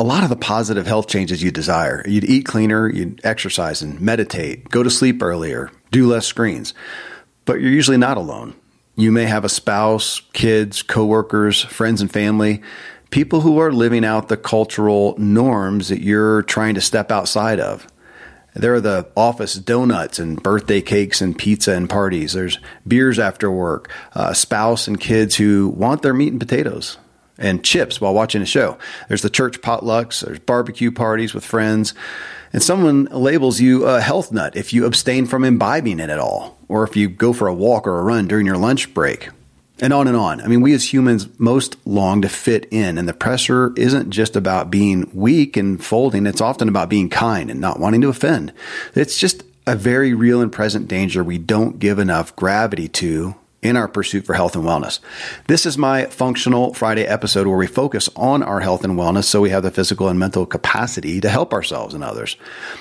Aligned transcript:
a 0.00 0.02
lot 0.02 0.22
of 0.22 0.30
the 0.30 0.36
positive 0.36 0.86
health 0.86 1.08
changes 1.08 1.42
you 1.42 1.50
desire. 1.50 2.02
You'd 2.08 2.24
eat 2.24 2.46
cleaner, 2.46 2.88
you'd 2.88 3.20
exercise 3.22 3.82
and 3.82 4.00
meditate, 4.00 4.70
go 4.70 4.82
to 4.82 4.88
sleep 4.88 5.22
earlier, 5.22 5.70
do 5.90 6.06
less 6.06 6.24
screens. 6.26 6.72
But 7.44 7.60
you're 7.60 7.70
usually 7.70 7.98
not 7.98 8.16
alone. 8.16 8.54
You 8.96 9.12
may 9.12 9.26
have 9.26 9.44
a 9.44 9.50
spouse, 9.50 10.22
kids, 10.32 10.82
coworkers, 10.82 11.62
friends 11.64 12.00
and 12.00 12.10
family, 12.10 12.62
people 13.10 13.42
who 13.42 13.58
are 13.58 13.74
living 13.74 14.02
out 14.02 14.28
the 14.28 14.38
cultural 14.38 15.16
norms 15.18 15.90
that 15.90 16.00
you're 16.00 16.44
trying 16.44 16.76
to 16.76 16.80
step 16.80 17.12
outside 17.12 17.60
of. 17.60 17.86
There 18.54 18.72
are 18.72 18.80
the 18.80 19.06
office 19.18 19.52
donuts 19.52 20.18
and 20.18 20.42
birthday 20.42 20.80
cakes 20.80 21.20
and 21.20 21.36
pizza 21.36 21.72
and 21.72 21.90
parties. 21.90 22.32
There's 22.32 22.58
beers 22.88 23.18
after 23.18 23.50
work, 23.50 23.92
a 24.12 24.34
spouse 24.34 24.88
and 24.88 24.98
kids 24.98 25.36
who 25.36 25.68
want 25.68 26.00
their 26.00 26.14
meat 26.14 26.32
and 26.32 26.40
potatoes 26.40 26.96
and 27.40 27.64
chips 27.64 28.00
while 28.00 28.14
watching 28.14 28.42
a 28.42 28.46
show. 28.46 28.78
There's 29.08 29.22
the 29.22 29.30
church 29.30 29.60
potlucks, 29.60 30.24
there's 30.24 30.38
barbecue 30.38 30.92
parties 30.92 31.34
with 31.34 31.44
friends. 31.44 31.94
And 32.52 32.62
someone 32.62 33.06
labels 33.06 33.60
you 33.60 33.86
a 33.86 34.00
health 34.00 34.32
nut 34.32 34.56
if 34.56 34.72
you 34.72 34.84
abstain 34.84 35.26
from 35.26 35.44
imbibing 35.44 36.00
it 36.00 36.10
at 36.10 36.18
all, 36.18 36.58
or 36.68 36.84
if 36.84 36.96
you 36.96 37.08
go 37.08 37.32
for 37.32 37.48
a 37.48 37.54
walk 37.54 37.86
or 37.86 37.98
a 37.98 38.02
run 38.02 38.28
during 38.28 38.46
your 38.46 38.58
lunch 38.58 38.92
break, 38.92 39.30
and 39.80 39.92
on 39.92 40.08
and 40.08 40.16
on. 40.16 40.40
I 40.40 40.46
mean, 40.46 40.60
we 40.60 40.74
as 40.74 40.92
humans 40.92 41.28
most 41.38 41.76
long 41.86 42.22
to 42.22 42.28
fit 42.28 42.66
in, 42.70 42.98
and 42.98 43.08
the 43.08 43.14
pressure 43.14 43.72
isn't 43.76 44.10
just 44.10 44.36
about 44.36 44.70
being 44.70 45.10
weak 45.14 45.56
and 45.56 45.82
folding, 45.82 46.26
it's 46.26 46.40
often 46.40 46.68
about 46.68 46.90
being 46.90 47.08
kind 47.08 47.50
and 47.50 47.60
not 47.60 47.80
wanting 47.80 48.00
to 48.02 48.08
offend. 48.08 48.52
It's 48.94 49.16
just 49.16 49.42
a 49.66 49.76
very 49.76 50.12
real 50.12 50.40
and 50.40 50.50
present 50.50 50.88
danger 50.88 51.22
we 51.22 51.38
don't 51.38 51.78
give 51.78 51.98
enough 51.98 52.34
gravity 52.34 52.88
to 52.88 53.36
in 53.62 53.76
our 53.76 53.88
pursuit 53.88 54.24
for 54.24 54.34
health 54.34 54.56
and 54.56 54.64
wellness. 54.64 55.00
This 55.46 55.66
is 55.66 55.76
my 55.76 56.06
Functional 56.06 56.72
Friday 56.72 57.04
episode 57.04 57.46
where 57.46 57.58
we 57.58 57.66
focus 57.66 58.08
on 58.16 58.42
our 58.42 58.60
health 58.60 58.84
and 58.84 58.98
wellness 58.98 59.24
so 59.24 59.40
we 59.40 59.50
have 59.50 59.62
the 59.62 59.70
physical 59.70 60.08
and 60.08 60.18
mental 60.18 60.46
capacity 60.46 61.20
to 61.20 61.28
help 61.28 61.52
ourselves 61.52 61.94
and 61.94 62.02
others. 62.02 62.36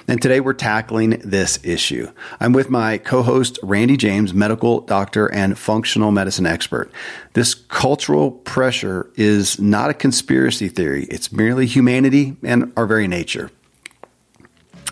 And 0.08 0.22
today 0.22 0.40
we're 0.40 0.54
tackling 0.54 1.22
this 1.24 1.60
issue. 1.64 2.12
I'm 2.40 2.54
with 2.54 2.70
my 2.70 2.98
co-host 2.98 3.60
Randy 3.62 3.98
James, 3.98 4.34
medical 4.34 4.82
doctor 4.82 5.28
and 5.28 5.58
functional 5.58 6.12
medicine 6.12 6.46
expert. 6.46 6.92
This 7.34 7.54
cultural 7.54 8.32
pressure 8.32 9.12
is 9.16 9.60
not 9.60 9.90
a 9.90 9.94
conspiracy 9.94 10.70
theory. 10.70 11.06
It's 11.06 11.32
merely 11.32 11.66
humanity 11.66 12.38
and 12.44 12.72
our 12.78 12.86
very 12.86 13.08
nature. 13.08 13.52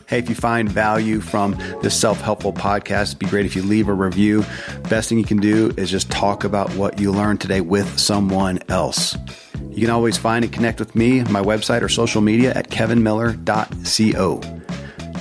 Hey, 0.08 0.20
if 0.20 0.30
you 0.30 0.36
find 0.36 0.70
value 0.70 1.20
from 1.20 1.58
this 1.81 2.00
self 2.00 2.22
helpful 2.22 2.53
podcast, 2.53 3.08
it'd 3.08 3.20
be 3.20 3.26
great 3.26 3.45
if 3.45 3.56
you 3.56 3.64
leave 3.64 3.88
a 3.88 3.94
review. 3.94 4.45
Best 4.89 5.09
thing 5.09 5.17
you 5.17 5.26
can 5.26 5.38
do 5.38 5.73
is 5.78 5.89
just 5.89 6.09
talk 6.12 6.44
about 6.44 6.73
what 6.76 7.00
you 7.00 7.12
learned 7.12 7.42
today 7.42 7.62
with 7.62 8.00
someone 8.00 8.59
else. 8.70 9.17
You 9.72 9.81
can 9.81 9.89
always 9.89 10.17
find 10.17 10.44
and 10.45 10.54
connect 10.54 10.80
with 10.80 10.95
me, 10.95 11.23
my 11.26 11.42
website, 11.42 11.81
or 11.81 11.89
social 11.89 12.22
media 12.22 12.54
at 12.54 12.70
kevinmiller.co. 12.70 14.42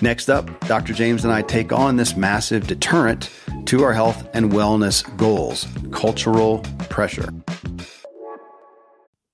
Next 0.03 0.29
up, 0.29 0.61
Dr. 0.67 0.93
James 0.93 1.25
and 1.25 1.33
I 1.33 1.43
take 1.43 1.73
on 1.73 1.97
this 1.97 2.17
massive 2.17 2.67
deterrent 2.67 3.31
to 3.67 3.83
our 3.83 3.93
health 3.93 4.29
and 4.35 4.53
wellness 4.53 5.05
goals 5.17 5.67
cultural 5.91 6.59
pressure. 6.89 7.33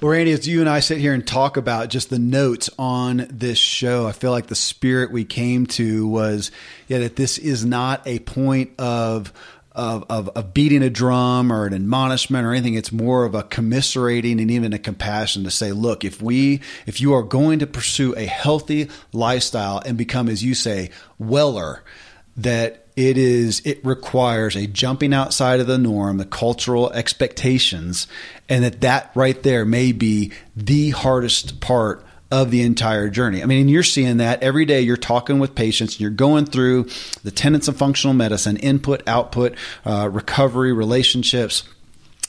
Well, 0.00 0.12
Randy, 0.12 0.32
as 0.32 0.48
you 0.48 0.60
and 0.60 0.68
I 0.68 0.80
sit 0.80 0.96
here 0.96 1.12
and 1.12 1.26
talk 1.26 1.58
about 1.58 1.90
just 1.90 2.08
the 2.08 2.18
notes 2.18 2.70
on 2.78 3.26
this 3.28 3.58
show, 3.58 4.06
I 4.06 4.12
feel 4.12 4.30
like 4.30 4.46
the 4.46 4.54
spirit 4.54 5.12
we 5.12 5.26
came 5.26 5.66
to 5.66 6.08
was 6.08 6.50
yeah, 6.88 7.00
that 7.00 7.16
this 7.16 7.36
is 7.36 7.66
not 7.66 8.06
a 8.06 8.20
point 8.20 8.70
of 8.78 9.30
of, 9.72 10.04
of, 10.08 10.30
of, 10.30 10.52
beating 10.52 10.82
a 10.82 10.90
drum 10.90 11.52
or 11.52 11.64
an 11.64 11.74
admonishment 11.74 12.44
or 12.44 12.52
anything. 12.52 12.74
It's 12.74 12.90
more 12.90 13.24
of 13.24 13.36
a 13.36 13.44
commiserating 13.44 14.40
and 14.40 14.50
even 14.50 14.72
a 14.72 14.80
compassion 14.80 15.44
to 15.44 15.50
say, 15.50 15.70
look, 15.70 16.04
if 16.04 16.20
we, 16.20 16.60
if 16.86 17.00
you 17.00 17.14
are 17.14 17.22
going 17.22 17.60
to 17.60 17.68
pursue 17.68 18.12
a 18.16 18.24
healthy 18.24 18.88
lifestyle 19.12 19.80
and 19.86 19.96
become, 19.96 20.28
as 20.28 20.42
you 20.42 20.54
say, 20.54 20.90
weller, 21.20 21.84
that 22.36 22.79
it 22.96 23.16
is, 23.16 23.60
it 23.64 23.84
requires 23.84 24.56
a 24.56 24.66
jumping 24.66 25.14
outside 25.14 25.60
of 25.60 25.66
the 25.66 25.78
norm, 25.78 26.18
the 26.18 26.24
cultural 26.24 26.92
expectations, 26.92 28.06
and 28.48 28.64
that 28.64 28.80
that 28.80 29.10
right 29.14 29.42
there 29.42 29.64
may 29.64 29.92
be 29.92 30.32
the 30.56 30.90
hardest 30.90 31.60
part 31.60 32.04
of 32.30 32.50
the 32.50 32.62
entire 32.62 33.08
journey. 33.10 33.42
I 33.42 33.46
mean, 33.46 33.68
you're 33.68 33.82
seeing 33.82 34.18
that 34.18 34.42
every 34.42 34.64
day. 34.64 34.80
You're 34.80 34.96
talking 34.96 35.38
with 35.38 35.54
patients, 35.54 35.98
you're 35.98 36.10
going 36.10 36.46
through 36.46 36.84
the 37.24 37.30
tenets 37.30 37.66
of 37.66 37.76
functional 37.76 38.14
medicine, 38.14 38.56
input, 38.56 39.02
output, 39.06 39.56
uh, 39.84 40.08
recovery, 40.10 40.72
relationships 40.72 41.64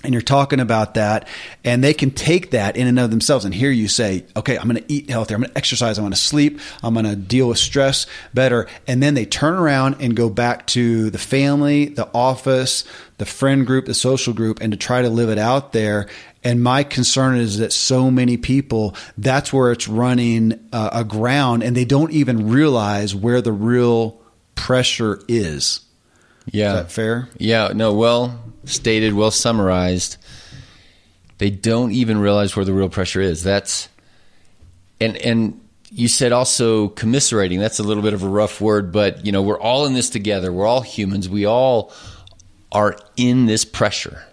and 0.03 0.13
you're 0.13 0.22
talking 0.22 0.59
about 0.59 0.95
that 0.95 1.28
and 1.63 1.84
they 1.84 1.94
can 1.94 2.12
take 2.12 2.51
that 2.51 2.75
in 2.75 2.88
and 2.88 3.00
of 3.00 3.09
themselves 3.12 3.45
and 3.45 3.53
here 3.53 3.72
you 3.72 3.88
say 3.88 4.25
okay 4.35 4.57
i'm 4.57 4.67
going 4.67 4.81
to 4.81 4.91
eat 4.91 5.09
healthier 5.09 5.35
i'm 5.35 5.41
going 5.41 5.51
to 5.51 5.57
exercise 5.57 5.97
i'm 5.97 6.03
going 6.03 6.12
to 6.12 6.17
sleep 6.17 6.59
i'm 6.84 6.94
going 6.94 7.06
to 7.06 7.16
deal 7.16 7.47
with 7.47 7.57
stress 7.57 8.07
better 8.34 8.67
and 8.88 9.01
then 9.01 9.13
they 9.13 9.25
turn 9.25 9.53
around 9.53 9.95
and 10.00 10.16
go 10.16 10.29
back 10.29 10.66
to 10.67 11.09
the 11.09 11.17
family 11.17 11.85
the 11.85 12.09
office 12.14 12.84
the 13.17 13.26
friend 13.26 13.67
group 13.67 13.85
the 13.85 13.93
social 13.93 14.34
group 14.34 14.59
and 14.61 14.72
to 14.72 14.78
try 14.78 15.02
to 15.02 15.09
live 15.09 15.29
it 15.29 15.37
out 15.37 15.73
there 15.73 16.08
and 16.43 16.64
my 16.64 16.84
concern 16.84 17.37
is 17.37 17.59
that 17.59 17.72
so 17.72 18.09
many 18.09 18.35
people, 18.35 18.96
that's 19.17 19.53
where 19.53 19.72
it's 19.72 19.87
running 19.87 20.59
uh, 20.73 20.90
aground 20.91 21.61
and 21.61 21.76
they 21.76 21.85
don't 21.85 22.11
even 22.11 22.49
realize 22.49 23.14
where 23.14 23.41
the 23.41 23.52
real 23.52 24.20
pressure 24.55 25.20
is. 25.28 25.81
Yeah. 26.47 26.73
Is 26.73 26.79
that 26.81 26.91
fair? 26.91 27.29
Yeah. 27.37 27.72
No, 27.76 27.93
well 27.93 28.40
stated, 28.66 29.13
well 29.13 29.31
summarized. 29.31 30.17
They 31.37 31.49
don't 31.49 31.91
even 31.91 32.19
realize 32.19 32.55
where 32.55 32.66
the 32.66 32.73
real 32.73 32.90
pressure 32.90 33.22
is. 33.22 33.43
That's, 33.43 33.90
and, 34.99 35.17
and, 35.17 35.58
you 35.93 36.08
said 36.08 36.31
also 36.31 36.87
commiserating. 36.87 37.59
That's 37.59 37.79
a 37.79 37.84
little 37.84 38.02
bit 38.02 38.13
of 38.13 38.23
a 38.23 38.29
rough 38.29 38.61
word, 38.61 38.93
but 38.93 39.25
you 39.25 39.31
know, 39.34 39.41
we're 39.41 39.59
all 39.59 39.85
in 39.85 39.93
this 39.93 40.09
together. 40.09 40.52
We're 40.52 40.66
all 40.66 40.81
humans. 40.81 41.28
We 41.28 41.46
all 41.46 41.91
are 42.72 42.97
in 43.17 43.46
this 43.46 43.66
pressure 43.66 44.23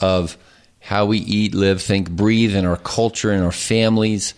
of 0.00 0.38
how 0.78 1.06
we 1.06 1.18
eat, 1.18 1.54
live, 1.54 1.82
think, 1.82 2.08
breathe 2.08 2.54
in 2.54 2.64
our 2.64 2.76
culture, 2.76 3.32
in 3.32 3.42
our 3.42 3.52
families. 3.52 4.34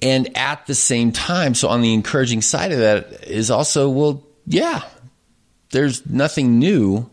And 0.00 0.36
at 0.36 0.66
the 0.66 0.74
same 0.76 1.10
time, 1.10 1.54
so 1.54 1.68
on 1.68 1.82
the 1.82 1.92
encouraging 1.92 2.40
side 2.40 2.70
of 2.70 2.78
that 2.78 3.24
is 3.24 3.50
also, 3.50 3.88
well, 3.88 4.22
yeah, 4.46 4.82
there's 5.70 6.06
nothing 6.06 6.60
new 6.60 7.10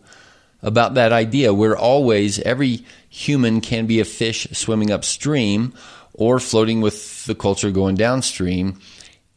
about 0.66 0.96
that 0.96 1.14
idea. 1.14 1.54
We're 1.54 1.78
always 1.78 2.40
every 2.40 2.84
human 3.08 3.62
can 3.62 3.86
be 3.86 4.00
a 4.02 4.06
fish 4.06 4.48
swimming 4.52 4.92
upstream 4.92 5.74
or 6.14 6.40
floating 6.40 6.82
with 6.82 7.26
the 7.26 7.36
culture 7.36 7.72
going 7.72 7.96
downstream, 7.96 8.80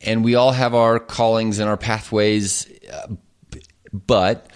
and 0.01 0.25
we 0.25 0.35
all 0.35 0.53
have 0.53 0.75
our 0.75 0.99
callings 0.99 1.59
and 1.59 1.69
our 1.69 1.77
pathways. 1.77 2.67
Uh, 2.93 3.15
but 4.07 4.49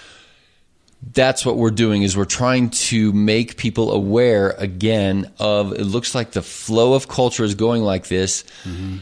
that's 1.12 1.44
what 1.44 1.56
we're 1.56 1.70
doing 1.70 2.02
is 2.02 2.16
we're 2.16 2.24
trying 2.24 2.70
to 2.70 3.12
make 3.12 3.56
people 3.56 3.92
aware 3.92 4.50
again 4.50 5.30
of 5.38 5.72
it 5.72 5.84
looks 5.84 6.14
like 6.14 6.30
the 6.30 6.42
flow 6.42 6.94
of 6.94 7.08
culture 7.08 7.44
is 7.44 7.56
going 7.56 7.82
like 7.82 8.06
this 8.06 8.44
mm-hmm. 8.62 8.98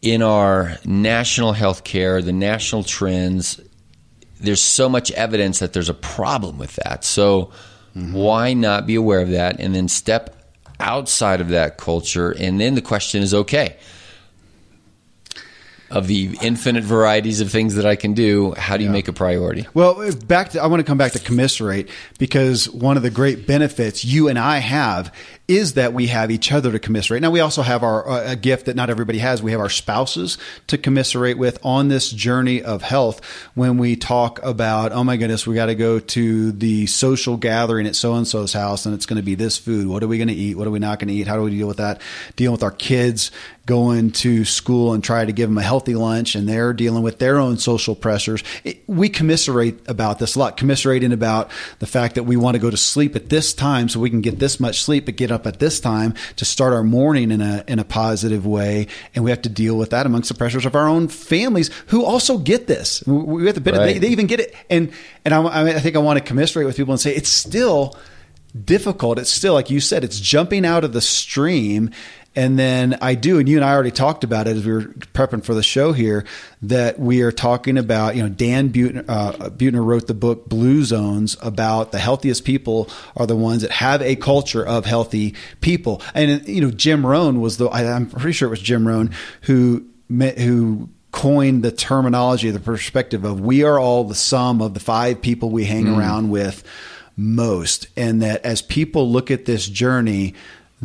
in 0.00 0.22
our 0.22 0.78
national 0.86 1.52
health 1.52 1.84
care 1.84 2.22
the 2.22 2.32
national 2.32 2.82
trends 2.82 3.60
there's 4.44 4.62
so 4.62 4.88
much 4.88 5.10
evidence 5.12 5.58
that 5.58 5.72
there's 5.72 5.88
a 5.88 5.94
problem 5.94 6.58
with 6.58 6.76
that 6.76 7.04
so 7.04 7.50
mm-hmm. 7.96 8.12
why 8.12 8.52
not 8.52 8.86
be 8.86 8.94
aware 8.94 9.20
of 9.20 9.30
that 9.30 9.58
and 9.60 9.74
then 9.74 9.88
step 9.88 10.36
outside 10.80 11.40
of 11.40 11.48
that 11.48 11.78
culture 11.78 12.32
and 12.32 12.60
then 12.60 12.74
the 12.74 12.82
question 12.82 13.22
is 13.22 13.32
okay 13.32 13.76
of 15.90 16.06
the 16.06 16.36
infinite 16.42 16.84
varieties 16.84 17.40
of 17.40 17.50
things 17.50 17.74
that 17.76 17.86
I 17.86 17.96
can 17.96 18.14
do, 18.14 18.52
how 18.52 18.76
do 18.76 18.82
you 18.82 18.88
yeah. 18.88 18.92
make 18.92 19.08
a 19.08 19.12
priority? 19.12 19.66
Well, 19.74 20.12
back 20.26 20.50
to 20.50 20.62
I 20.62 20.66
want 20.66 20.80
to 20.80 20.84
come 20.84 20.98
back 20.98 21.12
to 21.12 21.18
commiserate 21.18 21.88
because 22.18 22.68
one 22.68 22.96
of 22.96 23.02
the 23.02 23.10
great 23.10 23.46
benefits 23.46 24.04
you 24.04 24.28
and 24.28 24.38
I 24.38 24.58
have 24.58 25.12
is 25.46 25.74
that 25.74 25.92
we 25.92 26.06
have 26.06 26.30
each 26.30 26.52
other 26.52 26.72
to 26.72 26.78
commiserate. 26.78 27.20
Now 27.20 27.30
we 27.30 27.40
also 27.40 27.60
have 27.60 27.82
our 27.82 28.08
uh, 28.08 28.32
a 28.32 28.36
gift 28.36 28.66
that 28.66 28.76
not 28.76 28.88
everybody 28.88 29.18
has. 29.18 29.42
We 29.42 29.50
have 29.52 29.60
our 29.60 29.68
spouses 29.68 30.38
to 30.68 30.78
commiserate 30.78 31.36
with 31.36 31.58
on 31.62 31.88
this 31.88 32.10
journey 32.10 32.62
of 32.62 32.82
health. 32.82 33.20
When 33.54 33.76
we 33.76 33.94
talk 33.94 34.42
about, 34.42 34.92
oh 34.92 35.04
my 35.04 35.18
goodness, 35.18 35.46
we 35.46 35.54
got 35.54 35.66
to 35.66 35.74
go 35.74 35.98
to 35.98 36.52
the 36.52 36.86
social 36.86 37.36
gathering 37.36 37.86
at 37.86 37.94
so 37.94 38.14
and 38.14 38.26
so's 38.26 38.54
house, 38.54 38.86
and 38.86 38.94
it's 38.94 39.06
going 39.06 39.18
to 39.18 39.22
be 39.22 39.34
this 39.34 39.58
food. 39.58 39.86
What 39.86 40.02
are 40.02 40.08
we 40.08 40.16
going 40.16 40.28
to 40.28 40.34
eat? 40.34 40.56
What 40.56 40.66
are 40.66 40.70
we 40.70 40.78
not 40.78 40.98
going 40.98 41.08
to 41.08 41.14
eat? 41.14 41.26
How 41.26 41.36
do 41.36 41.42
we 41.42 41.50
deal 41.50 41.68
with 41.68 41.76
that? 41.76 42.00
Dealing 42.36 42.52
with 42.52 42.62
our 42.62 42.70
kids 42.70 43.30
going 43.66 44.10
to 44.10 44.44
school 44.44 44.92
and 44.92 45.02
try 45.02 45.24
to 45.24 45.32
give 45.32 45.48
them 45.48 45.56
a 45.56 45.62
healthy 45.62 45.94
lunch, 45.94 46.34
and 46.34 46.48
they're 46.48 46.72
dealing 46.72 47.02
with 47.02 47.18
their 47.18 47.38
own 47.38 47.56
social 47.56 47.94
pressures. 47.94 48.44
It, 48.62 48.86
we 48.86 49.08
commiserate 49.08 49.88
about 49.88 50.18
this 50.18 50.34
a 50.34 50.38
lot. 50.38 50.56
Commiserating 50.56 51.12
about 51.12 51.50
the 51.78 51.86
fact 51.86 52.16
that 52.16 52.24
we 52.24 52.36
want 52.36 52.56
to 52.56 52.58
go 52.58 52.70
to 52.70 52.76
sleep 52.76 53.16
at 53.16 53.30
this 53.30 53.54
time 53.54 53.88
so 53.88 54.00
we 54.00 54.10
can 54.10 54.20
get 54.20 54.38
this 54.38 54.60
much 54.60 54.82
sleep, 54.82 55.06
but 55.06 55.16
get 55.16 55.30
up 55.30 55.46
at 55.46 55.58
this 55.60 55.80
time 55.80 56.14
to 56.36 56.44
start 56.44 56.74
our 56.74 56.84
morning 56.84 57.30
in 57.30 57.40
a 57.40 57.64
in 57.66 57.78
a 57.78 57.84
positive 57.84 58.46
way, 58.46 58.86
and 59.14 59.24
we 59.24 59.30
have 59.30 59.42
to 59.42 59.48
deal 59.48 59.76
with 59.76 59.90
that 59.90 60.04
amongst 60.04 60.28
the 60.28 60.34
pressures 60.34 60.66
of 60.66 60.74
our 60.74 60.86
own 60.86 61.08
families 61.08 61.70
who 61.86 62.04
also 62.04 62.36
get 62.38 62.66
this. 62.66 63.02
We 63.06 63.46
have 63.46 63.62
to 63.62 63.70
right. 63.70 63.94
they, 63.94 63.98
they, 63.98 64.08
even 64.08 64.26
get 64.26 64.40
it, 64.40 64.54
and 64.68 64.92
and 65.24 65.32
I, 65.32 65.76
I 65.76 65.80
think 65.80 65.96
I 65.96 66.00
want 66.00 66.18
to 66.18 66.24
commiserate 66.24 66.66
with 66.66 66.76
people 66.76 66.92
and 66.92 67.00
say 67.00 67.14
it's 67.14 67.30
still 67.30 67.96
difficult. 68.62 69.18
It's 69.18 69.30
still 69.30 69.54
like 69.54 69.70
you 69.70 69.80
said, 69.80 70.04
it's 70.04 70.20
jumping 70.20 70.64
out 70.64 70.84
of 70.84 70.92
the 70.92 71.00
stream 71.00 71.90
and 72.36 72.58
then 72.58 72.98
I 73.00 73.14
do, 73.14 73.38
and 73.38 73.48
you 73.48 73.56
and 73.56 73.64
I 73.64 73.72
already 73.72 73.90
talked 73.90 74.24
about 74.24 74.48
it 74.48 74.56
as 74.56 74.66
we 74.66 74.72
were 74.72 74.82
prepping 74.82 75.44
for 75.44 75.54
the 75.54 75.62
show 75.62 75.92
here, 75.92 76.24
that 76.62 76.98
we 76.98 77.22
are 77.22 77.30
talking 77.30 77.78
about, 77.78 78.16
you 78.16 78.22
know, 78.22 78.28
Dan 78.28 78.70
Butner, 78.70 79.04
uh, 79.08 79.50
Buettner 79.50 79.84
wrote 79.84 80.06
the 80.06 80.14
book 80.14 80.48
Blue 80.48 80.82
Zones 80.82 81.36
about 81.42 81.92
the 81.92 81.98
healthiest 81.98 82.44
people 82.44 82.88
are 83.16 83.26
the 83.26 83.36
ones 83.36 83.62
that 83.62 83.70
have 83.70 84.02
a 84.02 84.16
culture 84.16 84.66
of 84.66 84.84
healthy 84.84 85.34
people. 85.60 86.02
And, 86.14 86.46
you 86.48 86.60
know, 86.60 86.70
Jim 86.70 87.06
Rohn 87.06 87.40
was 87.40 87.58
the, 87.58 87.66
I, 87.66 87.92
I'm 87.92 88.06
pretty 88.06 88.32
sure 88.32 88.48
it 88.48 88.50
was 88.50 88.60
Jim 88.60 88.88
Rohn 88.88 89.14
who, 89.42 89.84
met, 90.08 90.38
who 90.38 90.88
coined 91.12 91.62
the 91.62 91.70
terminology, 91.70 92.50
the 92.50 92.58
perspective 92.58 93.24
of 93.24 93.40
we 93.40 93.62
are 93.62 93.78
all 93.78 94.02
the 94.02 94.16
sum 94.16 94.60
of 94.60 94.74
the 94.74 94.80
five 94.80 95.22
people 95.22 95.50
we 95.50 95.64
hang 95.64 95.84
mm. 95.84 95.96
around 95.96 96.30
with 96.30 96.64
most. 97.16 97.86
And 97.96 98.22
that 98.22 98.44
as 98.44 98.60
people 98.60 99.08
look 99.08 99.30
at 99.30 99.44
this 99.44 99.68
journey, 99.68 100.34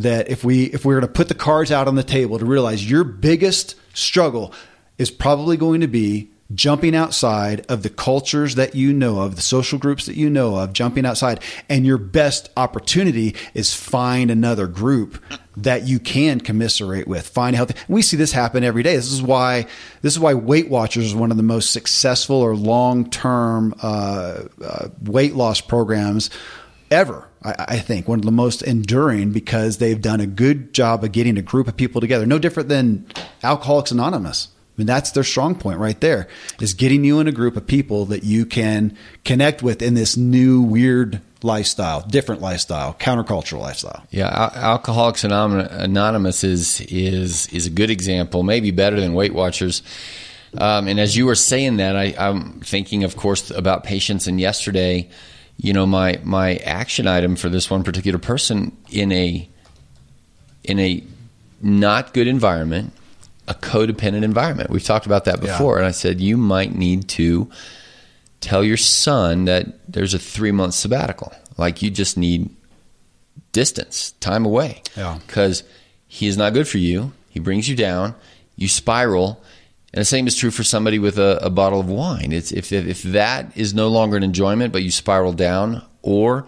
that 0.04 0.30
if 0.30 0.44
we 0.44 0.66
if 0.66 0.86
we 0.86 0.94
were 0.94 1.02
to 1.02 1.08
put 1.08 1.28
the 1.28 1.36
cards 1.36 1.72
out 1.72 1.88
on 1.88 1.96
the 1.96 2.04
table 2.04 2.40
to 2.40 2.46
realize 2.46 2.90
your 2.90 3.04
biggest 3.04 3.76
struggle 3.94 4.54
is 4.98 5.12
probably 5.12 5.58
going 5.58 5.82
to 5.82 5.88
be 5.88 6.30
jumping 6.54 6.96
outside 6.96 7.64
of 7.70 7.84
the 7.84 7.90
cultures 7.90 8.56
that 8.56 8.74
you 8.74 8.92
know 8.92 9.22
of, 9.22 9.36
the 9.36 9.42
social 9.42 9.78
groups 9.78 10.08
that 10.08 10.16
you 10.16 10.30
know 10.30 10.56
of, 10.56 10.74
jumping 10.74 11.06
outside. 11.06 11.42
And 11.68 11.86
your 11.86 11.98
best 11.98 12.50
opportunity 12.58 13.36
is 13.54 13.74
find 13.74 14.32
another 14.32 14.68
group 14.68 15.24
that 15.58 15.88
you 15.88 16.00
can 16.00 16.40
commiserate 16.40 17.08
with, 17.08 17.28
find 17.28 17.56
healthy. 17.56 17.76
We 17.88 18.02
see 18.02 18.18
this 18.18 18.32
happen 18.32 18.64
every 18.64 18.82
day. 18.82 18.96
This 18.96 19.12
is 19.12 19.22
why 19.22 19.68
this 20.02 20.14
is 20.14 20.20
why 20.20 20.34
Weight 20.34 20.70
Watchers 20.70 21.06
is 21.06 21.16
one 21.16 21.32
of 21.32 21.38
the 21.38 21.44
most 21.44 21.72
successful 21.72 22.38
or 22.38 22.56
long 22.56 23.10
term 23.10 23.76
uh, 23.82 24.44
uh, 24.64 24.90
weight 25.04 25.36
loss 25.36 25.62
programs 25.62 26.30
ever. 26.92 27.28
I, 27.44 27.56
I, 27.70 27.80
think 27.80 28.08
one 28.08 28.20
of 28.20 28.26
the 28.26 28.32
most 28.32 28.62
enduring 28.62 29.32
because 29.32 29.78
they've 29.78 30.02
done 30.02 30.20
a 30.20 30.28
good 30.28 30.74
job 30.74 31.04
of 31.04 31.12
getting 31.12 31.38
a 31.38 31.42
group 31.42 31.68
of 31.68 31.78
people 31.78 32.02
together. 32.02 32.26
No 32.26 32.40
different 32.40 32.70
than 32.70 33.06
Alcoholics 33.44 33.92
Anonymous. 33.92 34.50
I 34.52 34.82
mean, 34.82 34.88
that's 34.88 35.12
their 35.12 35.24
strong 35.24 35.56
point 35.56 35.80
right 35.80 36.00
there 36.00 36.28
is 36.62 36.74
getting 36.74 37.04
you 37.04 37.20
in 37.20 37.28
a 37.28 37.34
group 37.34 37.58
of 37.58 37.68
people 37.68 38.06
that 38.06 38.24
you 38.24 38.46
can 38.46 38.98
connect 39.26 39.62
with 39.62 39.82
in 39.82 39.94
this 39.94 40.16
new 40.16 40.62
weird 40.62 41.22
lifestyle, 41.44 42.02
different 42.02 42.42
lifestyle, 42.42 42.94
countercultural 42.94 43.60
lifestyle. 43.60 44.06
Yeah, 44.10 44.52
Alcoholics 44.56 45.24
Anonymous 45.24 46.44
is 46.44 46.82
is 46.82 47.48
is 47.48 47.68
a 47.68 47.70
good 47.70 47.90
example, 47.90 48.44
maybe 48.44 48.72
better 48.72 49.00
than 49.00 49.14
Weight 49.14 49.34
Watchers. 49.34 49.82
Um, 50.58 50.88
and 50.88 51.00
as 51.00 51.16
you 51.16 51.26
were 51.26 51.36
saying 51.36 51.78
that, 51.78 51.96
I, 51.96 52.16
I'm 52.18 52.62
thinking, 52.62 53.04
of 53.04 53.16
course, 53.16 53.52
about 53.52 53.84
patients. 53.84 54.28
And 54.28 54.40
yesterday, 54.40 55.10
you 55.60 55.74
know 55.74 55.86
my 55.86 56.20
my 56.24 56.56
action 56.58 57.06
item 57.08 57.36
for 57.36 57.50
this 57.50 57.70
one 57.70 57.84
particular 57.84 58.18
person 58.18 58.76
in 58.90 59.12
a 59.12 59.48
in 60.64 60.80
a 60.80 61.04
not 61.62 62.14
good 62.14 62.28
environment 62.28 62.94
a 63.50 63.56
codependent 63.56 64.24
environment. 64.24 64.70
We've 64.70 64.84
talked 64.84 65.08
about 65.08 65.26
that 65.26 65.42
before 65.42 65.76
yeah. 65.76 65.80
and 65.80 65.88
i 65.88 65.92
said 65.92 66.22
you 66.22 66.38
might 66.38 66.76
need 66.76 67.10
to 67.10 67.50
tell 68.42 68.64
your 68.64 68.78
son 68.78 69.46
that 69.46 69.92
there's 69.92 70.14
a 70.14 70.20
three 70.20 70.52
month 70.52 70.76
sabbatical. 70.76 71.34
Like 71.58 71.82
you 71.82 71.90
just 71.90 72.16
need 72.16 72.50
distance 73.52 74.12
time 74.20 74.46
away. 74.46 74.84
Yeah. 74.96 75.20
Because 75.26 75.64
he 76.08 76.28
is 76.28 76.38
not 76.38 76.54
good 76.54 76.68
for 76.68 76.78
you. 76.78 77.12
He 77.30 77.40
brings 77.40 77.68
you 77.68 77.76
down. 77.76 78.16
You 78.56 78.68
spiral 78.68 79.42
and 79.94 80.02
the 80.02 80.06
same 80.06 80.28
is 80.28 80.36
true 80.36 80.52
for 80.52 80.64
somebody 80.64 81.00
with 81.00 81.18
a, 81.18 81.40
a 81.42 81.50
bottle 81.50 81.80
of 81.80 81.90
wine. 81.90 82.32
It's 82.32 82.52
if, 82.52 82.72
if 82.72 83.02
that 83.04 83.58
is 83.58 83.74
no 83.74 83.88
longer 83.88 84.18
an 84.18 84.24
enjoyment, 84.24 84.72
but 84.72 84.84
you 84.84 84.92
spiral 84.92 85.34
down, 85.34 85.84
or 86.02 86.46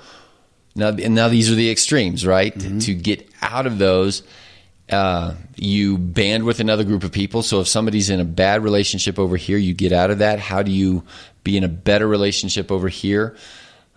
now 0.76 0.90
and 0.90 1.16
now 1.16 1.28
these 1.28 1.52
are 1.52 1.56
the 1.56 1.72
extremes, 1.72 2.26
right? 2.26 2.54
Mm-hmm. 2.54 2.80
To 2.80 2.94
get 2.94 3.28
out 3.42 3.66
of 3.66 3.80
those, 3.80 4.22
uh, 4.92 5.34
you 5.56 5.98
band 5.98 6.44
with 6.44 6.60
another 6.60 6.84
group 6.84 7.04
of 7.04 7.12
people. 7.12 7.42
So 7.42 7.62
if 7.62 7.68
somebody's 7.68 8.12
in 8.12 8.20
a 8.20 8.26
bad 8.26 8.64
relationship 8.64 9.18
over 9.18 9.38
here, 9.38 9.58
you 9.58 9.74
get 9.74 9.92
out 9.92 10.12
of 10.12 10.20
that. 10.20 10.40
How 10.40 10.62
do 10.62 10.72
you 10.72 11.04
be 11.44 11.58
in 11.58 11.64
a 11.64 11.70
better 11.70 12.08
relationship 12.08 12.72
over 12.72 12.90
here? 12.90 13.36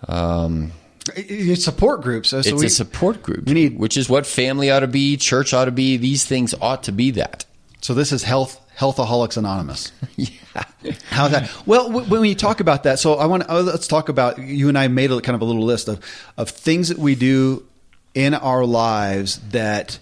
Um, 0.08 0.72
it's 1.14 1.64
support 1.64 2.00
groups. 2.00 2.30
So, 2.30 2.38
it's 2.38 2.50
we, 2.50 2.66
a 2.66 2.70
support 2.70 3.22
group. 3.22 3.44
We 3.44 3.52
need, 3.52 3.78
which 3.78 3.98
is 3.98 4.08
what 4.08 4.26
family 4.26 4.70
ought 4.70 4.80
to 4.80 4.86
be, 4.86 5.18
church 5.18 5.52
ought 5.52 5.66
to 5.66 5.70
be. 5.70 5.98
These 5.98 6.24
things 6.24 6.54
ought 6.62 6.84
to 6.84 6.92
be 6.92 7.10
that. 7.12 7.44
So 7.82 7.92
this 7.92 8.10
is 8.10 8.22
health 8.22 8.58
Healthaholics 8.78 9.36
Anonymous. 9.36 9.92
yeah. 10.16 10.28
How's 11.10 11.30
that? 11.30 11.50
Well, 11.66 11.90
when 11.90 12.20
we 12.20 12.34
talk 12.34 12.60
about 12.60 12.84
that, 12.84 12.98
so 12.98 13.14
I 13.14 13.26
want 13.26 13.46
to, 13.46 13.60
let's 13.60 13.86
talk 13.86 14.08
about 14.08 14.38
you 14.38 14.68
and 14.68 14.78
I 14.78 14.88
made 14.88 15.10
a 15.10 15.20
kind 15.20 15.34
of 15.34 15.42
a 15.42 15.44
little 15.44 15.64
list 15.64 15.88
of 15.88 16.00
of 16.36 16.50
things 16.50 16.88
that 16.88 16.98
we 16.98 17.14
do 17.14 17.66
in 18.14 18.34
our 18.34 18.64
lives 18.64 19.38
that 19.50 19.98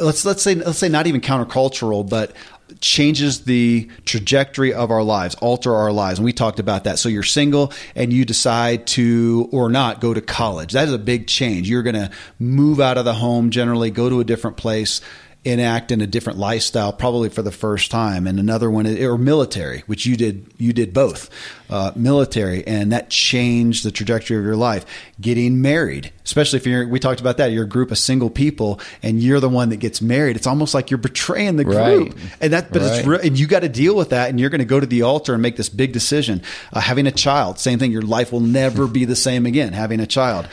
let's 0.00 0.24
let's 0.24 0.42
say 0.42 0.54
let's 0.54 0.78
say 0.78 0.88
not 0.88 1.06
even 1.06 1.20
countercultural, 1.20 2.08
but 2.08 2.32
changes 2.80 3.44
the 3.44 3.88
trajectory 4.04 4.72
of 4.72 4.90
our 4.90 5.02
lives, 5.02 5.34
alter 5.36 5.74
our 5.74 5.92
lives. 5.92 6.18
And 6.18 6.24
we 6.24 6.32
talked 6.32 6.58
about 6.58 6.84
that. 6.84 6.98
So 6.98 7.08
you're 7.08 7.22
single 7.22 7.72
and 7.94 8.12
you 8.12 8.24
decide 8.24 8.86
to 8.88 9.48
or 9.52 9.68
not 9.68 10.00
go 10.00 10.14
to 10.14 10.20
college. 10.20 10.72
That 10.72 10.88
is 10.88 10.94
a 10.94 10.98
big 10.98 11.26
change. 11.26 11.68
You're 11.68 11.82
going 11.82 11.94
to 11.94 12.10
move 12.38 12.80
out 12.80 12.96
of 12.96 13.04
the 13.04 13.14
home 13.14 13.50
generally, 13.50 13.90
go 13.90 14.08
to 14.08 14.20
a 14.20 14.24
different 14.24 14.56
place 14.56 15.00
enact 15.44 15.92
in 15.92 16.00
a 16.00 16.06
different 16.06 16.38
lifestyle 16.38 16.92
probably 16.92 17.28
for 17.28 17.42
the 17.42 17.50
first 17.50 17.90
time 17.90 18.26
and 18.26 18.40
another 18.40 18.70
one 18.70 18.86
or 18.86 19.18
military 19.18 19.82
which 19.86 20.06
you 20.06 20.16
did 20.16 20.46
you 20.56 20.72
did 20.72 20.94
both 20.94 21.28
uh, 21.68 21.92
military 21.94 22.66
and 22.66 22.92
that 22.92 23.10
changed 23.10 23.84
the 23.84 23.90
trajectory 23.90 24.38
of 24.38 24.44
your 24.44 24.56
life 24.56 24.86
getting 25.20 25.60
married 25.60 26.10
especially 26.24 26.56
if 26.56 26.66
you're 26.66 26.88
we 26.88 26.98
talked 26.98 27.20
about 27.20 27.36
that 27.36 27.52
you're 27.52 27.64
a 27.64 27.68
group 27.68 27.90
of 27.90 27.98
single 27.98 28.30
people 28.30 28.80
and 29.02 29.22
you're 29.22 29.40
the 29.40 29.48
one 29.48 29.68
that 29.68 29.76
gets 29.76 30.00
married 30.00 30.34
it's 30.34 30.46
almost 30.46 30.72
like 30.72 30.90
you're 30.90 30.98
betraying 30.98 31.56
the 31.56 31.64
group 31.64 31.76
right. 31.76 32.14
and 32.40 32.54
that 32.54 32.72
but 32.72 32.80
right. 32.80 32.98
it's 32.98 33.06
real 33.06 33.20
and 33.20 33.38
you 33.38 33.46
got 33.46 33.60
to 33.60 33.68
deal 33.68 33.94
with 33.94 34.10
that 34.10 34.30
and 34.30 34.40
you're 34.40 34.50
going 34.50 34.60
to 34.60 34.64
go 34.64 34.80
to 34.80 34.86
the 34.86 35.02
altar 35.02 35.34
and 35.34 35.42
make 35.42 35.56
this 35.56 35.68
big 35.68 35.92
decision 35.92 36.40
uh, 36.72 36.80
having 36.80 37.06
a 37.06 37.12
child 37.12 37.58
same 37.58 37.78
thing 37.78 37.92
your 37.92 38.02
life 38.02 38.32
will 38.32 38.40
never 38.40 38.86
be 38.86 39.04
the 39.04 39.16
same 39.16 39.44
again 39.44 39.74
having 39.74 40.00
a 40.00 40.06
child 40.06 40.48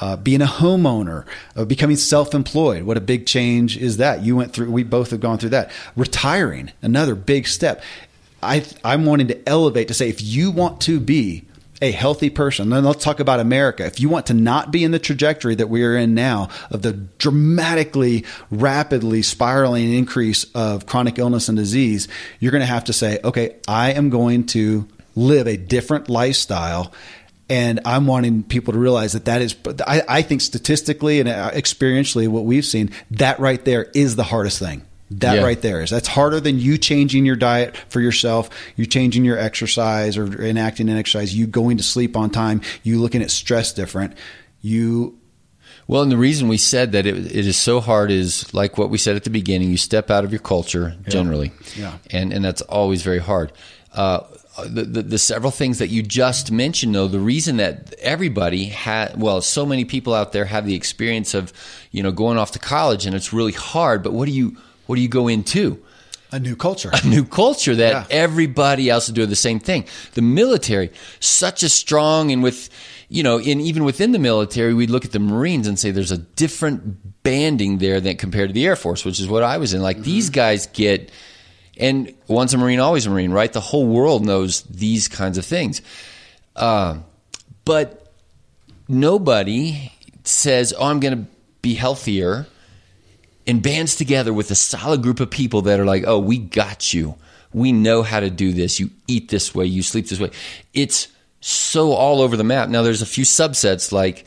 uh, 0.00 0.16
being 0.16 0.42
a 0.42 0.46
homeowner, 0.46 1.24
uh, 1.56 1.64
becoming 1.64 1.96
self-employed. 1.96 2.82
What 2.82 2.96
a 2.96 3.00
big 3.00 3.26
change 3.26 3.76
is 3.76 3.98
that? 3.98 4.22
You 4.22 4.36
went 4.36 4.52
through. 4.52 4.70
We 4.70 4.82
both 4.82 5.10
have 5.10 5.20
gone 5.20 5.38
through 5.38 5.50
that. 5.50 5.70
Retiring, 5.96 6.72
another 6.82 7.14
big 7.14 7.46
step. 7.46 7.82
I, 8.42 8.64
I'm 8.84 9.06
wanting 9.06 9.28
to 9.28 9.48
elevate 9.48 9.88
to 9.88 9.94
say 9.94 10.08
if 10.08 10.22
you 10.22 10.50
want 10.50 10.80
to 10.82 11.00
be 11.00 11.44
a 11.82 11.90
healthy 11.90 12.30
person, 12.30 12.70
then 12.70 12.84
let's 12.84 13.04
talk 13.04 13.20
about 13.20 13.40
America. 13.40 13.84
If 13.84 14.00
you 14.00 14.08
want 14.08 14.26
to 14.26 14.34
not 14.34 14.70
be 14.70 14.84
in 14.84 14.90
the 14.90 14.98
trajectory 14.98 15.54
that 15.56 15.68
we 15.68 15.84
are 15.84 15.96
in 15.96 16.14
now 16.14 16.48
of 16.70 16.82
the 16.82 16.92
dramatically, 16.92 18.24
rapidly 18.50 19.22
spiraling 19.22 19.92
increase 19.92 20.44
of 20.54 20.86
chronic 20.86 21.18
illness 21.18 21.48
and 21.48 21.58
disease, 21.58 22.08
you're 22.38 22.52
going 22.52 22.60
to 22.60 22.66
have 22.66 22.84
to 22.84 22.92
say, 22.92 23.18
okay, 23.24 23.56
I 23.66 23.92
am 23.92 24.10
going 24.10 24.46
to 24.46 24.88
live 25.14 25.46
a 25.46 25.56
different 25.56 26.08
lifestyle 26.08 26.92
and 27.48 27.80
I'm 27.84 28.06
wanting 28.06 28.42
people 28.42 28.72
to 28.72 28.78
realize 28.78 29.12
that 29.12 29.26
that 29.26 29.42
is, 29.42 29.54
I, 29.86 30.02
I, 30.08 30.22
think 30.22 30.40
statistically 30.40 31.20
and 31.20 31.28
experientially, 31.28 32.26
what 32.28 32.44
we've 32.44 32.64
seen, 32.64 32.90
that 33.12 33.38
right 33.38 33.62
there 33.64 33.84
is 33.94 34.16
the 34.16 34.24
hardest 34.24 34.58
thing. 34.58 34.86
That 35.10 35.36
yeah. 35.36 35.44
right 35.44 35.60
there 35.60 35.82
is 35.82 35.90
that's 35.90 36.08
harder 36.08 36.40
than 36.40 36.58
you 36.58 36.78
changing 36.78 37.26
your 37.26 37.36
diet 37.36 37.76
for 37.88 38.00
yourself, 38.00 38.48
you 38.74 38.86
changing 38.86 39.24
your 39.24 39.38
exercise 39.38 40.16
or 40.16 40.42
enacting 40.42 40.88
an 40.88 40.96
exercise, 40.96 41.34
you 41.36 41.46
going 41.46 41.76
to 41.76 41.82
sleep 41.82 42.16
on 42.16 42.30
time, 42.30 42.62
you 42.82 43.00
looking 43.00 43.22
at 43.22 43.30
stress 43.30 43.74
different. 43.74 44.16
You 44.62 45.18
well, 45.86 46.02
and 46.02 46.10
the 46.10 46.16
reason 46.16 46.48
we 46.48 46.56
said 46.56 46.92
that 46.92 47.06
it, 47.06 47.16
it 47.16 47.46
is 47.46 47.56
so 47.56 47.80
hard 47.80 48.10
is 48.10 48.52
like 48.54 48.78
what 48.78 48.88
we 48.88 48.96
said 48.96 49.16
at 49.16 49.24
the 49.24 49.30
beginning. 49.30 49.70
You 49.70 49.76
step 49.76 50.10
out 50.10 50.24
of 50.24 50.32
your 50.32 50.40
culture 50.40 50.96
generally, 51.06 51.52
yeah, 51.76 51.98
and 52.10 52.32
and 52.32 52.44
that's 52.44 52.62
always 52.62 53.02
very 53.02 53.18
hard. 53.18 53.52
Uh, 53.92 54.20
the, 54.62 54.82
the, 54.84 55.02
the, 55.02 55.18
several 55.18 55.50
things 55.50 55.78
that 55.78 55.88
you 55.88 56.02
just 56.02 56.52
mentioned, 56.52 56.94
though, 56.94 57.08
the 57.08 57.18
reason 57.18 57.56
that 57.56 57.92
everybody 57.94 58.66
had, 58.66 59.20
well, 59.20 59.40
so 59.40 59.66
many 59.66 59.84
people 59.84 60.14
out 60.14 60.32
there 60.32 60.44
have 60.44 60.64
the 60.64 60.74
experience 60.74 61.34
of, 61.34 61.52
you 61.90 62.02
know, 62.02 62.12
going 62.12 62.38
off 62.38 62.52
to 62.52 62.58
college 62.58 63.04
and 63.04 63.14
it's 63.16 63.32
really 63.32 63.52
hard. 63.52 64.02
But 64.02 64.12
what 64.12 64.26
do 64.26 64.32
you 64.32 64.56
what 64.86 64.96
do 64.96 65.02
you 65.02 65.08
go 65.08 65.28
into? 65.28 65.82
A 66.30 66.38
new 66.38 66.56
culture. 66.56 66.90
A 66.92 67.06
new 67.06 67.24
culture 67.24 67.74
that 67.76 67.92
yeah. 67.92 68.16
everybody 68.16 68.90
else 68.90 69.08
is 69.08 69.14
doing 69.14 69.28
the 69.28 69.36
same 69.36 69.60
thing. 69.60 69.86
The 70.14 70.22
military, 70.22 70.90
such 71.20 71.62
a 71.62 71.68
strong 71.68 72.32
and 72.32 72.42
with, 72.42 72.70
you 73.08 73.22
know, 73.22 73.38
in 73.38 73.60
even 73.60 73.84
within 73.84 74.12
the 74.12 74.18
military, 74.18 74.74
we'd 74.74 74.90
look 74.90 75.04
at 75.04 75.12
the 75.12 75.20
Marines 75.20 75.66
and 75.68 75.78
say 75.78 75.90
there's 75.90 76.10
a 76.10 76.18
different 76.18 77.22
banding 77.22 77.78
there 77.78 78.00
than 78.00 78.16
compared 78.16 78.50
to 78.50 78.52
the 78.52 78.66
Air 78.66 78.76
Force, 78.76 79.04
which 79.04 79.20
is 79.20 79.28
what 79.28 79.42
I 79.42 79.58
was 79.58 79.74
in. 79.74 79.82
Like 79.82 79.96
mm-hmm. 79.96 80.04
these 80.04 80.30
guys 80.30 80.66
get, 80.66 81.10
and 81.78 82.14
once 82.28 82.52
a 82.52 82.58
Marine, 82.58 82.80
always 82.80 83.06
a 83.06 83.10
Marine, 83.10 83.32
right? 83.32 83.52
The 83.52 83.60
whole 83.60 83.86
world 83.86 84.24
knows 84.24 84.62
these 84.62 85.08
kinds 85.08 85.38
of 85.38 85.44
things. 85.44 85.82
Uh, 86.54 86.98
but 87.64 88.12
nobody 88.88 89.92
says, 90.24 90.72
oh, 90.78 90.86
I'm 90.86 91.00
going 91.00 91.24
to 91.24 91.30
be 91.62 91.74
healthier 91.74 92.46
and 93.46 93.62
bands 93.62 93.96
together 93.96 94.32
with 94.32 94.50
a 94.50 94.54
solid 94.54 95.02
group 95.02 95.20
of 95.20 95.30
people 95.30 95.62
that 95.62 95.80
are 95.80 95.84
like, 95.84 96.04
oh, 96.06 96.18
we 96.18 96.38
got 96.38 96.94
you. 96.94 97.16
We 97.52 97.72
know 97.72 98.02
how 98.02 98.20
to 98.20 98.30
do 98.30 98.52
this. 98.52 98.80
You 98.80 98.90
eat 99.06 99.28
this 99.28 99.54
way, 99.54 99.66
you 99.66 99.82
sleep 99.82 100.08
this 100.08 100.20
way. 100.20 100.30
It's 100.72 101.08
so 101.40 101.92
all 101.92 102.20
over 102.20 102.36
the 102.36 102.44
map. 102.44 102.68
Now, 102.68 102.82
there's 102.82 103.02
a 103.02 103.06
few 103.06 103.24
subsets 103.24 103.92
like 103.92 104.24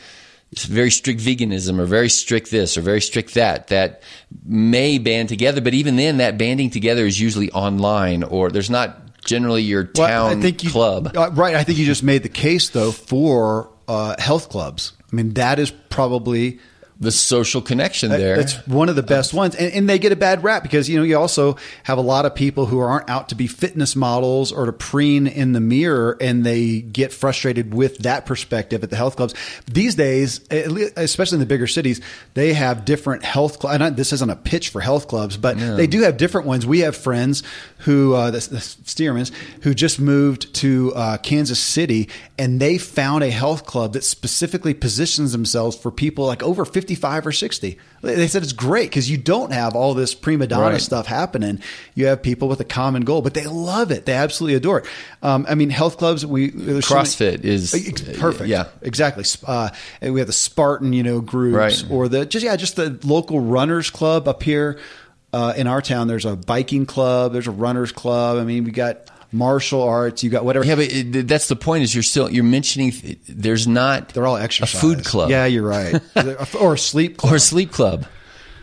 very 0.55 0.91
strict 0.91 1.19
veganism 1.19 1.79
or 1.79 1.85
very 1.85 2.09
strict 2.09 2.51
this 2.51 2.77
or 2.77 2.81
very 2.81 3.01
strict 3.01 3.33
that 3.33 3.67
that 3.67 4.01
may 4.45 4.97
band 4.97 5.29
together, 5.29 5.61
but 5.61 5.73
even 5.73 5.95
then, 5.95 6.17
that 6.17 6.37
banding 6.37 6.69
together 6.69 7.05
is 7.05 7.19
usually 7.19 7.51
online 7.51 8.23
or 8.23 8.49
there's 8.49 8.69
not 8.69 9.19
generally 9.25 9.61
your 9.61 9.83
town 9.83 10.09
well, 10.09 10.27
I 10.27 10.35
think 10.41 10.63
you, 10.63 10.69
club. 10.69 11.11
Uh, 11.15 11.31
right. 11.33 11.55
I 11.55 11.63
think 11.63 11.77
you 11.77 11.85
just 11.85 12.03
made 12.03 12.23
the 12.23 12.29
case, 12.29 12.69
though, 12.69 12.91
for 12.91 13.69
uh, 13.87 14.15
health 14.19 14.49
clubs. 14.49 14.93
I 15.11 15.15
mean, 15.15 15.33
that 15.33 15.59
is 15.59 15.71
probably 15.71 16.59
the 16.99 17.11
social 17.11 17.61
connection 17.61 18.09
there. 18.09 18.37
That's 18.37 18.65
one 18.67 18.89
of 18.89 18.95
the 18.95 19.03
best 19.03 19.33
ones. 19.33 19.55
And, 19.55 19.71
and, 19.73 19.87
they 19.87 19.99
get 19.99 20.11
a 20.11 20.15
bad 20.15 20.43
rap 20.43 20.63
because, 20.63 20.89
you 20.89 20.97
know, 20.97 21.03
you 21.03 21.17
also 21.17 21.57
have 21.83 21.97
a 21.97 22.01
lot 22.01 22.25
of 22.25 22.33
people 22.33 22.65
who 22.65 22.79
aren't 22.79 23.09
out 23.09 23.29
to 23.29 23.35
be 23.35 23.47
fitness 23.47 23.95
models 23.95 24.51
or 24.51 24.65
to 24.65 24.73
preen 24.73 25.27
in 25.27 25.53
the 25.53 25.59
mirror 25.59 26.17
and 26.19 26.45
they 26.45 26.81
get 26.81 27.13
frustrated 27.13 27.73
with 27.73 27.99
that 27.99 28.25
perspective 28.25 28.83
at 28.83 28.89
the 28.89 28.95
health 28.95 29.15
clubs. 29.15 29.35
These 29.71 29.95
days, 29.95 30.41
especially 30.51 31.35
in 31.35 31.39
the 31.39 31.45
bigger 31.45 31.67
cities, 31.67 32.01
they 32.33 32.53
have 32.53 32.83
different 32.83 33.23
health 33.23 33.59
clubs. 33.59 33.95
This 33.95 34.11
isn't 34.13 34.29
a 34.29 34.35
pitch 34.35 34.69
for 34.69 34.81
health 34.81 35.07
clubs, 35.07 35.37
but 35.37 35.57
no. 35.57 35.75
they 35.75 35.87
do 35.87 36.01
have 36.01 36.17
different 36.17 36.47
ones. 36.47 36.65
We 36.65 36.79
have 36.79 36.95
friends 36.95 37.43
who, 37.79 38.15
uh, 38.15 38.31
the, 38.31 38.39
the 38.39 38.57
Stearmans, 38.57 39.31
who 39.61 39.73
just 39.73 39.99
moved 39.99 40.53
to 40.55 40.93
uh, 40.95 41.17
Kansas 41.17 41.59
City 41.59 42.09
and 42.39 42.59
they 42.59 42.77
found 42.77 43.23
a 43.23 43.29
health 43.29 43.65
club 43.65 43.93
that 43.93 44.03
specifically 44.03 44.73
positions 44.73 45.31
themselves 45.31 45.77
for 45.77 45.91
people 45.91 46.25
like 46.25 46.43
over 46.43 46.65
55 46.87 47.27
or 47.27 47.31
60. 47.33 47.77
They 48.01 48.27
said 48.29 48.43
it's 48.43 48.53
great 48.53 48.89
because 48.89 49.11
you 49.11 49.17
don't 49.17 49.51
have 49.51 49.75
all 49.75 49.93
this 49.93 50.15
prima 50.15 50.47
donna 50.47 50.71
right. 50.71 50.81
stuff 50.81 51.05
happening. 51.05 51.59
You 51.95 52.05
have 52.05 52.23
people 52.23 52.47
with 52.47 52.61
a 52.61 52.65
common 52.65 53.03
goal, 53.03 53.21
but 53.21 53.33
they 53.33 53.45
love 53.45 53.91
it. 53.91 54.05
They 54.05 54.13
absolutely 54.13 54.55
adore 54.55 54.79
it. 54.79 54.85
Um, 55.21 55.45
I 55.49 55.55
mean, 55.55 55.69
health 55.69 55.97
clubs, 55.97 56.25
we 56.25 56.51
CrossFit 56.51 57.41
so 57.41 57.77
is 57.77 58.17
perfect. 58.17 58.47
Yeah, 58.47 58.69
exactly. 58.81 59.25
Uh, 59.45 59.69
we 60.01 60.19
have 60.19 60.27
the 60.27 60.33
Spartan, 60.33 60.93
you 60.93 61.03
know, 61.03 61.19
groups 61.19 61.83
right. 61.83 61.91
or 61.91 62.07
the 62.07 62.25
just 62.25 62.45
yeah, 62.45 62.55
just 62.55 62.77
the 62.77 62.97
local 63.03 63.41
runners 63.41 63.89
club 63.89 64.27
up 64.29 64.43
here. 64.43 64.79
Uh, 65.33 65.53
in 65.57 65.67
our 65.67 65.81
town, 65.81 66.07
there's 66.07 66.23
a 66.23 66.37
biking 66.37 66.85
club, 66.85 67.33
there's 67.33 67.47
a 67.47 67.51
runners 67.51 67.91
club. 67.91 68.37
I 68.37 68.45
mean, 68.45 68.63
we 68.63 68.71
got 68.71 69.09
martial 69.31 69.81
arts, 69.81 70.23
you 70.23 70.29
got 70.29 70.45
whatever. 70.45 70.65
Yeah, 70.65 70.75
but 70.75 70.91
it, 70.91 71.27
that's 71.27 71.47
the 71.47 71.55
point. 71.55 71.83
Is 71.83 71.93
you're 71.93 72.03
still 72.03 72.29
you're 72.29 72.43
mentioning 72.43 72.93
there's 73.27 73.67
not 73.67 74.09
they're 74.09 74.27
all 74.27 74.37
exercise. 74.37 74.75
A 74.75 74.77
food 74.77 75.05
club. 75.05 75.29
Yeah, 75.29 75.45
you're 75.45 75.67
right. 75.67 76.01
or 76.59 76.73
a 76.73 76.77
sleep 76.77 77.17
club. 77.17 77.33
or 77.33 77.35
a 77.35 77.39
sleep 77.39 77.71
club. 77.71 78.05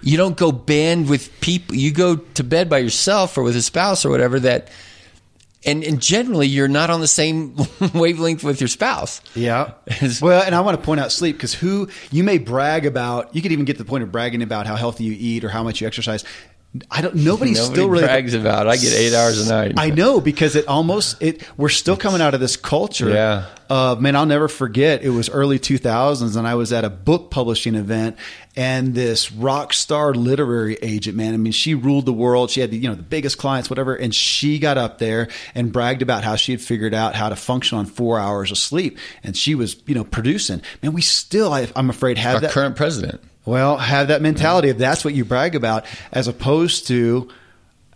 You 0.02 0.18
don't 0.18 0.36
go 0.36 0.52
band 0.52 1.08
with 1.08 1.40
people. 1.40 1.76
You 1.76 1.90
go 1.90 2.16
to 2.16 2.44
bed 2.44 2.68
by 2.68 2.78
yourself 2.78 3.38
or 3.38 3.42
with 3.42 3.56
a 3.56 3.62
spouse 3.62 4.04
or 4.04 4.10
whatever. 4.10 4.38
That 4.38 4.70
and, 5.64 5.82
and 5.82 6.00
generally 6.00 6.46
you're 6.46 6.68
not 6.68 6.90
on 6.90 7.00
the 7.00 7.06
same 7.06 7.56
wavelength 7.94 8.44
with 8.44 8.60
your 8.60 8.68
spouse. 8.68 9.20
Yeah. 9.34 9.72
well, 10.20 10.42
and 10.42 10.54
I 10.54 10.60
want 10.60 10.78
to 10.78 10.84
point 10.84 11.00
out 11.00 11.10
sleep 11.10 11.36
because 11.36 11.54
who 11.54 11.88
you 12.10 12.22
may 12.22 12.38
brag 12.38 12.86
about, 12.86 13.34
you 13.34 13.42
could 13.42 13.52
even 13.52 13.64
get 13.64 13.78
to 13.78 13.82
the 13.82 13.88
point 13.88 14.02
of 14.04 14.12
bragging 14.12 14.42
about 14.42 14.66
how 14.66 14.76
healthy 14.76 15.04
you 15.04 15.16
eat 15.18 15.44
or 15.44 15.48
how 15.48 15.62
much 15.62 15.80
you 15.80 15.86
exercise. 15.86 16.24
I 16.90 17.02
don't. 17.02 17.14
Nobody's 17.14 17.58
Nobody 17.58 17.74
still 17.74 17.88
really 17.88 18.04
brags 18.04 18.34
about. 18.34 18.66
I 18.66 18.76
get 18.76 18.92
eight 18.92 19.14
hours 19.14 19.46
a 19.46 19.48
night. 19.48 19.74
I 19.76 19.90
know 19.90 20.20
because 20.20 20.56
it 20.56 20.66
almost 20.66 21.22
it. 21.22 21.42
We're 21.56 21.68
still 21.68 21.96
coming 21.96 22.20
out 22.20 22.34
of 22.34 22.40
this 22.40 22.56
culture. 22.56 23.10
Yeah. 23.10 23.46
Uh, 23.70 23.96
man, 23.98 24.16
I'll 24.16 24.26
never 24.26 24.48
forget. 24.48 25.02
It 25.02 25.10
was 25.10 25.30
early 25.30 25.58
2000s, 25.58 26.36
and 26.36 26.46
I 26.46 26.54
was 26.54 26.72
at 26.72 26.84
a 26.84 26.90
book 26.90 27.30
publishing 27.30 27.76
event, 27.76 28.18
and 28.56 28.94
this 28.94 29.30
rock 29.32 29.72
star 29.72 30.14
literary 30.14 30.74
agent, 30.82 31.16
man. 31.16 31.32
I 31.32 31.36
mean, 31.36 31.52
she 31.52 31.74
ruled 31.74 32.06
the 32.06 32.12
world. 32.12 32.50
She 32.50 32.60
had 32.60 32.72
you 32.74 32.88
know 32.88 32.96
the 32.96 33.02
biggest 33.02 33.38
clients, 33.38 33.70
whatever, 33.70 33.94
and 33.94 34.12
she 34.12 34.58
got 34.58 34.76
up 34.76 34.98
there 34.98 35.28
and 35.54 35.72
bragged 35.72 36.02
about 36.02 36.24
how 36.24 36.34
she 36.34 36.52
had 36.52 36.60
figured 36.60 36.92
out 36.92 37.14
how 37.14 37.28
to 37.28 37.36
function 37.36 37.78
on 37.78 37.86
four 37.86 38.18
hours 38.18 38.50
of 38.50 38.58
sleep, 38.58 38.98
and 39.22 39.36
she 39.36 39.54
was 39.54 39.76
you 39.86 39.94
know 39.94 40.04
producing. 40.04 40.60
Man, 40.82 40.92
we 40.92 41.02
still, 41.02 41.52
I, 41.52 41.68
am 41.76 41.88
afraid, 41.88 42.18
have 42.18 42.36
Our 42.36 42.40
that 42.40 42.50
current 42.50 42.74
president. 42.74 43.22
Well, 43.46 43.76
have 43.76 44.08
that 44.08 44.22
mentality 44.22 44.68
if 44.68 44.78
that's 44.78 45.04
what 45.04 45.14
you 45.14 45.24
brag 45.24 45.54
about, 45.54 45.84
as 46.12 46.28
opposed 46.28 46.86
to 46.88 47.30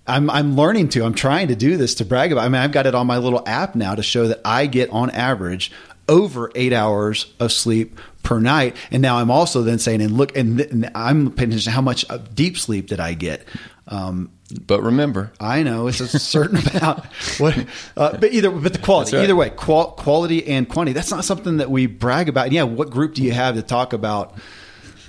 I'm 0.07 0.31
I'm 0.31 0.57
learning 0.57 0.89
to. 0.91 1.05
I'm 1.05 1.15
trying 1.15 1.49
to 1.49 1.57
do 1.57 1.77
this 1.77 1.97
to 1.97 2.05
brag 2.05 2.33
about. 2.33 2.45
I 2.45 2.49
mean, 2.49 2.61
I've 2.61 2.73
got 2.73 2.87
it 2.87 2.95
on 2.95 3.07
my 3.07 3.19
little 3.19 3.43
app 3.47 3.75
now 3.75 3.95
to 3.95 4.03
show 4.03 4.29
that 4.29 4.41
I 4.45 4.67
get 4.67 4.91
on 4.91 5.11
average 5.11 5.71
over 6.09 6.51
eight 6.55 6.73
hours 6.73 7.33
of 7.39 7.53
sleep 7.53 7.99
per 8.23 8.41
night. 8.41 8.77
And 8.91 9.03
now 9.03 9.19
I'm 9.19 9.31
also 9.31 9.63
then 9.63 9.79
saying, 9.79 10.01
and 10.01 10.17
look, 10.17 10.37
and, 10.37 10.61
and 10.61 10.91
I'm 10.95 11.31
paying 11.33 11.51
attention 11.51 11.71
to 11.71 11.71
how 11.71 11.83
much 11.83 12.07
deep 12.35 12.59
sleep 12.59 12.89
did 12.89 13.01
I 13.01 13.13
get. 13.15 13.47
Um, 13.87 14.31
but 14.67 14.83
remember, 14.83 15.33
I 15.39 15.63
know 15.63 15.89
it's 15.89 16.01
a 16.01 16.09
certain 16.09 16.57
amount. 16.77 17.05
What, 17.39 17.67
uh, 17.97 18.17
but 18.17 18.33
either, 18.33 18.51
but 18.51 18.73
the 18.73 18.79
quality, 18.79 19.17
right. 19.17 19.25
either 19.25 19.37
way, 19.37 19.51
qual- 19.51 19.93
quality 19.93 20.47
and 20.47 20.69
quantity. 20.69 20.95
That's 20.95 21.11
not 21.11 21.25
something 21.25 21.59
that 21.59 21.71
we 21.71 21.87
brag 21.87 22.29
about. 22.29 22.47
And 22.47 22.55
yeah, 22.55 22.63
what 22.63 22.91
group 22.91 23.15
do 23.15 23.23
you 23.23 23.33
have 23.33 23.55
to 23.57 23.63
talk 23.63 23.93
about? 23.93 24.35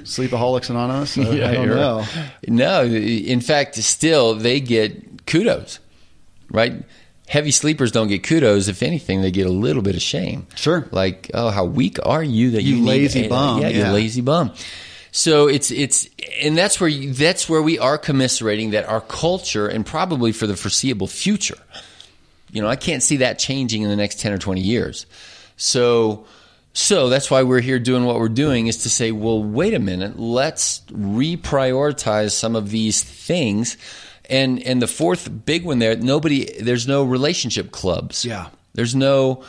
Sleepaholics 0.10 0.70
Anonymous? 0.70 1.18
I, 1.18 1.22
yeah, 1.22 1.50
I 1.50 1.54
don't 1.54 1.70
know. 1.70 2.06
No, 2.48 2.84
in 2.84 3.42
fact, 3.42 3.76
still 3.76 4.36
they 4.36 4.60
get 4.60 5.26
kudos, 5.26 5.80
right? 6.50 6.84
Heavy 7.28 7.52
sleepers 7.52 7.92
don't 7.92 8.08
get 8.08 8.24
kudos. 8.24 8.68
If 8.68 8.82
anything, 8.82 9.22
they 9.22 9.30
get 9.30 9.46
a 9.46 9.52
little 9.52 9.84
bit 9.84 9.96
of 9.96 10.02
shame. 10.02 10.48
Sure. 10.56 10.88
Like, 10.92 11.30
oh, 11.36 11.52
how 11.52 11.64
weak 11.64 12.00
are 12.04 12.24
you 12.24 12.52
that 12.52 12.64
you, 12.64 12.78
you 12.78 12.86
lazy 12.86 13.22
need, 13.22 13.30
bum? 13.30 13.62
Yeah, 13.62 13.68
yeah, 13.68 13.88
you 13.88 13.94
lazy 13.94 14.22
bum. 14.22 14.52
So 15.12 15.48
it's 15.48 15.70
it's 15.70 16.10
and 16.42 16.58
that's 16.58 16.80
where 16.80 16.90
you, 16.90 17.14
that's 17.14 17.48
where 17.48 17.62
we 17.62 17.78
are 17.78 17.98
commiserating 17.98 18.72
that 18.72 18.88
our 18.88 19.02
culture 19.02 19.68
and 19.68 19.86
probably 19.86 20.32
for 20.32 20.48
the 20.48 20.56
foreseeable 20.56 21.08
future. 21.08 21.58
You 22.52 22.64
know, 22.64 22.68
I 22.68 22.76
can't 22.76 23.04
see 23.04 23.18
that 23.18 23.38
changing 23.38 23.84
in 23.84 23.90
the 23.90 23.96
next 23.96 24.20
ten 24.20 24.34
or 24.34 24.40
twenty 24.40 24.62
years. 24.62 25.06
So 25.56 26.26
so 26.74 27.10
that's 27.10 27.32
why 27.32 27.44
we're 27.44 27.62
here 27.62 27.80
doing 27.80 28.06
what 28.06 28.20
we're 28.20 28.30
doing 28.30 28.68
is 28.68 28.78
to 28.84 28.90
say, 28.90 29.12
well, 29.12 29.44
wait 29.44 29.74
a 29.74 29.80
minute, 29.80 30.20
let's 30.20 30.82
reprioritize 30.92 32.32
some 32.32 32.56
of 32.56 32.70
these 32.70 33.04
things. 33.04 33.78
And 34.30 34.62
and 34.64 34.82
the 34.82 34.88
fourth 34.88 35.46
big 35.46 35.66
one 35.66 35.80
there, 35.80 35.96
nobody 35.96 36.46
there's 36.62 36.88
no 36.88 37.04
relationship 37.04 37.72
clubs. 37.72 38.24
Yeah. 38.24 38.50
There's 38.74 38.96
no 38.96 39.44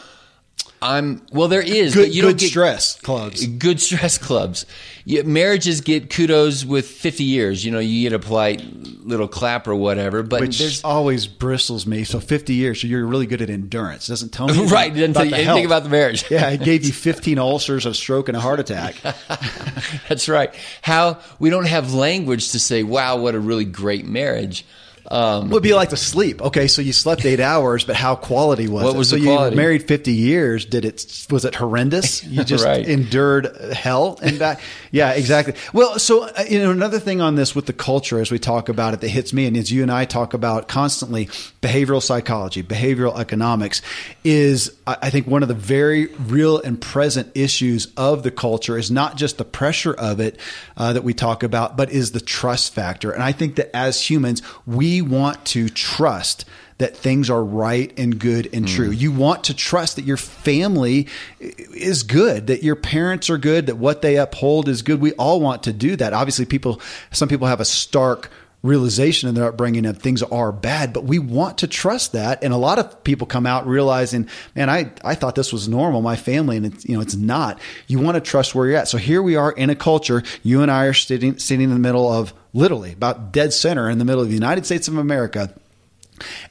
I'm 0.82 1.20
well. 1.30 1.48
There 1.48 1.60
is 1.60 1.94
Good, 1.94 2.06
but 2.06 2.14
you 2.14 2.22
good 2.22 2.28
don't 2.28 2.40
get 2.40 2.48
stress 2.50 2.96
clubs. 3.00 3.46
good 3.46 3.80
stress 3.80 4.16
clubs. 4.16 4.64
Yeah, 5.04 5.22
marriages 5.22 5.80
get 5.82 6.08
kudos 6.08 6.64
with 6.64 6.86
50 6.86 7.24
years. 7.24 7.64
You 7.64 7.70
know, 7.72 7.78
you 7.80 8.08
get 8.08 8.14
a 8.14 8.18
polite 8.18 8.62
little 9.04 9.28
clap 9.28 9.66
or 9.68 9.74
whatever. 9.74 10.22
But 10.22 10.40
Which 10.40 10.58
there's 10.58 10.82
always 10.84 11.26
bristles 11.26 11.86
me. 11.86 12.04
So 12.04 12.18
50 12.20 12.54
years, 12.54 12.80
so 12.80 12.86
you're 12.86 13.04
really 13.06 13.26
good 13.26 13.42
at 13.42 13.50
endurance. 13.50 14.06
Doesn't 14.06 14.30
tell 14.30 14.46
me 14.48 14.66
right. 14.66 14.92
Didn't 14.92 15.14
tell 15.14 15.24
you 15.26 15.34
anything 15.34 15.46
health. 15.56 15.64
about 15.66 15.82
the 15.82 15.88
marriage. 15.90 16.30
Yeah, 16.30 16.48
it 16.50 16.62
gave 16.62 16.84
you 16.84 16.92
15 16.94 17.38
ulcers, 17.38 17.84
a 17.86 17.92
stroke, 17.92 18.28
and 18.28 18.36
a 18.36 18.40
heart 18.40 18.60
attack. 18.60 18.96
That's 20.08 20.28
right. 20.28 20.54
How 20.82 21.18
we 21.38 21.50
don't 21.50 21.66
have 21.66 21.92
language 21.92 22.52
to 22.52 22.60
say, 22.60 22.82
"Wow, 22.82 23.16
what 23.18 23.34
a 23.34 23.40
really 23.40 23.64
great 23.64 24.06
marriage." 24.06 24.64
Um, 25.08 25.50
Would 25.50 25.62
be 25.62 25.74
like 25.74 25.90
to 25.90 25.96
sleep. 25.96 26.40
Okay, 26.42 26.66
so 26.68 26.82
you 26.82 26.92
slept 26.92 27.24
eight 27.24 27.40
hours, 27.40 27.84
but 27.84 27.96
how 27.96 28.14
quality 28.14 28.68
was 28.68 28.84
What 28.84 28.94
it? 28.94 28.98
was 28.98 29.08
so 29.10 29.16
you 29.16 29.50
married 29.56 29.88
50 29.88 30.12
years. 30.12 30.64
Did 30.64 30.84
it, 30.84 31.26
was 31.30 31.44
it 31.44 31.54
horrendous? 31.54 32.22
You 32.24 32.44
just 32.44 32.64
Right. 32.70 32.86
endured 32.86 33.56
hell 33.72 34.18
and 34.22 34.38
back. 34.38 34.60
Yeah, 34.92 35.12
exactly. 35.12 35.54
Well, 35.72 36.00
so, 36.00 36.24
uh, 36.24 36.42
you 36.50 36.58
know, 36.58 36.72
another 36.72 36.98
thing 36.98 37.20
on 37.20 37.36
this 37.36 37.54
with 37.54 37.66
the 37.66 37.72
culture 37.72 38.18
as 38.18 38.32
we 38.32 38.40
talk 38.40 38.68
about 38.68 38.92
it 38.92 39.00
that 39.02 39.08
hits 39.08 39.32
me 39.32 39.46
and 39.46 39.56
as 39.56 39.70
you 39.70 39.82
and 39.82 39.92
I 39.92 40.04
talk 40.04 40.34
about 40.34 40.66
constantly 40.66 41.26
behavioral 41.62 42.02
psychology, 42.02 42.64
behavioral 42.64 43.16
economics 43.16 43.82
is, 44.24 44.72
I 44.88 44.96
I 45.02 45.10
think 45.10 45.28
one 45.28 45.42
of 45.42 45.48
the 45.48 45.54
very 45.54 46.06
real 46.06 46.58
and 46.60 46.80
present 46.80 47.30
issues 47.36 47.86
of 47.96 48.24
the 48.24 48.32
culture 48.32 48.76
is 48.76 48.90
not 48.90 49.16
just 49.16 49.38
the 49.38 49.44
pressure 49.44 49.94
of 49.94 50.18
it 50.18 50.38
uh, 50.76 50.92
that 50.92 51.04
we 51.04 51.14
talk 51.14 51.44
about, 51.44 51.76
but 51.76 51.90
is 51.92 52.10
the 52.10 52.20
trust 52.20 52.74
factor. 52.74 53.12
And 53.12 53.22
I 53.22 53.30
think 53.30 53.54
that 53.56 53.74
as 53.76 54.10
humans, 54.10 54.42
we 54.66 54.89
want 54.98 55.44
to 55.46 55.68
trust 55.68 56.44
that 56.78 56.96
things 56.96 57.28
are 57.28 57.44
right 57.44 57.92
and 57.98 58.18
good 58.18 58.48
and 58.54 58.64
mm. 58.64 58.74
true. 58.74 58.90
You 58.90 59.12
want 59.12 59.44
to 59.44 59.54
trust 59.54 59.96
that 59.96 60.06
your 60.06 60.16
family 60.16 61.06
is 61.38 62.02
good, 62.02 62.46
that 62.46 62.62
your 62.62 62.74
parents 62.74 63.28
are 63.28 63.36
good, 63.36 63.66
that 63.66 63.76
what 63.76 64.00
they 64.00 64.16
uphold 64.16 64.66
is 64.66 64.80
good. 64.80 64.98
We 64.98 65.12
all 65.12 65.42
want 65.42 65.62
to 65.64 65.74
do 65.74 65.94
that. 65.96 66.14
Obviously, 66.14 66.46
people, 66.46 66.80
some 67.10 67.28
people 67.28 67.46
have 67.46 67.60
a 67.60 67.66
stark 67.66 68.30
realization 68.62 69.28
in 69.28 69.34
their 69.34 69.46
upbringing 69.46 69.86
of 69.86 69.98
things 69.98 70.22
are 70.22 70.52
bad, 70.52 70.92
but 70.92 71.04
we 71.04 71.18
want 71.18 71.58
to 71.58 71.66
trust 71.66 72.12
that. 72.12 72.44
And 72.44 72.52
a 72.52 72.58
lot 72.58 72.78
of 72.78 73.02
people 73.04 73.26
come 73.26 73.46
out 73.46 73.66
realizing, 73.66 74.28
man, 74.54 74.68
I, 74.68 74.92
I 75.02 75.14
thought 75.14 75.34
this 75.34 75.52
was 75.52 75.68
normal, 75.68 76.02
my 76.02 76.16
family, 76.16 76.56
and 76.56 76.66
it's, 76.66 76.84
you 76.84 76.94
know, 76.94 77.00
it's 77.00 77.16
not. 77.16 77.58
You 77.86 77.98
want 77.98 78.16
to 78.16 78.20
trust 78.20 78.54
where 78.54 78.66
you're 78.66 78.76
at. 78.76 78.88
So 78.88 78.98
here 78.98 79.22
we 79.22 79.36
are 79.36 79.52
in 79.52 79.70
a 79.70 79.74
culture. 79.74 80.22
You 80.42 80.62
and 80.62 80.70
I 80.70 80.84
are 80.84 80.92
sitting, 80.92 81.38
sitting 81.38 81.64
in 81.64 81.70
the 81.70 81.78
middle 81.78 82.12
of 82.12 82.34
literally 82.52 82.92
about 82.92 83.32
dead 83.32 83.52
center 83.52 83.88
in 83.88 83.98
the 83.98 84.04
middle 84.04 84.22
of 84.22 84.28
the 84.28 84.34
United 84.34 84.66
States 84.66 84.88
of 84.88 84.98
America. 84.98 85.54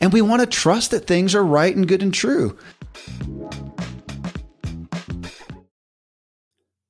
And 0.02 0.12
we 0.12 0.22
want 0.22 0.42
to 0.42 0.48
trust 0.48 0.92
that 0.92 1.06
things 1.06 1.36
are 1.36 1.46
right 1.46 1.76
and 1.76 1.88
good 1.88 2.02
and 2.02 2.14
true. 2.14 2.58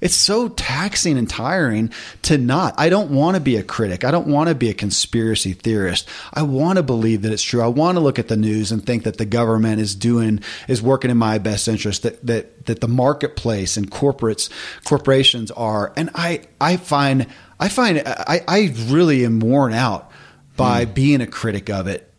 It's 0.00 0.14
so 0.14 0.48
taxing 0.48 1.18
and 1.18 1.28
tiring 1.28 1.90
to 2.22 2.38
not. 2.38 2.74
I 2.78 2.88
don't 2.88 3.10
want 3.10 3.34
to 3.34 3.40
be 3.40 3.56
a 3.56 3.62
critic. 3.62 4.04
I 4.04 4.10
don't 4.10 4.28
want 4.28 4.48
to 4.48 4.54
be 4.54 4.70
a 4.70 4.74
conspiracy 4.74 5.52
theorist. 5.52 6.08
I 6.32 6.42
want 6.42 6.76
to 6.76 6.82
believe 6.82 7.22
that 7.22 7.32
it's 7.32 7.42
true. 7.42 7.60
I 7.62 7.66
want 7.66 7.96
to 7.96 8.00
look 8.00 8.18
at 8.18 8.28
the 8.28 8.36
news 8.36 8.70
and 8.72 8.84
think 8.84 9.04
that 9.04 9.18
the 9.18 9.24
government 9.26 9.80
is 9.80 9.94
doing 9.94 10.40
is 10.68 10.80
working 10.80 11.10
in 11.10 11.16
my 11.16 11.38
best 11.38 11.66
interest. 11.68 12.02
That 12.04 12.24
that 12.26 12.66
that 12.66 12.80
the 12.80 12.88
marketplace 12.88 13.76
and 13.76 13.90
corporates 13.90 14.50
corporations 14.84 15.50
are. 15.50 15.92
And 15.96 16.10
I 16.14 16.42
I 16.60 16.76
find 16.76 17.26
I 17.58 17.68
find 17.68 18.02
I 18.06 18.42
I 18.46 18.74
really 18.86 19.24
am 19.24 19.40
worn 19.40 19.72
out 19.72 20.10
by 20.56 20.84
Hmm. 20.84 20.92
being 20.92 21.20
a 21.20 21.26
critic 21.26 21.70
of 21.70 21.86
it. 21.86 22.12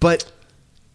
But 0.00 0.30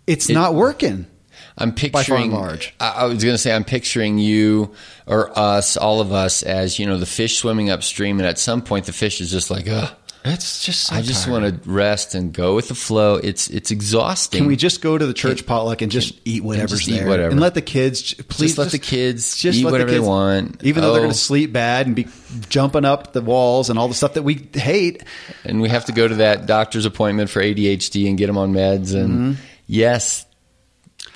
it's 0.06 0.30
not 0.30 0.54
working. 0.54 1.08
I'm 1.58 1.72
By 1.72 1.90
far 1.90 2.02
picturing. 2.02 2.24
and 2.24 2.34
large. 2.34 2.74
I, 2.80 2.90
I 2.90 3.04
was 3.06 3.24
going 3.24 3.34
to 3.36 3.38
say 3.38 3.54
I'm 3.54 3.64
picturing 3.64 4.18
you 4.18 4.74
or 5.06 5.38
us, 5.38 5.78
all 5.78 6.02
of 6.02 6.12
us, 6.12 6.42
as 6.44 6.80
you 6.80 6.86
know, 6.86 6.98
the 6.98 7.06
fish 7.06 7.38
swimming 7.38 7.70
upstream, 7.70 8.20
and 8.20 8.28
at 8.28 8.40
some 8.40 8.62
point 8.62 8.86
the 8.86 8.94
fish 8.94 9.22
is 9.22 9.30
just 9.32 9.52
like, 9.52 9.68
ugh. 9.70 9.90
It's 10.26 10.64
just 10.66 10.86
so 10.86 10.96
I 10.96 11.02
just 11.02 11.26
tiring. 11.26 11.44
want 11.44 11.64
to 11.64 11.70
rest 11.70 12.16
and 12.16 12.32
go 12.32 12.56
with 12.56 12.70
the 12.70 12.76
flow. 12.76 13.16
It's 13.16 13.50
it's 13.50 13.72
exhausting. 13.72 14.38
Can 14.40 14.48
we 14.48 14.56
just 14.56 14.82
go 14.82 14.98
to 14.98 15.06
the 15.06 15.14
church 15.14 15.46
potluck 15.46 15.82
and 15.82 15.92
just 15.92 16.18
eat 16.24 16.42
whatever's 16.46 16.80
just 16.80 16.88
eat 16.88 17.00
there, 17.00 17.10
whatever. 17.10 17.32
and 17.32 17.42
let 17.42 17.56
the 17.56 17.62
kids 17.62 18.14
please 18.30 18.52
just 18.56 18.58
let 18.58 18.72
the 18.72 18.80
kids 18.80 19.36
just 19.36 19.60
eat 19.60 19.66
let 19.66 19.72
the 19.72 19.74
whatever 19.74 19.92
they 19.92 20.00
want, 20.00 20.64
even 20.64 20.82
though 20.82 20.94
they're 20.94 21.02
Oh. 21.02 21.04
going 21.04 21.12
to 21.12 21.18
sleep 21.18 21.52
bad 21.52 21.88
and 21.88 21.96
be 21.98 22.08
jumping 22.48 22.86
up 22.86 23.12
the 23.12 23.20
walls 23.22 23.70
and 23.70 23.78
all 23.78 23.90
the 23.90 23.94
stuff 23.94 24.14
that 24.14 24.24
we 24.24 24.48
hate. 24.54 25.04
and 25.44 25.60
we 25.62 25.68
have 25.68 25.84
to 25.86 25.92
go 25.92 26.08
to 26.08 26.16
that 26.16 26.46
doctor's 26.46 26.86
appointment 26.86 27.30
for 27.30 27.42
ADHD 27.42 28.08
and 28.08 28.18
get 28.18 28.28
them 28.28 28.38
on 28.38 28.54
meds 28.54 28.96
and 28.96 29.10
Mm-hmm. 29.36 29.42
Yes. 29.68 30.26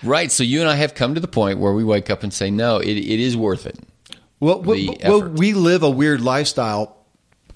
Right. 0.03 0.31
So 0.31 0.43
you 0.43 0.61
and 0.61 0.69
I 0.69 0.75
have 0.75 0.93
come 0.93 1.15
to 1.15 1.19
the 1.21 1.27
point 1.27 1.59
where 1.59 1.73
we 1.73 1.83
wake 1.83 2.09
up 2.09 2.23
and 2.23 2.33
say, 2.33 2.51
no, 2.51 2.77
it, 2.77 2.87
it 2.97 3.19
is 3.19 3.35
worth 3.35 3.65
it. 3.65 3.77
Well, 4.39 4.61
well, 4.61 4.77
well, 5.03 5.23
we 5.29 5.53
live 5.53 5.81
a 5.83 5.89
weird 5.89 6.21
lifestyle 6.21 6.95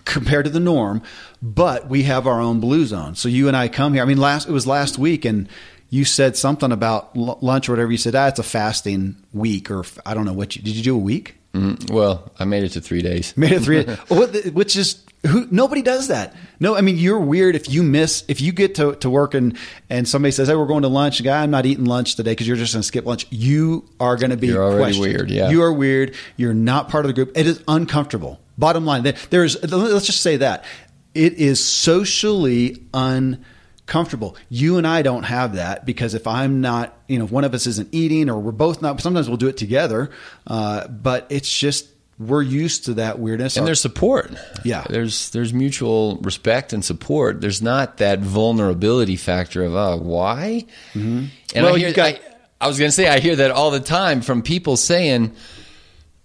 compared 0.05 0.45
to 0.45 0.51
the 0.51 0.59
norm, 0.59 1.03
but 1.43 1.87
we 1.87 2.03
have 2.03 2.25
our 2.25 2.41
own 2.41 2.59
blue 2.59 2.85
zone. 2.87 3.13
So 3.15 3.29
you 3.29 3.47
and 3.47 3.55
I 3.55 3.67
come 3.67 3.93
here. 3.93 4.01
I 4.01 4.05
mean, 4.05 4.17
last 4.17 4.47
it 4.49 4.51
was 4.51 4.65
last 4.65 4.97
week, 4.97 5.23
and 5.23 5.47
you 5.91 6.05
said 6.05 6.35
something 6.35 6.71
about 6.71 7.11
l- 7.15 7.37
lunch 7.41 7.69
or 7.69 7.73
whatever. 7.73 7.91
You 7.91 7.99
said, 7.99 8.15
ah, 8.15 8.27
it's 8.27 8.39
a 8.39 8.43
fasting 8.43 9.15
week, 9.31 9.69
or 9.69 9.83
I 10.05 10.15
don't 10.15 10.25
know 10.25 10.33
what 10.33 10.55
you 10.55 10.63
did. 10.63 10.75
You 10.75 10.81
do 10.81 10.95
a 10.95 10.99
week? 10.99 11.35
Mhm. 11.53 11.91
Well, 11.91 12.31
I 12.39 12.45
made 12.45 12.63
it 12.63 12.69
to 12.69 12.81
three 12.81 13.03
days. 13.03 13.37
Made 13.37 13.51
it 13.51 13.59
three, 13.61 13.83
which 14.51 14.75
is 14.75 15.03
who 15.27 15.47
nobody 15.51 15.81
does 15.81 16.07
that. 16.07 16.35
No, 16.59 16.75
I 16.75 16.81
mean 16.81 16.97
you're 16.97 17.19
weird 17.19 17.55
if 17.55 17.69
you 17.69 17.83
miss 17.83 18.23
if 18.27 18.41
you 18.41 18.51
get 18.51 18.75
to, 18.75 18.95
to 18.95 19.09
work 19.09 19.33
and 19.33 19.57
and 19.89 20.07
somebody 20.07 20.31
says, 20.31 20.47
"Hey, 20.47 20.55
we're 20.55 20.65
going 20.65 20.81
to 20.81 20.87
lunch." 20.87 21.23
Guy, 21.23 21.43
I'm 21.43 21.51
not 21.51 21.65
eating 21.65 21.85
lunch 21.85 22.15
today 22.15 22.31
because 22.31 22.47
you're 22.47 22.57
just 22.57 22.73
going 22.73 22.81
to 22.81 22.87
skip 22.87 23.05
lunch. 23.05 23.27
You 23.29 23.87
are 23.99 24.15
going 24.17 24.31
to 24.31 24.37
be 24.37 24.47
You're 24.47 24.63
already 24.63 24.79
questioned. 24.95 25.05
weird, 25.05 25.31
yeah. 25.31 25.49
you 25.49 25.61
are 25.61 25.71
weird. 25.71 26.15
You're 26.37 26.53
not 26.53 26.89
part 26.89 27.05
of 27.05 27.09
the 27.09 27.13
group. 27.13 27.37
It 27.37 27.45
is 27.45 27.63
uncomfortable. 27.67 28.39
Bottom 28.57 28.85
line, 28.85 29.03
there's 29.29 29.61
let's 29.71 30.05
just 30.05 30.21
say 30.21 30.37
that 30.37 30.65
it 31.13 31.33
is 31.33 31.63
socially 31.63 32.83
uncomfortable. 32.93 34.35
You 34.49 34.77
and 34.77 34.87
I 34.87 35.01
don't 35.01 35.23
have 35.23 35.55
that 35.55 35.85
because 35.85 36.13
if 36.13 36.25
I'm 36.27 36.61
not, 36.61 36.97
you 37.07 37.19
know, 37.19 37.25
if 37.25 37.31
one 37.31 37.43
of 37.43 37.53
us 37.53 37.67
isn't 37.67 37.89
eating 37.91 38.29
or 38.29 38.39
we're 38.39 38.51
both 38.51 38.81
not. 38.81 39.01
Sometimes 39.01 39.27
we'll 39.27 39.37
do 39.37 39.47
it 39.47 39.57
together, 39.57 40.11
uh, 40.47 40.87
but 40.87 41.27
it's 41.29 41.51
just 41.55 41.87
we're 42.27 42.41
used 42.41 42.85
to 42.85 42.93
that 42.95 43.19
weirdness. 43.19 43.57
And 43.57 43.65
there's 43.65 43.81
support. 43.81 44.31
Yeah. 44.63 44.83
There's 44.89 45.29
there's 45.31 45.53
mutual 45.53 46.17
respect 46.17 46.73
and 46.73 46.83
support. 46.85 47.41
There's 47.41 47.61
not 47.61 47.97
that 47.97 48.19
vulnerability 48.19 49.15
factor 49.15 49.63
of 49.63 49.73
oh 49.75 49.97
why. 49.97 50.65
Mm-hmm. 50.93 51.25
And 51.55 51.65
Well, 51.65 51.75
I 51.75 51.79
hear 51.79 51.93
got- 51.93 52.15
I, 52.15 52.19
I 52.59 52.67
was 52.67 52.77
going 52.77 52.89
to 52.89 52.95
say 52.95 53.07
I 53.07 53.19
hear 53.19 53.35
that 53.37 53.51
all 53.51 53.71
the 53.71 53.79
time 53.79 54.21
from 54.21 54.43
people 54.43 54.77
saying, 54.77 55.33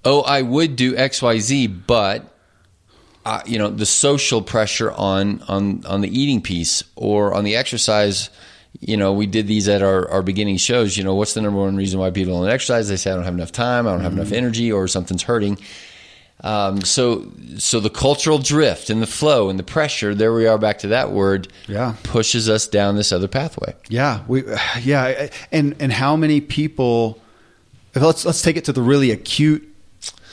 "Oh, 0.05 0.21
I 0.21 0.43
would 0.43 0.77
do 0.77 0.97
X 0.97 1.23
Y 1.23 1.39
Z, 1.39 1.67
but." 1.69 2.33
Uh, 3.25 3.43
you 3.45 3.59
know 3.59 3.69
the 3.69 3.85
social 3.85 4.41
pressure 4.41 4.93
on 4.93 5.43
on 5.49 5.85
on 5.85 6.01
the 6.01 6.09
eating 6.09 6.41
piece 6.41 6.85
or 6.95 7.35
on 7.35 7.43
the 7.43 7.57
exercise 7.57 8.31
you 8.81 8.97
know 8.97 9.13
we 9.13 9.27
did 9.27 9.47
these 9.47 9.69
at 9.69 9.83
our, 9.83 10.09
our 10.11 10.23
beginning 10.23 10.57
shows 10.57 10.97
you 10.97 11.05
know 11.05 11.15
what's 11.15 11.35
the 11.35 11.41
number 11.41 11.61
one 11.61 11.77
reason 11.77 11.99
why 12.01 12.11
people 12.11 12.39
don't 12.41 12.51
exercise 12.51 12.89
they 12.89 12.97
say 12.97 13.11
i 13.11 13.15
don't 13.15 13.25
have 13.25 13.35
enough 13.35 13.53
time 13.53 13.87
i 13.87 13.91
don't 13.93 14.01
have 14.01 14.13
enough 14.13 14.33
energy 14.33 14.71
or 14.73 14.87
something's 14.89 15.23
hurting 15.23 15.59
um, 16.45 16.83
so 16.83 17.33
so 17.57 17.81
the 17.81 17.89
cultural 17.89 18.39
drift 18.39 18.91
and 18.91 19.01
the 19.01 19.07
flow 19.07 19.49
and 19.49 19.59
the 19.59 19.63
pressure 19.63 20.15
there 20.15 20.35
we 20.35 20.47
are 20.47 20.59
back 20.59 20.79
to 20.81 20.89
that 20.89 21.11
word 21.11 21.49
Yeah. 21.67 21.95
pushes 22.03 22.49
us 22.49 22.67
down 22.69 22.97
this 22.97 23.11
other 23.13 23.29
pathway 23.29 23.75
Yeah, 23.89 24.21
we 24.29 24.43
yeah, 24.83 25.31
and 25.51 25.75
and 25.81 25.91
how 25.93 26.15
many 26.17 26.41
people? 26.43 27.19
Let's 27.95 28.27
let's 28.27 28.43
take 28.43 28.59
it 28.59 28.67
to 28.67 28.75
the 28.75 28.83
really 28.83 29.11
acute 29.11 29.67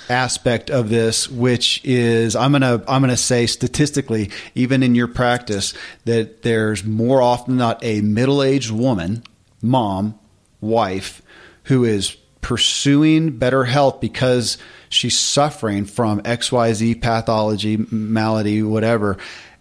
aspect 0.10 0.70
of 0.70 0.90
this, 0.90 1.30
which 1.30 1.82
is 1.84 2.36
I'm 2.36 2.52
gonna 2.52 2.84
I'm 2.88 3.02
gonna 3.02 3.18
say 3.18 3.46
statistically, 3.46 4.32
even 4.56 4.84
in 4.84 4.96
your 4.96 5.08
practice, 5.08 5.74
that 6.06 6.42
there's 6.42 6.84
more 6.84 7.22
often 7.22 7.58
not 7.58 7.84
a 7.84 8.02
middle 8.02 8.44
aged 8.44 8.72
woman, 8.72 9.24
mom, 9.62 10.20
wife, 10.62 11.22
who 11.64 11.84
is 11.84 12.18
pursuing 12.42 13.38
better 13.38 13.64
health 13.64 14.00
because 14.00 14.58
she's 14.90 15.18
suffering 15.18 15.86
from 15.86 16.22
XYZ 16.22 17.02
pathology, 17.02 17.78
malady, 17.90 18.62
whatever. 18.62 19.18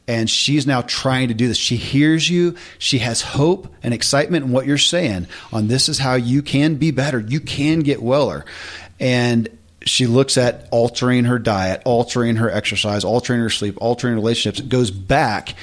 And 0.08 0.28
she's 0.28 0.66
now 0.66 0.82
trying 0.82 1.28
to 1.28 1.34
do 1.34 1.46
this. 1.46 1.56
She 1.56 1.76
hears 1.76 2.28
you. 2.28 2.56
She 2.78 2.98
has 2.98 3.22
hope 3.22 3.72
and 3.84 3.94
excitement 3.94 4.46
in 4.46 4.52
what 4.52 4.66
you're 4.66 4.76
saying 4.76 5.28
on 5.52 5.68
this 5.68 5.88
is 5.88 6.00
how 6.00 6.16
you 6.16 6.42
can 6.42 6.74
be 6.74 6.90
better. 6.90 7.20
You 7.20 7.38
can 7.38 7.80
get 7.80 8.02
weller. 8.02 8.44
And 8.98 9.48
she 9.86 10.06
looks 10.06 10.36
at 10.38 10.68
altering 10.70 11.24
her 11.24 11.38
diet, 11.38 11.82
altering 11.84 12.36
her 12.36 12.50
exercise, 12.50 13.04
altering 13.04 13.40
her 13.40 13.50
sleep, 13.50 13.76
altering 13.80 14.14
relationships, 14.14 14.60
goes 14.66 14.90
back 14.90 15.54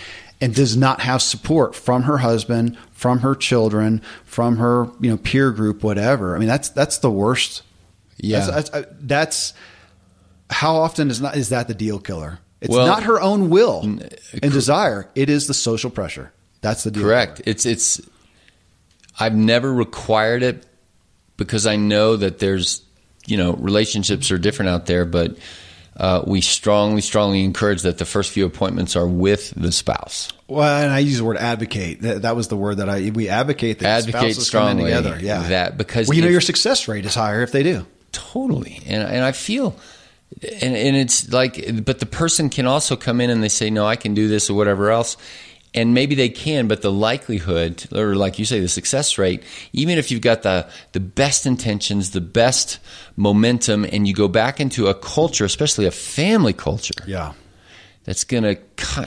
and 0.42 0.56
does 0.56 0.78
not 0.78 1.02
have 1.02 1.22
support 1.22 1.76
from 1.76 2.04
her 2.04 2.18
husband, 2.18 2.78
from 2.92 3.20
her 3.20 3.36
children, 3.36 4.02
from 4.26 4.58
her 4.58 4.90
you 5.00 5.10
know 5.10 5.18
peer 5.18 5.52
group, 5.52 5.84
whatever. 5.84 6.36
I 6.36 6.40
mean, 6.40 6.48
that's 6.48 6.70
that's 6.70 7.00
the 7.00 7.12
worst. 7.12 7.64
Yeah. 8.18 8.46
that's, 8.46 8.70
that's, 8.70 8.88
uh, 8.88 8.94
that's 9.00 9.54
how 10.50 10.76
often 10.76 11.10
is 11.10 11.22
not 11.22 11.36
is 11.38 11.50
that 11.50 11.68
the 11.68 11.74
deal 11.74 12.00
killer? 12.00 12.40
It's 12.62 12.74
Well- 12.74 12.88
not 12.88 13.04
her 13.04 13.20
own 13.22 13.50
will 13.50 13.82
uh, 13.84 14.08
and 14.44 14.52
desire. 14.52 15.10
It 15.16 15.30
is 15.30 15.48
the 15.48 15.54
social 15.54 15.90
pressure. 15.90 16.32
That's 16.62 16.84
the 16.84 16.92
deal. 16.92 17.04
Correct. 17.04 17.42
It's 17.46 17.66
it's. 17.66 18.02
I've 19.18 19.36
never 19.36 19.74
required 19.74 20.44
it 20.44 20.66
because 21.38 21.66
I 21.66 21.76
know 21.78 22.16
that 22.18 22.40
there's 22.40 22.82
you 23.30 23.38
know 23.38 23.54
relationships 23.54 24.32
are 24.32 24.38
different 24.38 24.70
out 24.70 24.86
there, 24.86 25.06
but 25.06 25.38
uh, 25.98 26.24
we 26.26 26.42
strongly 26.42 27.02
strongly 27.02 27.44
encourage 27.44 27.82
that 27.82 27.98
the 27.98 28.06
first 28.06 28.32
few 28.32 28.46
appointments 28.46 28.96
are 28.96 29.08
with 29.08 29.52
the 29.56 29.72
spouse. 29.72 30.30
Well, 30.48 30.84
and 30.84 30.92
I 30.92 31.00
use 31.00 31.18
the 31.18 31.26
word 31.26 31.38
advocate. 31.38 32.02
That, 32.02 32.22
that 32.24 32.36
was 32.36 32.48
the 32.48 32.58
word 32.58 32.78
that 32.78 32.90
I 32.90 33.12
we 33.12 33.30
advocate 33.30 33.80
that 33.80 34.00
Advocate 34.00 34.36
spouses 34.36 34.50
come 34.50 34.80
in 34.80 34.86
together. 34.86 35.18
Yeah, 35.22 35.44
that 35.50 35.78
because 35.78 36.08
well, 36.08 36.16
you 36.16 36.24
know 36.24 36.30
your 36.30 36.42
success 36.42 36.88
rate 36.88 37.06
is 37.06 37.16
higher 37.16 37.44
if 37.44 37.52
they 37.52 37.64
do. 37.64 37.86
Totally. 38.12 38.82
And 38.86 39.04
and 39.04 39.24
I 39.24 39.32
feel 39.32 39.76
and 40.42 40.76
and 40.76 40.96
it's 40.96 41.32
like 41.32 41.86
but 41.86 42.00
the 42.00 42.06
person 42.06 42.50
can 42.50 42.66
also 42.66 42.96
come 42.96 43.22
in 43.22 43.30
and 43.30 43.44
they 43.44 43.50
say 43.50 43.70
no 43.70 43.86
I 43.86 43.96
can 43.96 44.14
do 44.14 44.28
this 44.28 44.50
or 44.50 44.54
whatever 44.54 44.90
else 44.90 45.18
and 45.74 45.94
maybe 45.94 46.16
they 46.16 46.30
can 46.30 46.68
but 46.68 46.82
the 46.82 46.92
likelihood 46.92 47.86
or 47.94 48.16
like 48.16 48.40
you 48.40 48.46
say 48.46 48.60
the 48.60 48.68
success 48.68 49.18
rate 49.18 49.44
even 49.74 49.98
if 49.98 50.10
you've 50.10 50.22
got 50.22 50.42
the 50.42 50.68
the 50.94 51.00
best 51.00 51.46
intentions 51.46 52.12
the 52.12 52.22
best 52.22 52.80
momentum 53.16 53.86
and 53.86 54.08
you 54.08 54.14
go 54.14 54.28
back 54.28 54.60
into 54.60 54.88
a 54.88 54.94
culture 54.94 55.46
especially 55.46 55.86
a 55.86 55.92
family 55.92 56.54
culture. 56.54 57.04
Yeah. 57.06 57.34
that's 58.06 58.24
going 58.24 58.44
to 58.44 58.58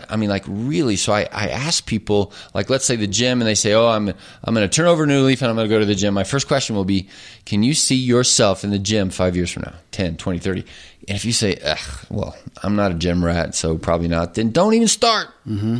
I 0.09 0.17
mean 0.17 0.29
like 0.31 0.45
really 0.47 0.95
so 0.97 1.13
I, 1.13 1.23
I 1.33 1.49
ask 1.49 1.85
people 1.87 2.33
like 2.55 2.71
let's 2.71 2.85
say 2.85 2.95
the 2.95 3.09
gym 3.09 3.41
and 3.41 3.49
they 3.49 3.57
say 3.57 3.73
oh 3.73 3.89
I'm 3.89 4.09
I'm 4.45 4.55
going 4.55 4.69
to 4.69 4.75
turn 4.75 4.87
over 4.87 5.03
a 5.05 5.07
new 5.07 5.23
leaf 5.23 5.43
and 5.43 5.51
I'm 5.51 5.57
going 5.57 5.69
to 5.69 5.75
go 5.75 5.81
to 5.81 5.87
the 5.87 5.95
gym. 5.97 6.15
My 6.15 6.25
first 6.25 6.47
question 6.47 6.77
will 6.77 6.85
be 6.85 7.09
can 7.45 7.63
you 7.65 7.75
see 7.75 7.97
yourself 7.97 8.63
in 8.63 8.71
the 8.71 8.79
gym 8.79 9.11
5 9.11 9.35
years 9.35 9.51
from 9.51 9.63
now? 9.63 9.75
10 9.91 10.17
20 10.17 10.39
30 10.39 10.61
and 11.09 11.17
if 11.17 11.25
you 11.25 11.33
say 11.33 11.57
Ugh, 11.65 12.07
well 12.11 12.37
I'm 12.63 12.77
not 12.77 12.93
a 12.93 12.95
gym 12.95 13.25
rat 13.25 13.57
so 13.57 13.77
probably 13.79 14.09
not 14.09 14.35
then 14.35 14.53
don't 14.53 14.75
even 14.75 14.89
start. 14.89 15.29
Mm-hmm. 15.49 15.79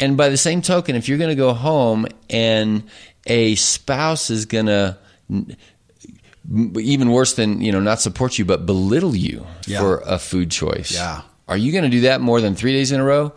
And 0.00 0.16
by 0.16 0.28
the 0.28 0.36
same 0.36 0.62
token 0.62 0.96
if 0.96 1.08
you're 1.08 1.18
going 1.18 1.30
to 1.30 1.36
go 1.36 1.52
home 1.52 2.06
and 2.30 2.82
a 3.26 3.54
spouse 3.56 4.30
is 4.30 4.46
going 4.46 4.66
to 4.66 4.96
even 6.76 7.10
worse 7.10 7.34
than 7.34 7.60
you 7.60 7.72
know 7.72 7.80
not 7.80 8.00
support 8.00 8.38
you 8.38 8.44
but 8.44 8.64
belittle 8.66 9.14
you 9.14 9.46
Yeah. 9.66 9.80
for 9.80 9.98
a 10.06 10.18
food 10.18 10.50
choice 10.50 10.92
Yeah. 10.92 11.22
are 11.46 11.56
you 11.56 11.72
going 11.72 11.84
to 11.84 11.90
do 11.90 12.00
that 12.02 12.20
more 12.20 12.40
than 12.40 12.54
three 12.54 12.72
days 12.72 12.92
in 12.92 13.00
a 13.00 13.04
row? 13.04 13.32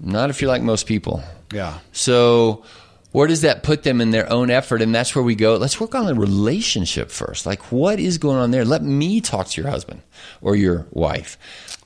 Not 0.00 0.30
if 0.30 0.40
you're 0.40 0.48
like 0.50 0.62
most 0.62 0.86
people. 0.86 1.22
Yeah. 1.52 1.78
So, 1.90 2.62
where 3.10 3.26
does 3.26 3.40
that 3.40 3.64
put 3.64 3.82
them 3.82 4.00
in 4.00 4.12
their 4.12 4.30
own 4.32 4.48
effort? 4.48 4.80
And 4.80 4.94
that's 4.94 5.12
where 5.16 5.24
we 5.24 5.34
go. 5.34 5.56
Let's 5.56 5.80
work 5.80 5.96
on 5.96 6.06
the 6.06 6.14
relationship 6.14 7.10
first. 7.10 7.46
Like, 7.46 7.72
what 7.72 7.98
is 7.98 8.16
going 8.16 8.36
on 8.36 8.52
there? 8.52 8.64
Let 8.64 8.82
me 8.84 9.20
talk 9.20 9.48
to 9.48 9.60
your 9.60 9.68
husband 9.68 10.02
or 10.40 10.54
your 10.54 10.86
wife. 10.92 11.36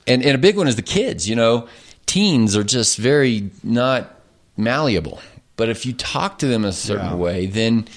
And, 0.05 0.21
and 0.21 0.35
a 0.35 0.37
big 0.37 0.57
one 0.57 0.67
is 0.67 0.75
the 0.75 0.83
kids. 0.83 1.27
You 1.27 1.35
know, 1.35 1.67
teens 2.13 2.55
are 2.55 2.63
just 2.63 2.97
very 2.97 3.49
not 3.63 4.19
malleable. 4.55 5.19
But 5.55 5.69
if 5.69 5.83
you 5.83 5.93
talk 5.93 6.37
to 6.39 6.47
them 6.47 6.63
a 6.63 6.71
certain 6.71 7.07
Yeah. 7.07 7.15
way, 7.15 7.45
then 7.47 7.87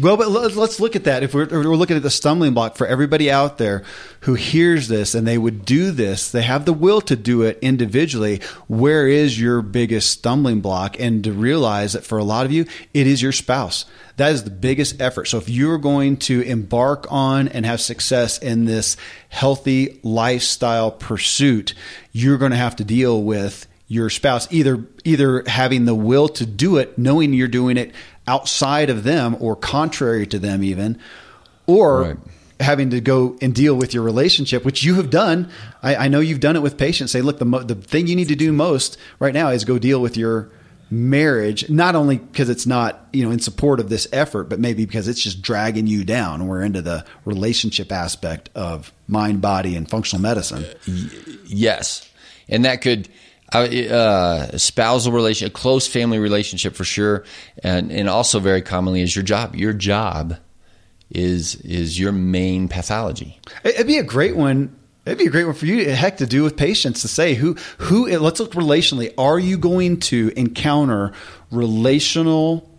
Well, 0.00 0.16
but 0.16 0.30
let- 0.30 0.56
let's 0.56 0.80
look 0.80 0.96
at 0.96 1.04
that. 1.04 1.22
If 1.22 1.34
we're, 1.34 1.46
we're 1.46 1.76
looking 1.76 1.98
at 1.98 2.02
the 2.02 2.10
stumbling 2.10 2.54
block 2.54 2.76
for 2.76 2.86
everybody 2.86 3.30
out 3.30 3.58
there 3.58 3.82
who 4.20 4.34
hears 4.34 4.88
this 4.88 5.14
and 5.14 5.26
they 5.26 5.36
would 5.36 5.66
do 5.66 5.90
this, 5.90 6.30
they 6.30 6.40
have 6.42 6.64
the 6.64 6.72
will 6.72 7.02
to 7.02 7.14
do 7.14 7.42
it 7.42 7.58
individually. 7.60 8.40
Where 8.68 9.06
is 9.06 9.38
your 9.38 9.60
biggest 9.60 10.08
stumbling 10.08 10.62
block? 10.62 10.98
And 10.98 11.22
to 11.24 11.32
realize 11.32 11.92
that 11.92 12.04
for 12.04 12.16
a 12.16 12.24
lot 12.24 12.46
of 12.46 12.52
you, 12.52 12.64
it 12.94 13.06
is 13.06 13.20
your 13.20 13.32
spouse. 13.32 13.84
That 14.16 14.32
is 14.32 14.44
the 14.44 14.50
biggest 14.50 14.98
effort. 15.00 15.26
So 15.26 15.36
if 15.36 15.50
you're 15.50 15.78
going 15.78 16.16
to 16.18 16.40
embark 16.40 17.06
on 17.10 17.48
and 17.48 17.66
have 17.66 17.80
success 17.80 18.38
in 18.38 18.64
this 18.64 18.96
healthy 19.28 20.00
lifestyle 20.02 20.90
pursuit, 20.90 21.74
you're 22.12 22.38
going 22.38 22.52
to 22.52 22.56
have 22.56 22.76
to 22.76 22.84
deal 22.84 23.22
with 23.22 23.66
your 23.92 24.08
spouse 24.08 24.46
either 24.50 24.84
either 25.04 25.42
having 25.46 25.84
the 25.84 25.94
will 25.94 26.28
to 26.28 26.46
do 26.46 26.76
it 26.78 26.96
knowing 26.96 27.32
you're 27.34 27.46
doing 27.60 27.76
it 27.76 27.92
outside 28.26 28.88
of 28.88 29.04
them 29.04 29.36
or 29.40 29.54
contrary 29.54 30.26
to 30.26 30.38
them 30.38 30.62
even 30.64 30.98
or 31.66 32.00
Right. 32.02 32.16
having 32.60 32.90
to 32.90 33.00
go 33.00 33.36
and 33.42 33.54
deal 33.54 33.74
with 33.74 33.92
your 33.92 34.02
relationship 34.02 34.64
which 34.64 34.82
you 34.84 34.94
have 34.94 35.10
done 35.10 35.50
i, 35.82 35.94
I 36.04 36.08
know 36.08 36.20
you've 36.20 36.40
done 36.40 36.56
it 36.56 36.62
with 36.62 36.78
patients 36.78 37.12
say 37.12 37.20
look 37.20 37.38
the, 37.38 37.44
mo- 37.44 37.62
the 37.64 37.74
thing 37.74 38.06
you 38.06 38.16
need 38.16 38.28
to 38.28 38.36
do 38.36 38.50
most 38.52 38.96
right 39.18 39.34
now 39.34 39.48
is 39.50 39.64
go 39.64 39.78
deal 39.78 40.00
with 40.00 40.16
your 40.16 40.48
marriage 40.90 41.68
not 41.70 41.94
only 41.94 42.18
because 42.18 42.48
it's 42.50 42.66
not 42.66 43.06
you 43.12 43.24
know 43.24 43.30
in 43.30 43.40
support 43.40 43.80
of 43.80 43.88
this 43.88 44.06
effort 44.12 44.44
but 44.48 44.60
maybe 44.60 44.84
because 44.86 45.08
it's 45.08 45.20
just 45.22 45.42
dragging 45.42 45.86
you 45.86 46.04
down 46.04 46.46
we're 46.46 46.62
into 46.62 46.80
the 46.82 47.04
relationship 47.24 47.90
aspect 47.92 48.48
of 48.54 48.92
mind 49.08 49.40
body 49.40 49.74
and 49.76 49.88
functional 49.90 50.22
medicine 50.22 50.64
Yes, 51.46 52.08
and 52.48 52.64
that 52.64 52.80
could. 52.80 53.08
Uh, 53.58 54.56
spousal 54.56 55.12
relation, 55.12 55.46
a 55.46 55.50
close 55.50 55.86
family 55.86 56.18
relationship 56.18 56.74
for 56.74 56.84
sure, 56.84 57.24
and 57.62 57.90
and 57.90 58.08
also 58.08 58.40
very 58.40 58.62
commonly 58.62 59.02
is 59.02 59.14
your 59.14 59.22
job. 59.22 59.54
Your 59.54 59.72
job 59.72 60.36
is 61.10 61.56
is 61.56 61.98
your 61.98 62.12
main 62.12 62.68
pathology. 62.68 63.38
It'd 63.64 63.86
be 63.86 63.98
a 63.98 64.02
great 64.02 64.36
one. 64.36 64.76
It'd 65.04 65.18
be 65.18 65.26
a 65.26 65.30
great 65.30 65.44
one 65.44 65.54
for 65.54 65.66
you, 65.66 65.90
heck, 65.90 66.18
to 66.18 66.26
do 66.26 66.44
with 66.44 66.56
patients 66.56 67.02
to 67.02 67.08
say 67.08 67.34
who 67.34 67.54
who. 67.78 68.06
Let's 68.18 68.40
look 68.40 68.52
relationally. 68.52 69.12
Are 69.18 69.38
you 69.38 69.58
going 69.58 70.00
to 70.00 70.32
encounter 70.36 71.12
relational 71.50 72.70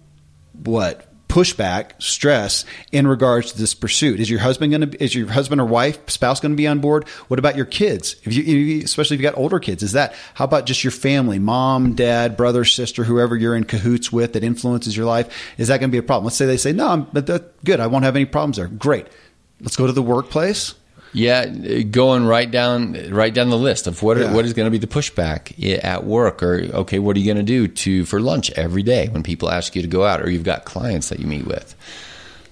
what 0.54 1.13
pushback, 1.34 2.00
stress 2.00 2.64
in 2.92 3.08
regards 3.08 3.52
to 3.52 3.58
this 3.58 3.74
pursuit? 3.74 4.20
Is 4.20 4.30
your 4.30 4.40
husband 4.40 4.72
going 4.72 4.92
to, 4.92 5.04
is 5.04 5.16
your 5.16 5.28
husband 5.32 5.60
or 5.60 5.66
wife, 5.66 5.98
spouse 6.08 6.40
going 6.40 6.52
to 6.52 6.56
be 6.56 6.68
on 6.68 6.78
board? 6.78 7.08
What 7.28 7.40
about 7.40 7.56
your 7.56 7.66
kids? 7.66 8.16
If 8.22 8.36
you, 8.36 8.84
especially 8.84 9.16
if 9.16 9.22
you 9.22 9.28
got 9.28 9.36
older 9.36 9.60
kids, 9.60 9.82
is 9.82 9.94
that, 9.94 10.14
how 10.36 10.46
about 10.46 10.68
just 10.68 10.84
your 10.84 10.92
family, 10.92 11.40
mom, 11.40 11.96
dad, 11.96 12.38
brother, 12.38 12.64
sister, 12.64 13.04
whoever 13.04 13.36
you're 13.36 13.56
in 13.56 13.64
cahoots 13.64 14.12
with 14.12 14.34
that 14.34 14.44
influences 14.44 14.96
your 14.96 15.08
life? 15.08 15.36
Is 15.58 15.70
that 15.70 15.80
going 15.80 15.90
to 15.90 15.92
be 15.92 15.98
a 15.98 16.04
problem? 16.04 16.26
Let's 16.26 16.36
say 16.36 16.46
they 16.46 16.56
say, 16.56 16.72
no, 16.72 16.88
I'm 16.88 17.08
but 17.12 17.26
good. 17.66 17.80
I 17.80 17.88
won't 17.88 18.06
have 18.06 18.16
any 18.16 18.26
problems 18.26 18.58
there. 18.58 18.68
Great. 18.68 19.08
Let's 19.60 19.76
go 19.76 19.88
to 19.88 19.94
the 19.94 20.04
workplace. 20.04 20.76
Yeah, 21.14 21.46
going 21.46 22.26
right 22.26 22.50
down 22.50 23.12
right 23.12 23.32
down 23.32 23.52
the 23.52 23.58
list 23.58 23.86
of 23.86 24.02
what 24.02 24.18
yeah. 24.18 24.34
what 24.34 24.46
is 24.46 24.54
going 24.54 24.66
to 24.66 24.72
be 24.72 24.80
the 24.80 24.88
pushback 24.88 25.54
at 25.84 26.04
work, 26.04 26.42
or 26.42 26.62
okay, 26.74 26.98
what 26.98 27.16
are 27.16 27.20
you 27.20 27.26
going 27.26 27.38
to 27.38 27.44
do 27.44 27.68
to 27.68 28.06
for 28.06 28.20
lunch 28.20 28.50
every 28.52 28.82
day 28.82 29.10
when 29.10 29.22
people 29.22 29.50
ask 29.50 29.76
you 29.76 29.84
to 29.84 29.88
go 29.88 30.04
out, 30.04 30.22
or 30.22 30.30
you've 30.30 30.44
got 30.44 30.66
clients 30.66 31.10
that 31.10 31.20
you 31.20 31.28
meet 31.28 31.46
with. 31.46 31.76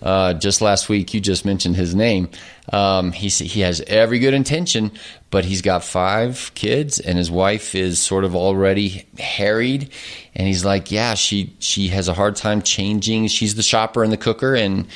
Uh, 0.01 0.33
just 0.33 0.61
last 0.61 0.89
week, 0.89 1.13
you 1.13 1.19
just 1.19 1.45
mentioned 1.45 1.75
his 1.75 1.93
name. 1.93 2.29
Um, 2.73 3.11
he 3.11 3.29
he 3.29 3.61
has 3.61 3.81
every 3.81 4.19
good 4.19 4.33
intention, 4.33 4.91
but 5.29 5.45
he's 5.45 5.61
got 5.61 5.83
five 5.83 6.51
kids, 6.55 6.99
and 6.99 7.17
his 7.17 7.29
wife 7.29 7.75
is 7.75 7.99
sort 7.99 8.23
of 8.23 8.35
already 8.35 9.05
harried. 9.19 9.91
And 10.33 10.47
he's 10.47 10.65
like, 10.65 10.91
"Yeah, 10.91 11.13
she 11.13 11.55
she 11.59 11.89
has 11.89 12.07
a 12.07 12.13
hard 12.13 12.35
time 12.35 12.61
changing. 12.61 13.27
She's 13.27 13.55
the 13.55 13.63
shopper 13.63 14.03
and 14.03 14.11
the 14.11 14.17
cooker, 14.17 14.55
and 14.55 14.87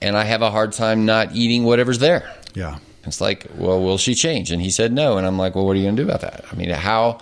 and 0.00 0.16
I 0.16 0.24
have 0.24 0.40
a 0.40 0.50
hard 0.50 0.72
time 0.72 1.04
not 1.04 1.34
eating 1.34 1.64
whatever's 1.64 1.98
there." 1.98 2.34
Yeah. 2.54 2.78
It's 3.04 3.20
like, 3.20 3.46
well, 3.56 3.82
will 3.82 3.98
she 3.98 4.14
change? 4.14 4.50
And 4.50 4.60
he 4.60 4.70
said 4.70 4.92
no. 4.92 5.16
And 5.16 5.26
I'm 5.26 5.38
like, 5.38 5.54
well, 5.54 5.66
what 5.66 5.72
are 5.72 5.78
you 5.78 5.84
going 5.84 5.96
to 5.96 6.02
do 6.02 6.08
about 6.08 6.20
that? 6.20 6.44
I 6.50 6.54
mean, 6.54 6.70
how? 6.70 7.18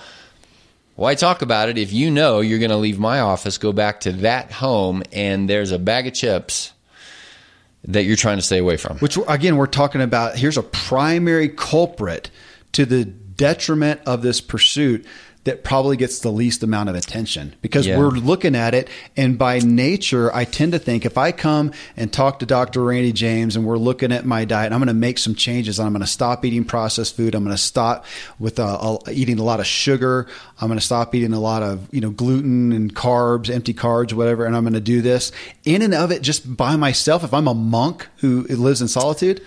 Why 0.97 1.15
talk 1.15 1.43
about 1.43 1.69
it 1.69 1.79
if 1.79 1.93
you 1.93 2.11
know 2.11 2.41
you're 2.41 2.59
going 2.59 2.71
to 2.71 2.77
leave 2.77 2.99
my 2.99 3.21
office, 3.21 3.57
go 3.57 3.73
back 3.73 4.01
to 4.01 4.13
that 4.13 4.51
home, 4.51 5.05
and 5.13 5.49
there's 5.49 5.71
a 5.71 5.79
bag 5.79 6.09
of 6.09 6.15
chips 6.15 6.73
that 7.85 8.03
you're 8.03 8.17
trying 8.17 8.39
to 8.39 8.43
stay 8.43 8.59
away 8.59 8.77
from? 8.77 8.99
Which, 8.99 9.17
again, 9.29 9.57
we're 9.57 9.67
talking 9.67 10.01
about 10.01 10.37
here's 10.37 10.59
a 10.59 10.63
primary 10.63 11.49
culprit 11.49 12.31
to 12.73 12.85
the 12.85 13.05
detriment 13.05 14.01
of 14.07 14.23
this 14.23 14.41
pursuit 14.41 15.07
that 15.49 15.65
probably 15.65 15.97
gets 15.97 16.19
the 16.19 16.31
least 16.31 16.63
amount 16.63 16.91
of 16.91 16.95
attention 16.95 17.55
because 17.63 17.87
yeah. 17.87 17.99
we're 17.99 18.11
looking 18.11 18.55
at 18.55 18.75
it. 18.75 18.87
And 19.17 19.39
by 19.39 19.61
nature, 19.61 20.35
I 20.35 20.45
tend 20.45 20.73
to 20.73 20.79
think 20.79 21.07
if 21.07 21.17
I 21.17 21.33
come 21.33 21.73
and 21.97 22.13
talk 22.13 22.41
to 22.41 22.47
Dr. 22.47 22.85
Randy 22.85 23.13
James 23.13 23.57
and 23.57 23.65
we're 23.65 23.79
looking 23.79 24.13
at 24.13 24.27
my 24.27 24.45
diet, 24.45 24.73
I'm 24.73 24.79
going 24.79 24.89
to 24.89 24.93
make 24.95 25.17
some 25.17 25.35
changes. 25.35 25.81
I'm 25.81 25.93
going 25.93 26.03
to 26.03 26.07
stop 26.07 26.45
eating 26.45 26.67
processed 26.67 27.17
food. 27.17 27.35
I'm 27.35 27.45
going 27.45 27.57
to 27.57 27.63
stop 27.63 28.05
with 28.39 28.59
uh, 28.59 28.99
eating 29.11 29.39
a 29.39 29.43
lot 29.43 29.59
of 29.59 29.67
sugar. 29.67 30.27
I'm 30.61 30.69
going 30.69 30.79
to 30.79 30.85
stop 30.85 31.15
eating 31.15 31.33
a 31.33 31.41
lot 31.41 31.63
of, 31.63 31.89
you 31.95 32.03
know, 32.03 32.11
gluten 32.11 32.73
and 32.73 32.95
carbs, 32.95 33.49
empty 33.49 33.73
carbs, 33.73 34.13
whatever. 34.13 34.45
And 34.45 34.55
I'm 34.55 34.65
going 34.65 34.75
to 34.75 34.81
do 34.81 35.01
this 35.01 35.33
in 35.65 35.81
and 35.81 35.95
of 35.95 36.13
it 36.13 36.21
just 36.21 36.57
by 36.59 36.77
myself. 36.77 37.25
If 37.25 37.33
I'm 37.33 37.49
a 37.49 37.55
monk 37.55 38.07
who 38.19 38.43
lives 38.43 38.83
in 38.83 38.89
solitude, 38.89 39.41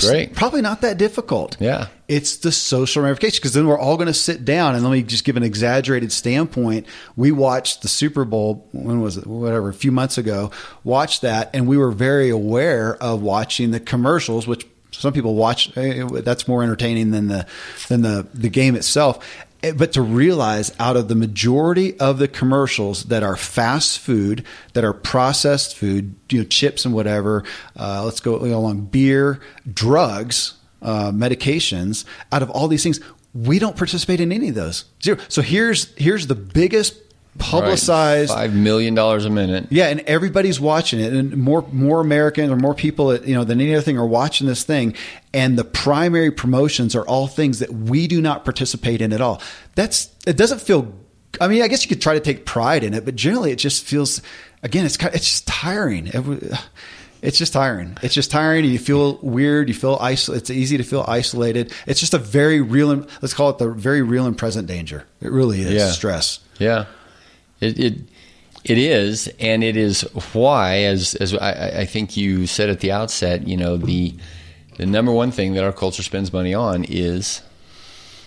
Great. 0.00 0.34
Probably 0.34 0.62
not 0.62 0.82
that 0.82 0.98
difficult. 0.98 1.56
Yeah. 1.60 1.88
It's 2.08 2.38
the 2.38 2.52
social 2.52 3.02
ramifications 3.02 3.38
because 3.38 3.52
then 3.54 3.66
we're 3.66 3.78
all 3.78 3.96
going 3.96 4.06
to 4.06 4.14
sit 4.14 4.44
down 4.44 4.74
and 4.74 4.84
let 4.84 4.90
me 4.90 5.02
just 5.02 5.24
give 5.24 5.36
an 5.36 5.42
exaggerated 5.42 6.12
standpoint. 6.12 6.86
We 7.16 7.32
watched 7.32 7.82
the 7.82 7.88
Super 7.88 8.24
Bowl, 8.24 8.68
when 8.72 9.00
was 9.00 9.16
it? 9.16 9.26
Whatever, 9.26 9.68
a 9.68 9.74
few 9.74 9.92
months 9.92 10.18
ago, 10.18 10.50
watched 10.84 11.22
that 11.22 11.50
and 11.52 11.66
we 11.66 11.76
were 11.76 11.90
very 11.90 12.30
aware 12.30 12.96
of 13.02 13.22
watching 13.22 13.70
the 13.70 13.80
commercials, 13.80 14.46
which 14.46 14.66
some 14.90 15.12
people 15.12 15.34
watch 15.34 15.76
eh, 15.76 16.04
that's 16.22 16.48
more 16.48 16.62
entertaining 16.62 17.10
than 17.10 17.28
the 17.28 17.46
than 17.88 18.02
the 18.02 18.26
the 18.34 18.48
game 18.48 18.74
itself 18.74 19.46
but 19.76 19.92
to 19.92 20.02
realize 20.02 20.74
out 20.78 20.96
of 20.96 21.08
the 21.08 21.14
majority 21.14 21.98
of 21.98 22.18
the 22.18 22.28
commercials 22.28 23.04
that 23.04 23.22
are 23.22 23.36
fast 23.36 23.98
food, 23.98 24.44
that 24.74 24.84
are 24.84 24.92
processed 24.92 25.76
food, 25.76 26.14
you 26.30 26.38
know, 26.38 26.44
chips 26.44 26.84
and 26.84 26.94
whatever, 26.94 27.44
uh, 27.76 28.04
let's 28.04 28.20
go 28.20 28.36
along 28.36 28.82
beer, 28.82 29.40
drugs, 29.72 30.54
uh, 30.82 31.10
medications, 31.10 32.04
out 32.30 32.42
of 32.42 32.50
all 32.50 32.68
these 32.68 32.82
things, 32.82 33.00
we 33.34 33.58
don't 33.58 33.76
participate 33.76 34.20
in 34.20 34.32
any 34.32 34.48
of 34.48 34.54
those. 34.54 34.84
Zero. 35.02 35.18
So 35.28 35.42
here's 35.42 35.94
here's 35.96 36.26
the 36.26 36.34
biggest 36.34 36.94
publicized 37.38 38.30
right. 38.30 38.46
five 38.46 38.54
million 38.54 38.94
dollars 38.94 39.24
a 39.24 39.30
minute. 39.30 39.66
Yeah, 39.70 39.88
and 39.88 40.00
everybody's 40.00 40.60
watching 40.60 41.00
it, 41.00 41.12
and 41.12 41.36
more 41.36 41.66
more 41.72 42.00
Americans 42.00 42.50
or 42.50 42.56
more 42.56 42.74
people, 42.74 43.16
you 43.16 43.34
know, 43.34 43.44
than 43.44 43.60
any 43.60 43.74
other 43.74 43.82
thing 43.82 43.98
are 43.98 44.06
watching 44.06 44.46
this 44.46 44.64
thing. 44.64 44.94
And 45.32 45.58
the 45.58 45.64
primary 45.64 46.30
promotions 46.30 46.94
are 46.96 47.06
all 47.06 47.26
things 47.26 47.58
that 47.60 47.70
we 47.70 48.06
do 48.06 48.20
not 48.20 48.44
participate 48.44 49.00
in 49.00 49.12
at 49.12 49.20
all. 49.20 49.42
That's 49.74 50.10
it 50.26 50.36
doesn't 50.36 50.60
feel. 50.60 50.92
I 51.40 51.48
mean, 51.48 51.62
I 51.62 51.68
guess 51.68 51.84
you 51.84 51.88
could 51.88 52.02
try 52.02 52.14
to 52.14 52.20
take 52.20 52.46
pride 52.46 52.82
in 52.82 52.94
it, 52.94 53.04
but 53.04 53.14
generally, 53.14 53.52
it 53.52 53.56
just 53.56 53.84
feels. 53.84 54.22
Again, 54.62 54.86
it's 54.86 54.96
it's 54.96 55.24
just 55.24 55.46
tiring. 55.46 56.08
It, 56.08 56.60
it's 57.20 57.38
just 57.38 57.52
tiring. 57.52 57.96
It's 58.02 58.14
just 58.14 58.30
tiring. 58.30 58.64
You 58.64 58.78
feel 58.78 59.18
weird. 59.18 59.68
You 59.68 59.74
feel 59.74 59.98
isolated. 60.00 60.42
It's 60.42 60.50
easy 60.50 60.76
to 60.76 60.84
feel 60.84 61.04
isolated. 61.06 61.72
It's 61.86 62.00
just 62.00 62.14
a 62.14 62.18
very 62.18 62.60
real. 62.60 63.06
Let's 63.22 63.34
call 63.34 63.50
it 63.50 63.58
the 63.58 63.68
very 63.70 64.02
real 64.02 64.26
and 64.26 64.38
present 64.38 64.68
danger. 64.68 65.04
It 65.20 65.30
really 65.30 65.60
is 65.60 65.72
yeah. 65.72 65.90
stress. 65.90 66.40
Yeah. 66.58 66.86
It, 67.60 67.78
it 67.78 67.94
it 68.64 68.76
is, 68.76 69.32
and 69.40 69.62
it 69.64 69.76
is 69.76 70.02
why, 70.32 70.78
as 70.78 71.14
as 71.14 71.34
I, 71.34 71.80
I, 71.80 71.84
think 71.86 72.16
you 72.16 72.46
said 72.46 72.68
at 72.68 72.80
the 72.80 72.92
outset, 72.92 73.46
you 73.46 73.56
know 73.56 73.76
the 73.76 74.14
the 74.76 74.86
number 74.86 75.12
one 75.12 75.30
thing 75.30 75.54
that 75.54 75.64
our 75.64 75.72
culture 75.72 76.02
spends 76.02 76.32
money 76.32 76.54
on 76.54 76.84
is 76.84 77.40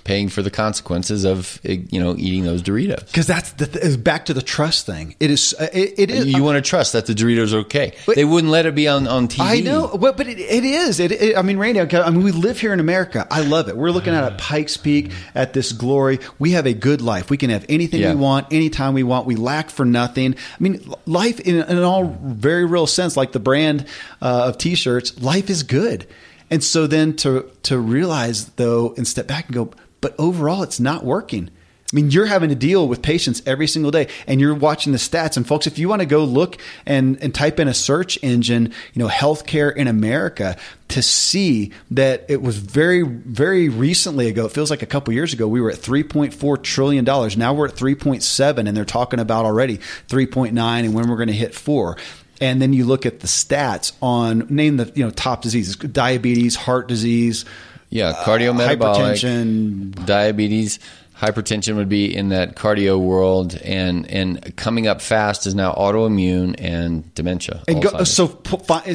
paying 0.03 0.29
for 0.29 0.41
the 0.41 0.51
consequences 0.51 1.23
of 1.23 1.59
you 1.63 1.99
know 1.99 2.15
eating 2.17 2.43
those 2.43 2.61
Doritos. 2.61 3.05
Because 3.07 3.27
that's 3.27 3.51
the 3.53 3.67
th- 3.67 4.03
back 4.03 4.25
to 4.25 4.33
the 4.33 4.41
trust 4.41 4.85
thing. 4.85 5.15
It 5.19 5.31
is. 5.31 5.55
Uh, 5.59 5.67
it, 5.73 5.93
it 5.97 6.11
is. 6.11 6.25
You 6.25 6.41
uh, 6.41 6.45
want 6.45 6.63
to 6.63 6.67
trust 6.67 6.93
that 6.93 7.05
the 7.05 7.13
Doritos 7.13 7.53
are 7.53 7.59
okay. 7.59 7.93
But, 8.05 8.15
they 8.15 8.25
wouldn't 8.25 8.51
let 8.51 8.65
it 8.65 8.75
be 8.75 8.87
on 8.87 9.07
on 9.07 9.27
TV. 9.27 9.39
I 9.39 9.59
know, 9.59 9.97
but, 9.97 10.17
but 10.17 10.27
it, 10.27 10.39
it 10.39 10.63
is. 10.63 10.99
It, 10.99 11.11
it, 11.11 11.37
I 11.37 11.41
mean, 11.41 11.57
Randy. 11.57 11.79
I 11.79 12.09
mean, 12.09 12.23
we 12.23 12.31
live 12.31 12.59
here 12.59 12.73
in 12.73 12.79
America. 12.79 13.27
I 13.29 13.41
love 13.41 13.69
it. 13.69 13.77
We're 13.77 13.91
looking 13.91 14.13
at 14.13 14.31
a 14.31 14.35
Pikes 14.35 14.77
Peak 14.77 15.11
at 15.35 15.53
this 15.53 15.71
glory. 15.71 16.19
We 16.39 16.51
have 16.51 16.65
a 16.65 16.73
good 16.73 17.01
life. 17.01 17.29
We 17.29 17.37
can 17.37 17.49
have 17.49 17.65
anything 17.69 18.01
yeah. 18.01 18.13
we 18.13 18.19
want, 18.19 18.51
anytime 18.51 18.93
we 18.93 19.03
want. 19.03 19.25
We 19.25 19.35
lack 19.35 19.69
for 19.69 19.85
nothing. 19.85 20.33
I 20.35 20.63
mean, 20.63 20.93
life 21.05 21.39
in, 21.39 21.55
in 21.55 21.77
an 21.77 21.83
all 21.83 22.05
very 22.05 22.65
real 22.65 22.87
sense, 22.87 23.17
like 23.17 23.31
the 23.31 23.39
brand 23.39 23.85
uh, 24.21 24.45
of 24.47 24.57
T-shirts, 24.57 25.21
life 25.21 25.49
is 25.49 25.63
good. 25.63 26.07
And 26.49 26.61
so 26.61 26.85
then 26.85 27.15
to 27.17 27.49
to 27.63 27.79
realize 27.79 28.45
though 28.57 28.93
and 28.97 29.07
step 29.07 29.25
back 29.25 29.45
and 29.45 29.55
go, 29.55 29.71
but 30.01 30.15
overall 30.19 30.63
it's 30.63 30.79
not 30.79 31.05
working. 31.05 31.49
I 31.91 31.95
mean, 31.95 32.09
you're 32.09 32.25
having 32.25 32.49
to 32.49 32.55
deal 32.55 32.87
with 32.87 33.01
patients 33.01 33.41
every 33.45 33.67
single 33.67 33.91
day 33.91 34.07
and 34.25 34.39
you're 34.39 34.55
watching 34.55 34.93
the 34.93 34.97
stats. 34.97 35.35
And 35.35 35.45
folks, 35.45 35.67
if 35.67 35.77
you 35.77 35.89
want 35.89 36.01
to 36.01 36.05
go 36.05 36.23
look 36.23 36.57
and, 36.85 37.21
and 37.21 37.35
type 37.35 37.59
in 37.59 37.67
a 37.67 37.73
search 37.73 38.17
engine, 38.21 38.73
you 38.93 39.03
know, 39.03 39.09
healthcare 39.09 39.75
in 39.75 39.87
America 39.87 40.55
to 40.89 41.01
see 41.01 41.71
that 41.91 42.25
it 42.29 42.41
was 42.41 42.57
very, 42.57 43.01
very 43.01 43.67
recently 43.67 44.29
ago, 44.29 44.45
it 44.45 44.53
feels 44.53 44.69
like 44.69 44.81
a 44.81 44.85
couple 44.85 45.13
years 45.13 45.33
ago, 45.33 45.47
we 45.47 45.59
were 45.59 45.69
at 45.69 45.79
$3.4 45.79 46.63
trillion. 46.63 47.03
Now 47.03 47.53
we're 47.53 47.67
at 47.67 47.75
3.7 47.75 48.67
and 48.67 48.77
they're 48.77 48.85
talking 48.85 49.19
about 49.19 49.45
already 49.45 49.79
3.9 50.07 50.49
and 50.57 50.93
when 50.93 51.09
we're 51.09 51.17
going 51.17 51.27
to 51.27 51.33
hit 51.33 51.53
four 51.53 51.97
and 52.39 52.59
then 52.59 52.73
you 52.73 52.85
look 52.85 53.05
at 53.05 53.19
the 53.19 53.27
stats 53.27 53.93
on 54.01 54.47
name 54.49 54.77
the 54.77 54.91
you 54.95 55.03
know 55.03 55.11
top 55.11 55.43
diseases 55.43 55.75
diabetes 55.75 56.55
heart 56.55 56.87
disease 56.87 57.45
yeah, 57.91 58.13
cardiometabolic, 58.23 58.77
hypertension, 58.77 60.06
diabetes, 60.06 60.80
hypertension 61.15 61.75
would 61.75 61.89
be 61.89 62.15
in 62.15 62.30
that 62.30 62.56
cardio 62.56 62.99
world, 62.99 63.56
and 63.58 64.10
and 64.10 64.56
coming 64.56 64.88
up 64.88 65.01
fast 65.01 65.45
is 65.45 65.54
now 65.54 65.73
autoimmune 65.73 66.56
and 66.58 67.13
dementia. 67.13 67.63
And 67.67 67.84
go, 67.84 68.04
so 68.06 68.41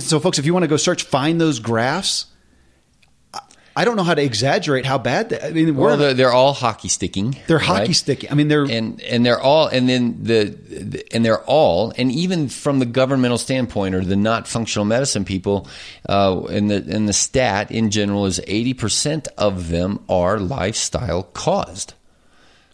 so 0.01 0.19
folks, 0.19 0.39
if 0.39 0.47
you 0.47 0.53
want 0.53 0.65
to 0.65 0.69
go 0.69 0.77
search, 0.77 1.05
find 1.05 1.41
those 1.41 1.61
graphs 1.61 2.27
I 3.79 3.85
don't 3.85 3.97
know 3.97 4.05
how 4.05 4.15
to 4.15 4.23
exaggerate 4.23 4.87
how 4.87 4.97
bad. 4.97 5.29
They, 5.29 5.39
I 5.39 5.51
mean, 5.51 5.77
well, 5.77 5.99
they're, 5.99 6.15
they're, 6.15 6.33
all 6.33 6.55
hockey 6.55 6.89
sticking. 6.89 7.37
They're 7.47 7.59
hockey 7.59 7.93
sticking. 7.93 8.31
I 8.31 8.35
mean, 8.35 8.49
they're 8.49 8.65
and 8.65 9.03
and 9.03 9.25
they're 9.25 9.39
all 9.39 9.69
and 9.69 9.87
then 9.87 10.25
the, 10.25 10.45
the, 10.45 11.05
and 11.13 11.23
they're 11.23 11.43
all 11.43 11.93
and 11.99 12.11
even 12.11 12.49
from 12.49 12.79
the 12.79 12.87
governmental 12.87 13.37
standpoint 13.37 13.95
or 13.95 14.03
the 14.03 14.17
not 14.17 14.49
functional 14.49 14.87
medicine 14.87 15.27
people, 15.27 15.69
uh, 16.09 16.45
and 16.45 16.71
the 16.71 16.77
and 16.89 17.07
the 17.07 17.13
stat 17.13 17.71
in 17.71 17.91
general 17.91 18.25
is 18.25 18.41
eighty 18.47 18.73
percent 18.73 19.29
of 19.37 19.69
them 19.69 20.03
are 20.09 20.41
lifestyle 20.41 21.25
caused, 21.25 21.93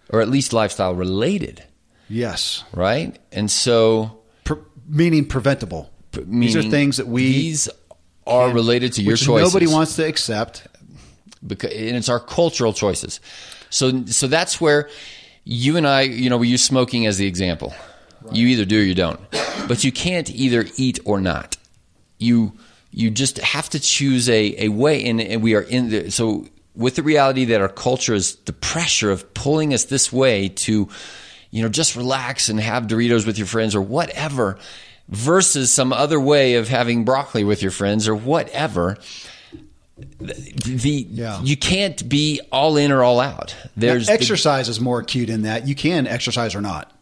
or 0.09 0.21
at 0.21 0.29
least 0.29 0.53
lifestyle 0.53 0.95
related. 0.95 1.65
Yes. 2.09 2.63
Right. 2.73 3.19
And 3.33 3.51
so, 3.51 4.21
Pre- 4.45 4.59
meaning 4.87 5.27
preventable. 5.27 5.91
Meaning 6.15 6.41
these 6.41 6.57
are 6.57 6.63
things 6.63 6.99
that 6.99 7.09
we 7.09 7.25
these 7.25 7.69
are 8.25 8.53
related 8.53 8.93
to 8.95 9.03
your 9.03 9.17
choices. 9.17 9.53
Nobody 9.53 9.67
wants 9.67 9.97
to 9.97 10.07
accept 10.07 10.69
because 11.47 11.73
and 11.73 11.97
it's 11.97 12.09
our 12.09 12.21
cultural 12.21 12.73
choices. 12.73 13.21
So 13.71 14.05
so 14.07 14.27
that's 14.27 14.61
where 14.61 14.89
you 15.45 15.77
and 15.77 15.87
I, 15.87 16.03
you 16.03 16.31
know, 16.31 16.39
we 16.39 16.49
use 16.49 16.63
smoking 16.63 17.07
as 17.07 17.19
the 17.19 17.27
example. 17.27 17.75
You 18.31 18.47
either 18.49 18.65
do 18.65 18.81
or 18.81 18.85
you 18.85 18.95
don't, 18.95 19.21
but 19.67 19.83
you 19.83 19.91
can't 19.91 20.31
either 20.31 20.67
eat 20.77 21.01
or 21.05 21.21
not. 21.21 21.57
You 22.19 22.53
you 22.93 23.11
just 23.11 23.39
have 23.39 23.69
to 23.71 23.81
choose 23.81 24.29
a, 24.29 24.67
a 24.67 24.69
way, 24.69 25.05
and, 25.07 25.21
and 25.21 25.43
we 25.43 25.55
are 25.55 25.63
in 25.63 25.89
the 25.89 26.11
so 26.11 26.47
with 26.75 26.95
the 26.95 27.03
reality 27.03 27.47
that 27.47 27.61
our 27.61 27.69
culture 27.69 28.15
is 28.15 28.37
the 28.37 28.53
pressure 28.53 29.11
of 29.11 29.35
pulling 29.35 29.75
us 29.75 29.87
this 29.87 30.13
way 30.13 30.49
to, 30.49 30.89
you 31.51 31.63
know, 31.63 31.69
just 31.69 31.97
relax 31.97 32.49
and 32.49 32.61
have 32.61 32.87
Doritos 32.87 33.27
with 33.27 33.39
your 33.39 33.47
friends 33.47 33.75
or 33.75 33.83
whatever, 33.83 34.59
versus 35.09 35.73
some 35.73 35.93
other 35.93 36.21
way 36.21 36.55
of 36.55 36.69
having 36.69 37.05
broccoli 37.05 37.45
with 37.45 37.61
your 37.61 37.73
friends 37.73 38.07
or 38.07 38.15
whatever 38.15 38.97
the 40.19 41.07
yeah. 41.11 41.41
you 41.43 41.57
can't 41.57 42.09
be 42.09 42.41
all 42.51 42.77
in 42.77 42.93
or 42.93 43.03
all 43.03 43.21
out. 43.21 43.55
There's 43.77 44.09
now, 44.09 44.15
exercise 44.15 44.67
the, 44.67 44.73
is 44.73 44.81
more 44.81 45.01
acute 45.01 45.31
in 45.31 45.43
that 45.43 45.67
you 45.67 45.75
can 45.75 46.07
exercise 46.07 46.55
or 46.55 46.61
not. 46.61 46.93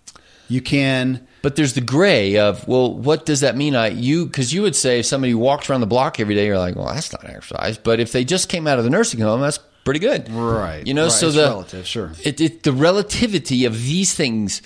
You 0.48 0.60
can, 0.60 1.26
but 1.42 1.54
there's 1.54 1.74
the 1.74 1.80
gray 1.80 2.36
of 2.36 2.66
well, 2.66 2.92
what 2.92 3.24
does 3.24 3.40
that 3.40 3.56
mean? 3.56 3.76
I 3.76 3.88
you 3.88 4.26
because 4.26 4.52
you 4.52 4.62
would 4.62 4.74
say 4.74 5.00
if 5.00 5.06
somebody 5.06 5.34
walked 5.34 5.70
around 5.70 5.80
the 5.80 5.86
block 5.86 6.18
every 6.18 6.34
day, 6.34 6.46
you're 6.46 6.58
like, 6.58 6.76
well, 6.76 6.86
that's 6.86 7.12
not 7.12 7.24
exercise. 7.24 7.78
But 7.78 8.00
if 8.00 8.12
they 8.12 8.24
just 8.24 8.48
came 8.48 8.66
out 8.66 8.78
of 8.78 8.84
the 8.84 8.90
nursing 8.90 9.20
home, 9.20 9.40
that's 9.40 9.58
pretty 9.84 10.00
good, 10.00 10.28
right? 10.30 10.86
You 10.86 10.94
know, 10.94 11.04
right. 11.04 11.12
so 11.12 11.28
it's 11.28 11.36
the 11.36 11.42
relative, 11.42 11.86
sure, 11.86 12.12
it, 12.24 12.40
it, 12.40 12.62
the 12.64 12.72
relativity 12.72 13.64
of 13.64 13.74
these 13.74 14.14
things 14.14 14.62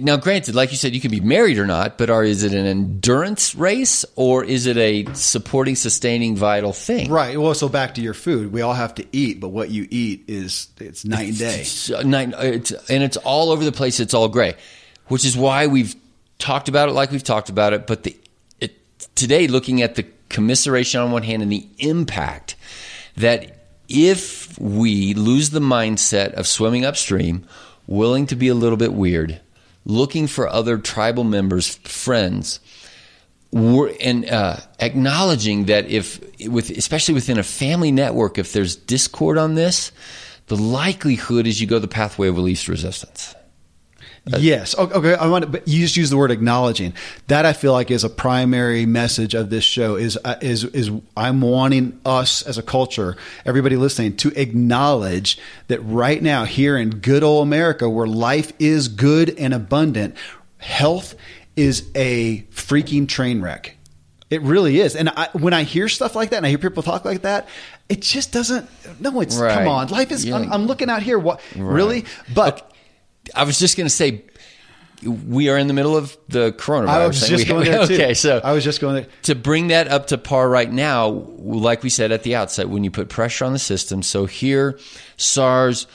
now, 0.00 0.16
granted, 0.16 0.54
like 0.54 0.70
you 0.70 0.76
said, 0.76 0.94
you 0.94 1.00
can 1.00 1.10
be 1.10 1.20
married 1.20 1.58
or 1.58 1.66
not, 1.66 1.98
but 1.98 2.10
are 2.10 2.24
is 2.24 2.42
it 2.42 2.52
an 2.52 2.66
endurance 2.66 3.54
race 3.54 4.04
or 4.16 4.44
is 4.44 4.66
it 4.66 4.76
a 4.76 5.04
supporting, 5.14 5.76
sustaining, 5.76 6.36
vital 6.36 6.72
thing? 6.72 7.10
Right. 7.10 7.38
Well, 7.38 7.54
so 7.54 7.68
back 7.68 7.94
to 7.94 8.00
your 8.00 8.14
food, 8.14 8.52
we 8.52 8.62
all 8.62 8.72
have 8.72 8.94
to 8.96 9.06
eat, 9.12 9.40
but 9.40 9.48
what 9.48 9.70
you 9.70 9.86
eat 9.90 10.24
is 10.26 10.68
it's 10.78 11.04
night 11.04 11.28
and 11.28 11.38
day. 11.38 11.60
It's, 11.60 11.90
uh, 11.90 12.02
night, 12.02 12.34
it's, 12.38 12.72
and 12.90 13.02
it's 13.02 13.16
all 13.18 13.50
over 13.50 13.64
the 13.64 13.72
place. 13.72 14.00
It's 14.00 14.14
all 14.14 14.28
gray, 14.28 14.56
which 15.08 15.24
is 15.24 15.36
why 15.36 15.66
we've 15.66 15.94
talked 16.38 16.68
about 16.68 16.88
it 16.88 16.92
like 16.92 17.10
we've 17.10 17.22
talked 17.22 17.48
about 17.48 17.72
it. 17.72 17.86
But 17.86 18.02
the 18.02 18.16
it, 18.60 18.76
today, 19.14 19.46
looking 19.46 19.82
at 19.82 19.94
the 19.94 20.06
commiseration 20.28 21.00
on 21.00 21.12
one 21.12 21.22
hand 21.22 21.42
and 21.42 21.52
the 21.52 21.68
impact 21.78 22.56
that 23.16 23.66
if 23.88 24.58
we 24.58 25.14
lose 25.14 25.50
the 25.50 25.60
mindset 25.60 26.32
of 26.32 26.46
swimming 26.46 26.84
upstream, 26.84 27.46
willing 27.86 28.26
to 28.26 28.34
be 28.34 28.48
a 28.48 28.54
little 28.54 28.78
bit 28.78 28.92
weird 28.92 29.40
looking 29.84 30.26
for 30.26 30.48
other 30.48 30.78
tribal 30.78 31.24
members, 31.24 31.76
friends, 31.76 32.60
and 33.52 34.28
uh, 34.28 34.56
acknowledging 34.80 35.66
that 35.66 35.86
if, 35.88 36.20
with 36.48 36.70
especially 36.70 37.14
within 37.14 37.38
a 37.38 37.42
family 37.42 37.92
network, 37.92 38.38
if 38.38 38.52
there's 38.52 38.74
discord 38.74 39.38
on 39.38 39.54
this, 39.54 39.92
the 40.46 40.56
likelihood 40.56 41.46
is 41.46 41.60
you 41.60 41.66
go 41.66 41.78
the 41.78 41.88
pathway 41.88 42.28
of 42.28 42.36
least 42.38 42.68
resistance. 42.68 43.34
Uh, 44.32 44.38
yes. 44.38 44.74
Okay. 44.76 45.14
I 45.14 45.26
want 45.26 45.44
to, 45.44 45.50
but 45.50 45.68
you 45.68 45.82
just 45.82 45.96
use 45.96 46.08
the 46.08 46.16
word 46.16 46.30
acknowledging. 46.30 46.94
That 47.26 47.44
I 47.44 47.52
feel 47.52 47.72
like 47.72 47.90
is 47.90 48.04
a 48.04 48.08
primary 48.08 48.86
message 48.86 49.34
of 49.34 49.50
this 49.50 49.64
show. 49.64 49.96
Is 49.96 50.18
uh, 50.24 50.36
is 50.40 50.64
is 50.64 50.90
I'm 51.14 51.42
wanting 51.42 52.00
us 52.06 52.40
as 52.42 52.56
a 52.56 52.62
culture, 52.62 53.16
everybody 53.44 53.76
listening, 53.76 54.16
to 54.18 54.28
acknowledge 54.40 55.38
that 55.68 55.80
right 55.80 56.22
now 56.22 56.44
here 56.44 56.78
in 56.78 57.00
good 57.00 57.22
old 57.22 57.46
America, 57.46 57.88
where 57.88 58.06
life 58.06 58.52
is 58.58 58.88
good 58.88 59.38
and 59.38 59.52
abundant, 59.52 60.16
health 60.56 61.14
is 61.54 61.90
a 61.94 62.42
freaking 62.44 63.06
train 63.06 63.42
wreck. 63.42 63.76
It 64.30 64.40
really 64.40 64.80
is. 64.80 64.96
And 64.96 65.10
I, 65.10 65.28
when 65.34 65.52
I 65.52 65.64
hear 65.64 65.88
stuff 65.88 66.16
like 66.16 66.30
that, 66.30 66.38
and 66.38 66.46
I 66.46 66.48
hear 66.48 66.58
people 66.58 66.82
talk 66.82 67.04
like 67.04 67.22
that, 67.22 67.46
it 67.88 68.00
just 68.00 68.32
doesn't. 68.32 68.68
No, 69.00 69.20
it's 69.20 69.36
right. 69.36 69.52
come 69.52 69.68
on. 69.68 69.88
Life 69.88 70.10
is. 70.10 70.28
I'm, 70.30 70.50
I'm, 70.50 70.66
looking 70.66 70.88
out 70.88 71.02
here. 71.02 71.18
What 71.18 71.40
right. 71.54 71.62
really? 71.62 72.04
But. 72.34 72.70
I 73.34 73.44
was 73.44 73.58
just 73.58 73.76
going 73.76 73.86
to 73.86 73.94
say, 73.94 74.24
we 75.02 75.48
are 75.48 75.58
in 75.58 75.66
the 75.66 75.74
middle 75.74 75.96
of 75.96 76.16
the 76.28 76.52
coronavirus. 76.52 76.88
I 76.88 77.06
was 77.06 77.28
just 77.28 77.48
going 77.48 77.64
there 77.70 77.86
too. 77.86 77.94
Okay, 77.94 78.14
so 78.14 78.40
I 78.42 78.52
was 78.52 78.64
just 78.64 78.80
going 78.80 78.96
there 78.96 79.06
to 79.22 79.34
bring 79.34 79.68
that 79.68 79.88
up 79.88 80.08
to 80.08 80.18
par 80.18 80.48
right 80.48 80.70
now. 80.70 81.08
Like 81.08 81.82
we 81.82 81.90
said 81.90 82.12
at 82.12 82.22
the 82.22 82.34
outset, 82.36 82.68
when 82.68 82.84
you 82.84 82.90
put 82.90 83.08
pressure 83.08 83.44
on 83.44 83.52
the 83.52 83.58
system, 83.58 84.02
so 84.02 84.26
here, 84.26 84.78
SARS, 85.16 85.86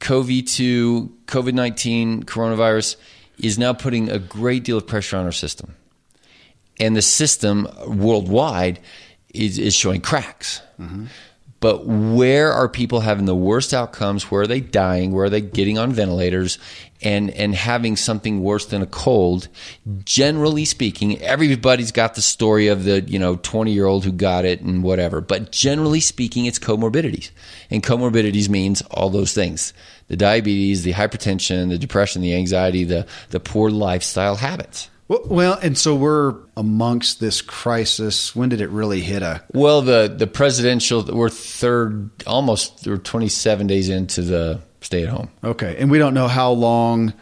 CoV 0.00 0.44
two, 0.44 1.16
COVID 1.26 1.54
nineteen, 1.54 2.22
coronavirus 2.22 2.96
is 3.38 3.58
now 3.58 3.72
putting 3.72 4.10
a 4.10 4.18
great 4.18 4.64
deal 4.64 4.76
of 4.76 4.86
pressure 4.86 5.16
on 5.16 5.24
our 5.24 5.32
system, 5.32 5.74
and 6.78 6.94
the 6.94 7.02
system 7.02 7.66
worldwide 7.86 8.80
is, 9.32 9.58
is 9.58 9.74
showing 9.74 10.00
cracks. 10.00 10.60
Mm-hmm. 10.78 11.06
But 11.60 11.84
where 11.86 12.52
are 12.52 12.68
people 12.70 13.00
having 13.00 13.26
the 13.26 13.34
worst 13.34 13.74
outcomes? 13.74 14.30
Where 14.30 14.42
are 14.42 14.46
they 14.46 14.60
dying? 14.60 15.12
Where 15.12 15.26
are 15.26 15.30
they 15.30 15.42
getting 15.42 15.76
on 15.76 15.92
ventilators 15.92 16.58
and, 17.02 17.30
and 17.30 17.54
having 17.54 17.96
something 17.96 18.42
worse 18.42 18.64
than 18.64 18.80
a 18.80 18.86
cold? 18.86 19.48
Generally 20.02 20.64
speaking, 20.64 21.20
everybody's 21.20 21.92
got 21.92 22.14
the 22.14 22.22
story 22.22 22.68
of 22.68 22.84
the, 22.84 23.02
you 23.02 23.18
know, 23.18 23.36
20 23.36 23.72
year 23.72 23.84
old 23.84 24.06
who 24.06 24.12
got 24.12 24.46
it 24.46 24.62
and 24.62 24.82
whatever. 24.82 25.20
But 25.20 25.52
generally 25.52 26.00
speaking, 26.00 26.46
it's 26.46 26.58
comorbidities. 26.58 27.30
And 27.68 27.82
comorbidities 27.82 28.48
means 28.48 28.80
all 28.90 29.10
those 29.10 29.34
things. 29.34 29.74
The 30.08 30.16
diabetes, 30.16 30.82
the 30.82 30.94
hypertension, 30.94 31.68
the 31.68 31.78
depression, 31.78 32.22
the 32.22 32.34
anxiety, 32.34 32.84
the, 32.84 33.06
the 33.28 33.38
poor 33.38 33.70
lifestyle 33.70 34.36
habits. 34.36 34.88
Well, 35.10 35.58
and 35.60 35.76
so 35.76 35.96
we're 35.96 36.36
amongst 36.56 37.18
this 37.18 37.42
crisis. 37.42 38.36
When 38.36 38.48
did 38.48 38.60
it 38.60 38.70
really 38.70 39.00
hit 39.00 39.22
a? 39.22 39.42
Well, 39.52 39.82
the 39.82 40.14
the 40.16 40.28
presidential 40.28 41.02
we're 41.02 41.28
third, 41.28 42.10
almost 42.28 42.86
we're 42.86 42.96
27 42.96 43.66
days 43.66 43.88
into 43.88 44.22
the 44.22 44.60
stay 44.80 45.02
at 45.02 45.08
home. 45.08 45.28
Okay, 45.42 45.76
and 45.80 45.90
we 45.90 45.98
don't 45.98 46.14
know 46.14 46.28
how 46.28 46.52
long. 46.52 47.12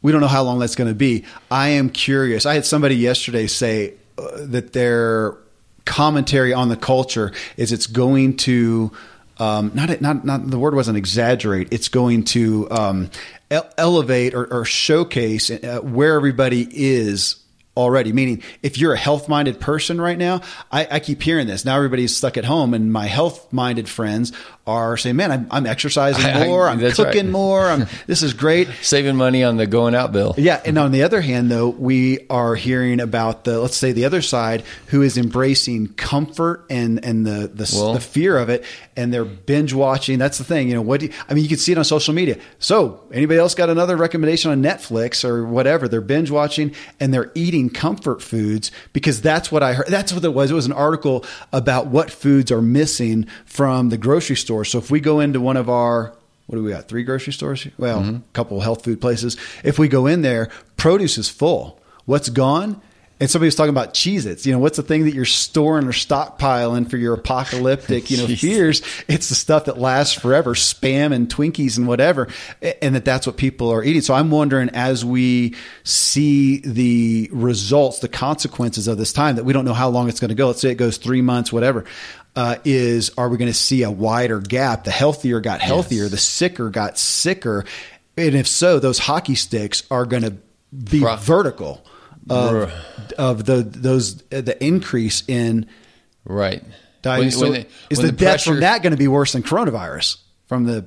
We 0.00 0.12
don't 0.12 0.22
know 0.22 0.28
how 0.28 0.44
long 0.44 0.60
that's 0.60 0.76
going 0.76 0.88
to 0.88 0.94
be. 0.94 1.26
I 1.50 1.68
am 1.70 1.90
curious. 1.90 2.46
I 2.46 2.54
had 2.54 2.64
somebody 2.64 2.96
yesterday 2.96 3.46
say 3.48 3.94
uh, 4.16 4.46
that 4.46 4.72
their 4.72 5.36
commentary 5.84 6.54
on 6.54 6.70
the 6.70 6.76
culture 6.76 7.32
is 7.58 7.70
it's 7.70 7.86
going 7.86 8.38
to 8.38 8.92
um, 9.40 9.72
not 9.74 10.00
not 10.00 10.24
not 10.24 10.48
the 10.48 10.58
word 10.58 10.74
wasn't 10.74 10.98
exaggerate. 10.98 11.68
It's 11.72 11.88
going 11.88 12.24
to 12.24 12.70
um, 12.70 13.10
elevate 13.50 14.34
or, 14.34 14.52
or 14.52 14.64
showcase 14.64 15.50
uh, 15.50 15.80
where 15.82 16.14
everybody 16.14 16.68
is 16.70 17.36
already. 17.76 18.12
Meaning, 18.12 18.42
if 18.62 18.78
you're 18.78 18.92
a 18.92 18.98
health 18.98 19.28
minded 19.28 19.58
person 19.58 20.00
right 20.00 20.18
now, 20.18 20.42
I, 20.70 20.86
I, 20.90 21.00
keep 21.00 21.22
hearing 21.22 21.46
this. 21.46 21.64
Now 21.64 21.76
everybody's 21.76 22.16
stuck 22.16 22.36
at 22.36 22.44
home, 22.44 22.74
and 22.74 22.92
my 22.92 23.06
health 23.06 23.52
minded 23.52 23.88
friends 23.88 24.32
are 24.70 24.96
saying, 24.96 25.16
"Man, 25.16 25.30
I'm, 25.30 25.46
I'm 25.50 25.66
exercising 25.66 26.22
more. 26.48 26.68
I, 26.68 26.72
am 26.72 26.80
cooking 26.92 27.26
right. 27.26 27.32
more. 27.32 27.66
I'm, 27.66 27.86
this 28.06 28.22
is 28.22 28.32
great. 28.32 28.68
Saving 28.82 29.16
money 29.16 29.44
on 29.44 29.56
the 29.56 29.66
going 29.66 29.94
out 29.94 30.12
bill." 30.12 30.34
Yeah, 30.38 30.60
and 30.64 30.78
on 30.78 30.92
the 30.92 31.02
other 31.02 31.20
hand, 31.20 31.50
though, 31.50 31.68
we 31.68 32.26
are 32.28 32.54
hearing 32.54 33.00
about 33.00 33.44
the 33.44 33.60
let's 33.60 33.76
say 33.76 33.92
the 33.92 34.04
other 34.04 34.22
side 34.22 34.62
who 34.86 35.02
is 35.02 35.18
embracing 35.18 35.88
comfort 35.94 36.64
and 36.70 37.04
and 37.04 37.26
the 37.26 37.48
the, 37.48 37.70
well, 37.76 37.94
the 37.94 38.00
fear 38.00 38.38
of 38.38 38.48
it, 38.48 38.64
and 38.96 39.12
they're 39.12 39.24
binge 39.24 39.74
watching. 39.74 40.18
That's 40.18 40.38
the 40.38 40.44
thing. 40.44 40.68
You 40.68 40.74
know, 40.74 40.82
what? 40.82 41.00
Do 41.00 41.06
you, 41.06 41.12
I 41.28 41.34
mean, 41.34 41.42
you 41.42 41.48
can 41.48 41.58
see 41.58 41.72
it 41.72 41.78
on 41.78 41.84
social 41.84 42.14
media. 42.14 42.38
So, 42.58 43.02
anybody 43.12 43.38
else 43.38 43.54
got 43.54 43.70
another 43.70 43.96
recommendation 43.96 44.50
on 44.50 44.62
Netflix 44.62 45.24
or 45.24 45.44
whatever? 45.44 45.88
They're 45.88 46.00
binge 46.00 46.30
watching 46.30 46.74
and 46.98 47.12
they're 47.12 47.30
eating 47.34 47.70
comfort 47.70 48.22
foods 48.22 48.70
because 48.92 49.20
that's 49.20 49.50
what 49.50 49.62
I 49.62 49.74
heard. 49.74 49.86
That's 49.88 50.12
what 50.12 50.24
it 50.24 50.34
was. 50.34 50.50
It 50.50 50.54
was 50.54 50.66
an 50.66 50.72
article 50.72 51.24
about 51.52 51.86
what 51.86 52.10
foods 52.10 52.50
are 52.52 52.62
missing 52.62 53.26
from 53.44 53.88
the 53.88 53.96
grocery 53.96 54.36
store 54.36 54.59
so 54.64 54.78
if 54.78 54.90
we 54.90 55.00
go 55.00 55.20
into 55.20 55.40
one 55.40 55.56
of 55.56 55.68
our 55.68 56.14
what 56.50 56.56
do 56.56 56.64
we 56.64 56.72
got? 56.72 56.88
Three 56.88 57.04
grocery 57.04 57.32
stores? 57.32 57.68
Well, 57.78 58.00
mm-hmm. 58.00 58.16
a 58.16 58.22
couple 58.32 58.58
health 58.60 58.82
food 58.82 59.00
places. 59.00 59.36
If 59.62 59.78
we 59.78 59.86
go 59.86 60.08
in 60.08 60.22
there, 60.22 60.50
produce 60.76 61.16
is 61.16 61.28
full. 61.28 61.80
What's 62.06 62.28
gone? 62.28 62.82
And 63.20 63.30
somebody 63.30 63.46
was 63.46 63.54
talking 63.54 63.70
about 63.70 63.94
Cheez 63.94 64.26
Its. 64.26 64.46
You 64.46 64.52
know, 64.52 64.58
what's 64.58 64.78
the 64.78 64.82
thing 64.82 65.04
that 65.04 65.14
you're 65.14 65.26
storing 65.26 65.86
or 65.86 65.92
stockpiling 65.92 66.90
for 66.90 66.96
your 66.96 67.14
apocalyptic, 67.14 68.10
you 68.10 68.16
know, 68.16 68.26
fears? 68.36 68.82
It's 69.06 69.28
the 69.28 69.36
stuff 69.36 69.66
that 69.66 69.78
lasts 69.78 70.14
forever, 70.14 70.54
spam 70.54 71.12
and 71.12 71.28
Twinkies 71.28 71.78
and 71.78 71.86
whatever. 71.86 72.26
And 72.82 72.96
that 72.96 73.04
that's 73.04 73.28
what 73.28 73.36
people 73.36 73.70
are 73.70 73.84
eating. 73.84 74.02
So 74.02 74.14
I'm 74.14 74.32
wondering 74.32 74.70
as 74.70 75.04
we 75.04 75.54
see 75.84 76.60
the 76.62 77.28
results, 77.30 78.00
the 78.00 78.08
consequences 78.08 78.88
of 78.88 78.98
this 78.98 79.12
time 79.12 79.36
that 79.36 79.44
we 79.44 79.52
don't 79.52 79.66
know 79.66 79.74
how 79.74 79.90
long 79.90 80.08
it's 80.08 80.18
going 80.18 80.30
to 80.30 80.34
go. 80.34 80.48
Let's 80.48 80.62
say 80.62 80.70
it 80.70 80.76
goes 80.76 80.96
three 80.96 81.22
months, 81.22 81.52
whatever 81.52 81.84
uh, 82.36 82.56
is 82.64 83.10
are 83.18 83.28
we 83.28 83.38
going 83.38 83.50
to 83.50 83.58
see 83.58 83.82
a 83.82 83.90
wider 83.90 84.40
gap? 84.40 84.84
The 84.84 84.90
healthier 84.90 85.40
got 85.40 85.60
healthier, 85.60 86.04
yes. 86.04 86.10
the 86.10 86.18
sicker 86.18 86.70
got 86.70 86.98
sicker. 86.98 87.64
And 88.16 88.34
if 88.34 88.46
so, 88.46 88.78
those 88.78 88.98
hockey 88.98 89.34
sticks 89.34 89.82
are 89.90 90.04
going 90.04 90.22
to 90.22 90.36
be 90.72 91.04
vertical 91.18 91.84
of, 92.28 92.72
of 93.18 93.44
the 93.44 93.62
those 93.62 94.22
uh, 94.32 94.40
the 94.40 94.62
increase 94.62 95.22
in 95.26 95.66
right. 96.24 96.62
When, 97.02 97.30
so 97.30 97.40
when 97.42 97.52
the, 97.52 97.66
is 97.88 97.98
the, 97.98 98.06
the 98.06 98.12
death 98.12 98.18
pressure, 98.18 98.50
from 98.52 98.60
that 98.60 98.82
going 98.82 98.90
to 98.90 98.98
be 98.98 99.08
worse 99.08 99.32
than 99.32 99.42
coronavirus 99.42 100.18
from 100.46 100.64
the 100.64 100.86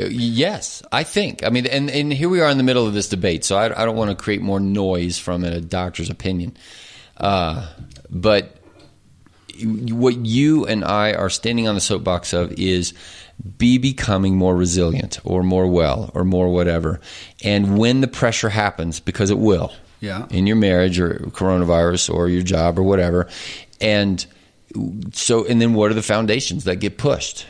uh, 0.00 0.04
Yes, 0.04 0.82
I 0.90 1.02
think. 1.02 1.44
I 1.44 1.50
mean, 1.50 1.66
and, 1.66 1.90
and 1.90 2.12
here 2.12 2.28
we 2.28 2.40
are 2.40 2.48
in 2.48 2.56
the 2.58 2.64
middle 2.64 2.86
of 2.86 2.94
this 2.94 3.08
debate, 3.08 3.44
so 3.44 3.56
I, 3.56 3.82
I 3.82 3.84
don't 3.84 3.96
want 3.96 4.10
to 4.10 4.16
create 4.16 4.40
more 4.40 4.60
noise 4.60 5.18
from 5.18 5.44
a 5.44 5.60
doctor's 5.60 6.10
opinion. 6.10 6.56
Uh, 7.16 7.68
but 8.08 8.56
what 9.64 10.24
you 10.26 10.66
and 10.66 10.84
I 10.84 11.12
are 11.12 11.30
standing 11.30 11.68
on 11.68 11.74
the 11.74 11.80
soapbox 11.80 12.32
of 12.32 12.52
is 12.52 12.92
be 13.58 13.78
becoming 13.78 14.36
more 14.36 14.54
resilient 14.56 15.18
or 15.24 15.42
more 15.42 15.66
well 15.66 16.10
or 16.14 16.24
more 16.24 16.48
whatever. 16.52 17.00
And 17.42 17.78
when 17.78 18.00
the 18.00 18.08
pressure 18.08 18.50
happens, 18.50 19.00
because 19.00 19.30
it 19.30 19.38
will, 19.38 19.72
Yeah. 20.00 20.26
in 20.30 20.46
your 20.46 20.56
marriage 20.56 20.98
or 21.00 21.14
coronavirus 21.32 22.12
or 22.12 22.28
your 22.28 22.42
job 22.42 22.78
or 22.78 22.82
whatever, 22.82 23.28
and 23.80 24.24
so 25.12 25.44
and 25.46 25.60
then 25.60 25.74
what 25.74 25.90
are 25.90 25.94
the 25.94 26.02
foundations 26.02 26.64
that 26.64 26.76
get 26.76 26.98
pushed? 26.98 27.46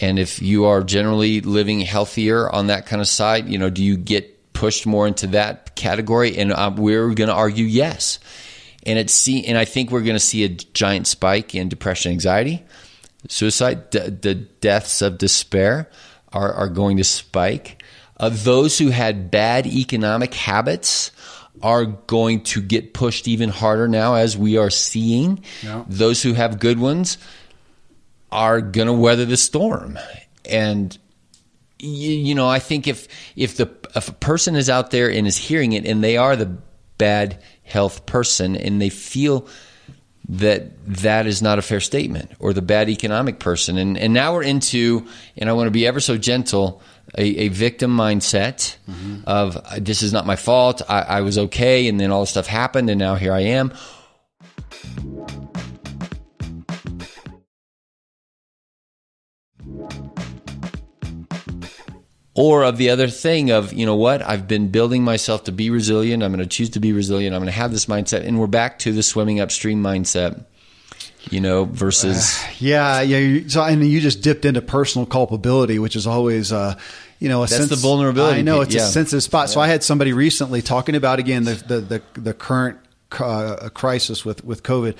And 0.00 0.18
if 0.18 0.40
you 0.40 0.64
are 0.66 0.82
generally 0.82 1.40
living 1.40 1.80
healthier 1.80 2.48
on 2.50 2.68
that 2.68 2.86
kind 2.86 3.02
of 3.02 3.08
side, 3.08 3.48
you 3.48 3.58
know, 3.58 3.70
do 3.70 3.82
you 3.84 3.96
get 3.96 4.52
pushed 4.52 4.86
more 4.86 5.06
into 5.06 5.26
that 5.28 5.74
category? 5.74 6.36
And 6.38 6.52
uh, 6.52 6.72
we're 6.76 7.12
going 7.14 7.28
to 7.28 7.34
argue 7.34 7.64
yes. 7.66 8.18
And 8.86 8.98
it's 8.98 9.12
see, 9.12 9.44
and 9.44 9.58
I 9.58 9.64
think 9.64 9.90
we're 9.90 10.02
going 10.02 10.16
to 10.16 10.20
see 10.20 10.44
a 10.44 10.48
giant 10.48 11.06
spike 11.06 11.54
in 11.54 11.68
depression, 11.68 12.12
anxiety, 12.12 12.64
suicide, 13.28 13.90
d- 13.90 14.08
the 14.08 14.34
deaths 14.34 15.02
of 15.02 15.18
despair 15.18 15.90
are, 16.32 16.52
are 16.52 16.68
going 16.68 16.96
to 16.96 17.04
spike. 17.04 17.82
Uh, 18.18 18.30
those 18.30 18.78
who 18.78 18.88
had 18.88 19.30
bad 19.30 19.66
economic 19.66 20.34
habits 20.34 21.10
are 21.62 21.84
going 21.84 22.42
to 22.42 22.62
get 22.62 22.94
pushed 22.94 23.28
even 23.28 23.50
harder 23.50 23.88
now, 23.88 24.14
as 24.14 24.36
we 24.36 24.56
are 24.56 24.70
seeing. 24.70 25.42
Yeah. 25.62 25.84
Those 25.88 26.22
who 26.22 26.32
have 26.32 26.58
good 26.58 26.78
ones 26.78 27.18
are 28.32 28.60
going 28.60 28.86
to 28.86 28.92
weather 28.92 29.24
the 29.24 29.36
storm. 29.36 29.98
And 30.44 30.96
you, 31.78 32.10
you 32.12 32.34
know, 32.34 32.48
I 32.48 32.58
think 32.58 32.86
if 32.86 33.08
if 33.36 33.56
the 33.56 33.70
if 33.94 34.08
a 34.08 34.12
person 34.12 34.56
is 34.56 34.70
out 34.70 34.90
there 34.90 35.10
and 35.10 35.26
is 35.26 35.36
hearing 35.36 35.72
it, 35.72 35.86
and 35.86 36.02
they 36.02 36.16
are 36.16 36.36
the 36.36 36.56
bad 37.00 37.42
health 37.64 38.04
person, 38.04 38.56
and 38.56 38.80
they 38.80 38.90
feel 38.90 39.48
that 40.28 40.62
that 41.02 41.26
is 41.26 41.42
not 41.42 41.58
a 41.58 41.62
fair 41.62 41.80
statement, 41.80 42.30
or 42.38 42.52
the 42.52 42.62
bad 42.62 42.88
economic 42.88 43.40
person, 43.40 43.78
and 43.78 43.98
and 43.98 44.12
now 44.14 44.34
we're 44.34 44.44
into, 44.44 45.06
and 45.36 45.50
I 45.50 45.52
want 45.54 45.66
to 45.66 45.72
be 45.72 45.86
ever 45.86 46.00
so 46.00 46.16
gentle. 46.16 46.80
A, 47.18 47.24
a 47.24 47.48
victim 47.48 47.90
mindset 47.96 48.76
of 49.26 49.56
uh, 49.56 49.80
this 49.80 50.00
is 50.02 50.12
not 50.12 50.26
my 50.26 50.36
fault. 50.36 50.80
I, 50.88 51.18
I 51.18 51.20
was 51.22 51.38
okay, 51.38 51.88
and 51.88 51.98
then 51.98 52.12
all 52.12 52.20
this 52.20 52.30
stuff 52.30 52.46
happened, 52.46 52.88
and 52.88 53.00
now 53.00 53.16
here 53.16 53.32
I 53.32 53.40
am. 53.58 53.72
Or 62.40 62.64
of 62.64 62.76
the 62.76 62.90
other 62.90 63.08
thing 63.08 63.50
of 63.50 63.72
you 63.72 63.84
know 63.84 63.96
what 63.96 64.22
i've 64.22 64.48
been 64.48 64.68
building 64.68 65.04
myself 65.04 65.44
to 65.44 65.52
be 65.52 65.70
resilient 65.70 66.22
i'm 66.22 66.32
going 66.32 66.42
to 66.42 66.46
choose 66.46 66.70
to 66.70 66.80
be 66.80 66.92
resilient 66.92 67.34
i'm 67.34 67.40
going 67.40 67.46
to 67.46 67.52
have 67.52 67.70
this 67.70 67.86
mindset 67.86 68.26
and 68.26 68.38
we're 68.38 68.46
back 68.46 68.78
to 68.78 68.92
the 68.92 69.02
swimming 69.02 69.40
upstream 69.40 69.82
mindset 69.82 70.44
you 71.28 71.40
know 71.40 71.64
versus 71.64 72.42
Yeah, 72.58 73.00
yeah. 73.02 73.42
So, 73.48 73.62
and 73.62 73.84
you 73.84 74.00
just 74.00 74.22
dipped 74.22 74.44
into 74.44 74.62
personal 74.62 75.06
culpability, 75.06 75.78
which 75.78 75.96
is 75.96 76.06
always, 76.06 76.52
uh, 76.52 76.78
you 77.18 77.28
know, 77.28 77.42
a 77.42 77.46
That's 77.46 77.56
sense, 77.56 77.70
the 77.70 77.76
vulnerability 77.76 78.38
I 78.38 78.42
know 78.42 78.62
it's 78.62 78.74
yeah. 78.74 78.82
a 78.82 78.86
sensitive 78.86 79.22
spot. 79.22 79.50
So, 79.50 79.60
I 79.60 79.68
had 79.68 79.82
somebody 79.82 80.12
recently 80.12 80.62
talking 80.62 80.94
about 80.94 81.18
again 81.18 81.44
the 81.44 81.54
the 81.54 81.80
the, 81.80 82.20
the 82.20 82.34
current 82.34 82.78
uh, 83.18 83.68
crisis 83.74 84.24
with 84.24 84.44
with 84.44 84.62
COVID, 84.62 84.96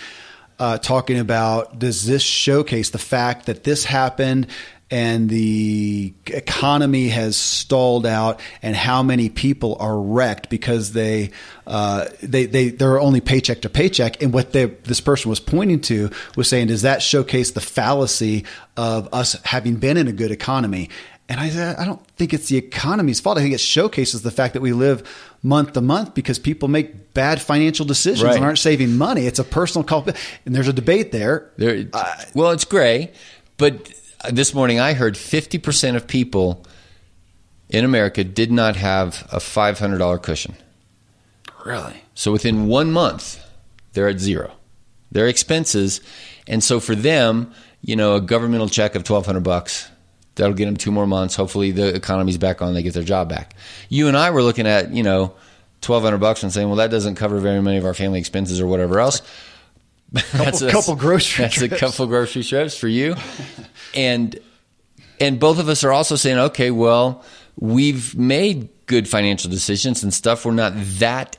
uh, 0.59 0.79
talking 0.79 1.19
about 1.19 1.79
does 1.79 2.07
this 2.07 2.23
showcase 2.23 2.91
the 2.91 2.99
fact 2.99 3.47
that 3.47 3.65
this 3.65 3.85
happened 3.85 4.47
and 4.91 5.29
the 5.29 6.13
economy 6.27 7.09
has 7.09 7.37
stalled 7.37 8.05
out 8.07 8.41
and 8.63 8.75
how 8.75 9.03
many 9.03 9.29
people 9.29 9.77
are 9.79 9.97
wrecked 9.99 10.51
because 10.51 10.93
they 10.93 11.31
uh, 11.67 12.07
they 12.23 12.47
they 12.47 12.71
they're 12.71 13.01
only 13.01 13.21
paycheck 13.21 13.61
to 13.63 13.69
paycheck. 13.71 14.21
And 14.23 14.33
what 14.33 14.53
they, 14.53 14.65
this 14.67 15.01
person 15.01 15.29
was 15.29 15.39
pointing 15.41 15.81
to 15.83 16.11
was 16.37 16.49
saying 16.49 16.67
does 16.69 16.83
that 16.83 17.03
showcase 17.03 17.53
the 17.53 17.61
fallacy 17.61 18.45
of 18.77 19.09
us 19.13 19.35
having 19.45 19.77
been 19.77 19.97
in 19.97 20.09
a 20.09 20.13
good 20.13 20.31
economy? 20.33 20.91
And 21.29 21.39
I 21.39 21.49
said 21.51 21.77
I 21.77 21.85
don't 21.85 22.05
think 22.17 22.35
it's 22.35 22.49
the 22.49 22.57
economy's 22.57 23.21
fault. 23.21 23.39
I 23.39 23.43
think 23.43 23.55
it 23.55 23.61
showcases 23.61 24.23
the 24.23 24.33
fact 24.33 24.55
that 24.55 24.61
we 24.61 24.73
live 24.73 25.09
month 25.45 25.75
to 25.75 25.81
month 25.81 26.15
because 26.15 26.41
people 26.41 26.67
make 26.67 27.15
bad 27.15 27.41
financial 27.41 27.87
decisions 27.87 28.25
Right. 28.25 28.35
and 28.35 28.45
aren't 28.45 28.59
saving 28.59 28.99
money. 28.99 29.27
It's 29.27 29.39
a 29.39 29.45
personal 29.45 29.85
culp 29.85 30.09
and 30.09 30.55
there's 30.55 30.67
a 30.67 30.73
debate 30.73 31.13
there. 31.13 31.49
There 31.57 31.85
well 32.35 32.51
it's 32.51 32.65
gray 32.65 33.13
but 33.57 33.93
this 34.31 34.53
morning 34.53 34.79
i 34.81 34.93
heard 34.93 35.15
50% 35.15 35.97
of 35.97 36.07
people 36.07 36.65
in 37.69 37.85
america 37.85 38.25
did 38.25 38.53
not 38.53 38.77
have 38.77 39.27
a 39.33 39.39
$500 39.39 40.23
cushion 40.23 40.55
really 41.65 42.03
So 42.15 42.33
within 42.33 42.67
one 42.69 42.91
month, 42.93 43.43
they're 43.93 44.09
at 44.09 44.19
zero. 44.19 44.53
Their 45.11 45.27
expenses, 45.27 46.01
and 46.47 46.63
so 46.63 46.81
for 46.81 46.95
them, 46.95 47.53
you 47.83 47.97
know, 47.97 48.15
a 48.17 48.21
governmental 48.21 48.69
check 48.69 48.95
of 48.95 49.05
twelve 49.05 49.27
hundred 49.27 49.43
bucks 49.43 49.89
that'll 50.37 50.55
get 50.55 50.67
them 50.67 50.77
two 50.77 50.93
more 50.93 51.07
months. 51.07 51.35
Hopefully, 51.35 51.71
the 51.73 51.95
economy's 51.95 52.39
back 52.39 52.63
on, 52.63 52.75
they 52.75 52.83
get 52.83 52.95
their 52.95 53.03
job 53.03 53.29
back. 53.29 53.55
You 53.89 54.07
and 54.07 54.17
I 54.17 54.31
were 54.31 54.43
looking 54.43 54.67
at 54.67 54.93
you 54.93 55.03
know 55.03 55.35
twelve 55.81 56.03
hundred 56.03 56.19
bucks 56.19 56.43
and 56.43 56.53
saying, 56.53 56.69
well, 56.69 56.77
that 56.77 56.91
doesn't 56.91 57.17
cover 57.17 57.39
very 57.41 57.61
many 57.61 57.79
of 57.79 57.85
our 57.85 57.95
family 57.95 58.21
expenses 58.21 58.61
or 58.61 58.67
whatever 58.67 59.01
else. 59.01 59.23
That's 60.13 60.63
a- 60.63 60.71
couple 60.73 60.97
grocery 60.97 61.45
That's 61.45 61.55
trips. 61.57 61.75
a 61.75 61.79
couple 61.79 62.07
grocery 62.07 62.43
trips 62.43 62.77
for 62.77 62.89
you, 62.89 63.17
and 63.95 64.39
and 65.21 65.39
both 65.39 65.59
of 65.59 65.69
us 65.69 65.85
are 65.85 65.93
also 65.93 66.17
saying, 66.17 66.39
okay, 66.39 66.71
well, 66.71 67.25
we've 67.59 68.17
made 68.17 68.69
good 68.87 69.09
financial 69.09 69.51
decisions 69.51 70.03
and 70.03 70.13
stuff. 70.13 70.45
We're 70.45 70.53
not 70.53 70.73
that 70.99 71.37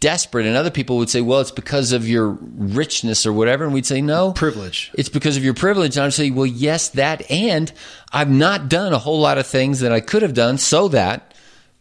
desperate. 0.00 0.46
And 0.46 0.56
other 0.56 0.70
people 0.70 0.96
would 0.98 1.10
say, 1.10 1.20
well, 1.20 1.40
it's 1.40 1.50
because 1.50 1.92
of 1.92 2.08
your 2.08 2.30
richness 2.30 3.26
or 3.26 3.32
whatever. 3.32 3.64
And 3.64 3.74
we'd 3.74 3.84
say, 3.84 4.00
no, 4.00 4.32
Privilege. 4.32 4.90
It's 4.94 5.08
because 5.08 5.36
of 5.36 5.44
your 5.44 5.54
privilege. 5.54 5.96
And 5.96 6.06
I'd 6.06 6.14
say, 6.14 6.30
well, 6.30 6.46
yes, 6.46 6.90
that. 6.90 7.28
And 7.30 7.70
I've 8.12 8.30
not 8.30 8.68
done 8.68 8.92
a 8.92 8.98
whole 8.98 9.20
lot 9.20 9.38
of 9.38 9.46
things 9.46 9.80
that 9.80 9.92
I 9.92 10.00
could 10.00 10.22
have 10.22 10.32
done 10.34 10.56
so 10.56 10.88
that 10.88 11.34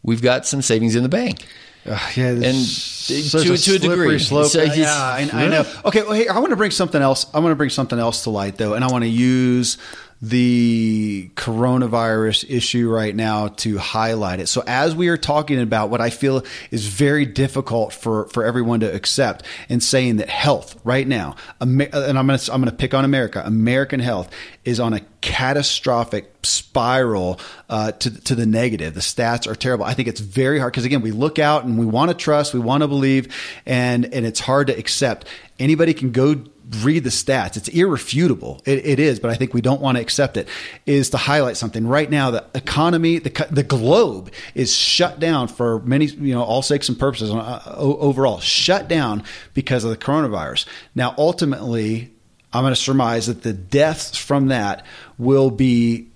we've 0.03 0.21
got 0.21 0.45
some 0.45 0.61
savings 0.61 0.95
in 0.95 1.03
the 1.03 1.09
bank. 1.09 1.45
Uh, 1.87 1.99
yeah, 2.15 2.29
And 2.29 2.41
to- 2.43 2.55
such 2.55 3.65
to 3.65 3.75
a 3.75 3.79
degree. 3.79 4.17
slope. 4.19 4.47
So 4.47 4.63
yeah, 4.63 4.91
I, 4.91 5.29
I 5.31 5.47
know. 5.47 5.65
Okay, 5.85 6.01
well, 6.01 6.13
hey, 6.13 6.27
I 6.27 6.39
want 6.39 6.49
to 6.49 6.55
bring 6.55 6.71
something 6.71 7.01
else. 7.01 7.27
I 7.33 7.39
want 7.39 7.51
to 7.51 7.55
bring 7.55 7.69
something 7.69 7.99
else 7.99 8.23
to 8.23 8.31
light, 8.31 8.57
though, 8.57 8.73
and 8.73 8.83
I 8.83 8.87
want 8.91 9.03
to 9.03 9.09
use 9.09 9.77
the 10.21 11.29
coronavirus 11.35 12.49
issue 12.49 12.89
right 12.89 13.15
now 13.15 13.49
to 13.49 13.77
highlight 13.77 14.39
it. 14.39 14.47
So, 14.47 14.63
as 14.65 14.95
we 14.95 15.09
are 15.09 15.17
talking 15.17 15.59
about 15.59 15.89
what 15.89 16.01
I 16.01 16.09
feel 16.09 16.43
is 16.71 16.87
very 16.87 17.25
difficult 17.25 17.93
for 17.93 18.27
for 18.27 18.45
everyone 18.45 18.79
to 18.79 18.93
accept, 18.93 19.45
and 19.69 19.83
saying 19.83 20.17
that 20.17 20.29
health 20.29 20.79
right 20.83 21.07
now, 21.07 21.35
and 21.59 21.81
I'm 21.93 22.27
going 22.27 22.39
to 22.39 22.53
I'm 22.53 22.61
going 22.61 22.71
to 22.71 22.77
pick 22.77 22.93
on 22.93 23.03
America. 23.03 23.43
American 23.45 23.99
health 23.99 24.31
is 24.63 24.79
on 24.79 24.93
a 24.93 25.01
catastrophic 25.21 26.33
spiral 26.43 27.39
uh, 27.69 27.91
to 27.91 28.21
to 28.21 28.35
the 28.35 28.45
negative. 28.45 28.93
The 28.93 29.01
stats 29.01 29.47
are 29.47 29.55
terrible. 29.55 29.85
I 29.85 29.93
think 29.93 30.07
it's 30.07 30.21
very 30.21 30.59
hard 30.59 30.71
because 30.71 30.85
again, 30.85 31.01
we 31.01 31.11
look 31.11 31.39
out 31.39 31.65
and 31.65 31.77
we 31.77 31.85
want 31.85 32.09
to 32.09 32.15
trust, 32.15 32.53
we 32.53 32.59
want 32.59 32.81
to 32.81 32.87
believe, 32.87 33.35
and 33.65 34.05
and 34.13 34.25
it's 34.25 34.39
hard 34.39 34.67
to 34.67 34.77
accept. 34.77 35.27
Anybody 35.59 35.93
can 35.93 36.11
go 36.11 36.35
read 36.81 37.03
the 37.03 37.09
stats. 37.09 37.57
It's 37.57 37.67
irrefutable. 37.69 38.61
It, 38.65 38.85
it 38.85 38.99
is, 38.99 39.19
but 39.19 39.31
I 39.31 39.35
think 39.35 39.53
we 39.53 39.61
don't 39.61 39.81
want 39.81 39.97
to 39.97 40.01
accept 40.01 40.37
it. 40.37 40.47
Is 40.85 41.09
to 41.11 41.17
highlight 41.17 41.57
something 41.57 41.85
right 41.87 42.09
now. 42.09 42.31
The 42.31 42.45
economy, 42.53 43.19
the 43.19 43.47
the 43.51 43.63
globe 43.63 44.31
is 44.53 44.75
shut 44.75 45.19
down 45.19 45.47
for 45.47 45.79
many, 45.81 46.05
you 46.05 46.33
know, 46.33 46.43
all 46.43 46.61
sakes 46.61 46.89
and 46.89 46.97
purposes. 46.97 47.31
Uh, 47.31 47.75
overall, 47.77 48.39
shut 48.39 48.87
down 48.87 49.23
because 49.53 49.83
of 49.83 49.91
the 49.91 49.97
coronavirus. 49.97 50.65
Now, 50.95 51.13
ultimately, 51.17 52.11
I'm 52.53 52.63
going 52.63 52.73
to 52.73 52.79
surmise 52.79 53.27
that 53.27 53.43
the 53.43 53.53
deaths 53.53 54.17
from 54.17 54.47
that 54.47 54.85
will 55.17 55.51
be 55.51 56.07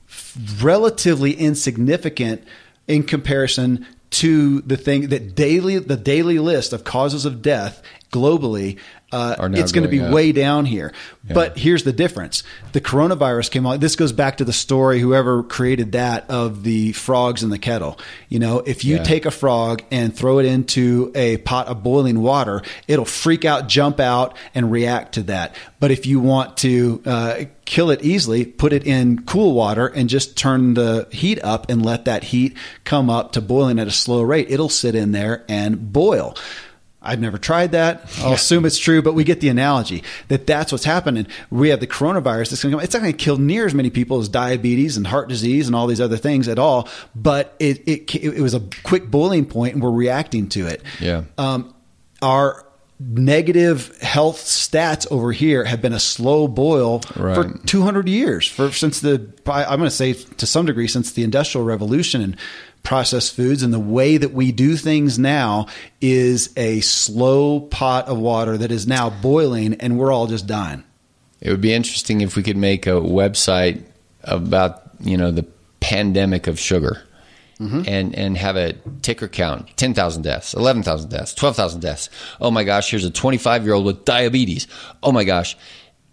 relatively 0.61 1.33
insignificant 1.33 2.43
in 2.87 3.03
comparison 3.03 3.85
to 4.09 4.61
the 4.61 4.77
thing 4.77 5.09
that 5.09 5.35
daily 5.35 5.77
the 5.77 5.97
daily 5.97 6.39
list 6.39 6.73
of 6.73 6.83
causes 6.83 7.25
of 7.25 7.41
death 7.41 7.81
globally 8.11 8.77
uh, 9.11 9.35
it's 9.53 9.71
going 9.71 9.83
to 9.83 9.89
be 9.89 10.01
up. 10.01 10.13
way 10.13 10.31
down 10.31 10.65
here. 10.65 10.93
But 11.31 11.57
here's 11.57 11.83
the 11.83 11.93
difference. 11.93 12.43
The 12.71 12.81
coronavirus 12.81 13.51
came 13.51 13.65
on 13.67 13.79
this 13.79 13.95
goes 13.95 14.11
back 14.11 14.37
to 14.37 14.45
the 14.45 14.53
story 14.53 14.99
whoever 14.99 15.43
created 15.43 15.91
that 15.91 16.29
of 16.29 16.63
the 16.63 16.91
frogs 16.93 17.43
in 17.43 17.49
the 17.49 17.59
kettle. 17.59 17.99
You 18.29 18.39
know 18.39 18.59
if 18.65 18.83
you 18.83 18.95
Yeah. 18.95 19.03
take 19.03 19.25
a 19.25 19.31
frog 19.31 19.83
and 19.91 20.15
throw 20.15 20.39
it 20.39 20.45
into 20.45 21.11
a 21.13 21.37
pot 21.37 21.67
of 21.67 21.83
boiling 21.83 22.21
water 22.21 22.63
it'll 22.87 23.05
freak 23.05 23.45
out 23.45 23.67
jump 23.67 23.99
out 23.99 24.35
and 24.55 24.71
react 24.71 25.13
to 25.15 25.23
that. 25.23 25.55
But 25.79 25.91
if 25.91 26.05
you 26.07 26.19
want 26.19 26.57
to 26.57 27.01
uh, 27.05 27.43
kill 27.65 27.91
it 27.91 28.03
easily 28.03 28.45
put 28.45 28.73
it 28.73 28.85
in 28.85 29.23
cool 29.25 29.53
water 29.53 29.85
and 29.87 30.09
just 30.09 30.35
turn 30.35 30.73
the 30.73 31.07
heat 31.11 31.39
up 31.43 31.69
and 31.69 31.85
let 31.85 32.05
that 32.05 32.23
heat 32.23 32.57
come 32.85 33.09
up 33.09 33.33
to 33.33 33.41
boiling 33.41 33.77
at 33.77 33.87
a 33.87 33.91
slow 33.91 34.21
rate. 34.23 34.47
It'll 34.49 34.69
sit 34.69 34.95
in 34.95 35.11
there 35.11 35.45
and 35.47 35.93
boil 35.93 36.35
I've 37.01 37.21
never 37.21 37.37
tried 37.37 37.71
that. 37.71 38.11
I'll 38.19 38.33
assume 38.33 38.65
it's 38.65 38.77
true, 38.77 39.01
but 39.01 39.13
we 39.13 39.23
get 39.23 39.39
the 39.39 39.47
analogy 39.47 40.03
that 40.27 40.45
that's 40.45 40.71
what's 40.73 40.83
happening. 40.83 41.27
We 41.49 41.69
have 41.69 41.79
the 41.79 41.87
coronavirus 41.87 42.49
that's 42.49 42.61
going 42.61 42.71
to 42.71 42.77
come. 42.77 42.83
It's 42.83 42.93
not 42.93 43.01
going 43.01 43.13
to 43.13 43.17
kill 43.17 43.37
near 43.37 43.65
as 43.65 43.73
many 43.73 43.89
people 43.89 44.19
as 44.19 44.27
diabetes 44.27 44.97
and 44.97 45.07
heart 45.07 45.29
disease 45.29 45.67
and 45.67 45.75
all 45.77 45.87
these 45.87 46.01
other 46.01 46.17
things 46.17 46.49
at 46.49 46.59
all. 46.59 46.89
But 47.15 47.55
it 47.59 47.87
it, 47.87 48.13
it 48.15 48.41
was 48.41 48.53
a 48.53 48.61
quick 48.83 49.09
boiling 49.09 49.45
point, 49.45 49.75
and 49.75 49.81
we're 49.83 49.91
reacting 49.91 50.49
to 50.49 50.67
it. 50.67 50.81
Yeah. 50.99 51.23
Um, 51.37 51.73
our 52.21 52.65
negative 53.13 53.97
health 54.01 54.37
stats 54.39 55.07
over 55.09 55.31
here 55.31 55.63
have 55.63 55.81
been 55.81 55.93
a 55.93 55.99
slow 56.01 56.47
boil 56.49 57.01
Right. 57.15 57.33
for 57.35 57.57
200 57.65 58.09
years 58.09 58.45
for 58.45 58.71
since 58.71 58.99
the 58.99 59.31
I'm 59.45 59.77
going 59.79 59.89
to 59.89 59.95
say 59.95 60.13
to 60.13 60.45
some 60.45 60.65
degree 60.65 60.87
since 60.89 61.13
the 61.13 61.23
industrial 61.23 61.65
revolution 61.65 62.21
and 62.21 62.35
processed 62.83 63.35
foods 63.35 63.61
and 63.63 63.73
the 63.73 63.79
way 63.79 64.17
that 64.17 64.33
we 64.33 64.51
do 64.51 64.75
things 64.75 65.19
now 65.19 65.67
is 66.01 66.51
a 66.57 66.79
slow 66.81 67.59
pot 67.59 68.07
of 68.07 68.17
water 68.17 68.57
that 68.57 68.71
is 68.71 68.87
now 68.87 69.09
boiling 69.09 69.75
and 69.75 69.97
we're 69.99 70.11
all 70.11 70.27
just 70.27 70.47
dying. 70.47 70.83
It 71.41 71.51
would 71.51 71.61
be 71.61 71.73
interesting 71.73 72.21
if 72.21 72.35
we 72.35 72.43
could 72.43 72.57
make 72.57 72.87
a 72.87 72.91
website 72.91 73.83
about 74.23 74.81
you 74.99 75.17
know 75.17 75.31
the 75.31 75.45
pandemic 75.79 76.47
of 76.47 76.59
sugar, 76.59 77.03
and 77.87 78.13
and 78.15 78.37
have 78.37 78.57
a 78.57 78.73
ticker 79.01 79.27
count: 79.27 79.69
ten 79.77 79.93
thousand 79.93 80.23
deaths, 80.23 80.53
eleven 80.53 80.83
thousand 80.83 81.09
deaths, 81.09 81.33
twelve 81.33 81.55
thousand 81.55 81.79
deaths. 81.81 82.09
Oh 82.41 82.51
my 82.51 82.63
gosh, 82.63 82.89
here's 82.89 83.05
a 83.05 83.11
twenty-five 83.11 83.63
year 83.63 83.73
old 83.73 83.85
with 83.85 84.03
diabetes. 84.03 84.67
Oh 85.01 85.13
my 85.13 85.23
gosh, 85.23 85.55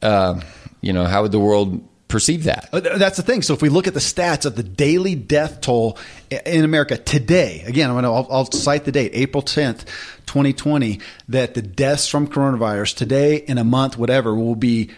uh, 0.02 0.40
you 0.80 0.92
know 0.92 1.04
how 1.04 1.22
would 1.22 1.32
the 1.32 1.40
world 1.40 1.86
perceive 2.08 2.44
that? 2.44 2.68
Uh, 2.72 2.80
th- 2.80 2.96
That's 2.96 3.16
the 3.16 3.22
thing. 3.22 3.42
So 3.42 3.54
if 3.54 3.62
we 3.62 3.68
look 3.68 3.86
at 3.86 3.94
the 3.94 4.00
stats 4.00 4.46
of 4.46 4.56
the 4.56 4.62
daily 4.62 5.14
death 5.14 5.60
toll 5.60 5.98
in 6.30 6.64
America 6.64 6.96
today, 6.96 7.62
again, 7.66 7.90
I'm 7.90 7.96
gonna, 7.96 8.12
I'll, 8.12 8.26
I'll 8.30 8.50
cite 8.50 8.84
the 8.84 8.92
date, 8.92 9.12
April 9.14 9.42
10th, 9.42 9.84
2020, 10.26 11.00
that 11.28 11.54
the 11.54 11.62
deaths 11.62 12.08
from 12.08 12.26
coronavirus 12.28 12.96
today 12.96 13.36
in 13.36 13.58
a 13.58 13.64
month, 13.64 13.98
whatever, 13.98 14.34
will 14.34 14.56
be 14.56 14.90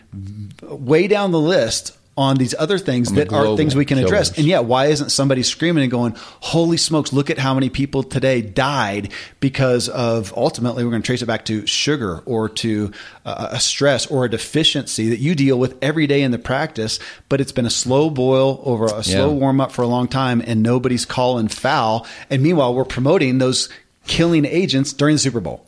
way 0.62 1.08
down 1.08 1.32
the 1.32 1.40
list 1.40 1.97
on 2.18 2.36
these 2.36 2.52
other 2.58 2.78
things 2.78 3.10
the 3.12 3.24
that 3.24 3.32
are 3.32 3.56
things 3.56 3.76
we 3.76 3.84
can 3.84 3.96
address. 3.98 4.30
killers. 4.30 4.38
And 4.38 4.46
yeah, 4.48 4.58
why 4.58 4.86
isn't 4.86 5.10
somebody 5.10 5.44
screaming 5.44 5.84
and 5.84 5.90
going, 5.90 6.14
holy 6.40 6.76
smokes, 6.76 7.12
look 7.12 7.30
at 7.30 7.38
how 7.38 7.54
many 7.54 7.70
people 7.70 8.02
today 8.02 8.42
died 8.42 9.12
because 9.38 9.88
of 9.88 10.34
ultimately 10.36 10.82
we're 10.84 10.90
going 10.90 11.02
to 11.02 11.06
trace 11.06 11.22
it 11.22 11.26
back 11.26 11.44
to 11.44 11.64
sugar 11.66 12.18
or 12.26 12.48
to 12.48 12.90
uh, 13.24 13.50
a 13.52 13.60
stress 13.60 14.06
or 14.08 14.24
a 14.24 14.28
deficiency 14.28 15.10
that 15.10 15.20
you 15.20 15.36
deal 15.36 15.58
with 15.60 15.78
every 15.80 16.08
day 16.08 16.22
in 16.22 16.32
the 16.32 16.38
practice, 16.38 16.98
but 17.28 17.40
it's 17.40 17.52
been 17.52 17.66
a 17.66 17.70
slow 17.70 18.10
boil 18.10 18.60
over 18.64 18.86
a 18.86 19.04
slow 19.04 19.28
Yeah. 19.30 19.34
warm 19.38 19.60
up 19.60 19.70
for 19.70 19.82
a 19.82 19.86
long 19.86 20.08
time 20.08 20.42
and 20.44 20.60
nobody's 20.62 21.04
calling 21.04 21.46
foul. 21.46 22.04
And 22.30 22.42
meanwhile, 22.42 22.74
we're 22.74 22.84
promoting 22.84 23.38
those 23.38 23.68
killing 24.08 24.44
agents 24.44 24.92
during 24.92 25.14
the 25.14 25.20
Super 25.20 25.40
Bowl. 25.40 25.64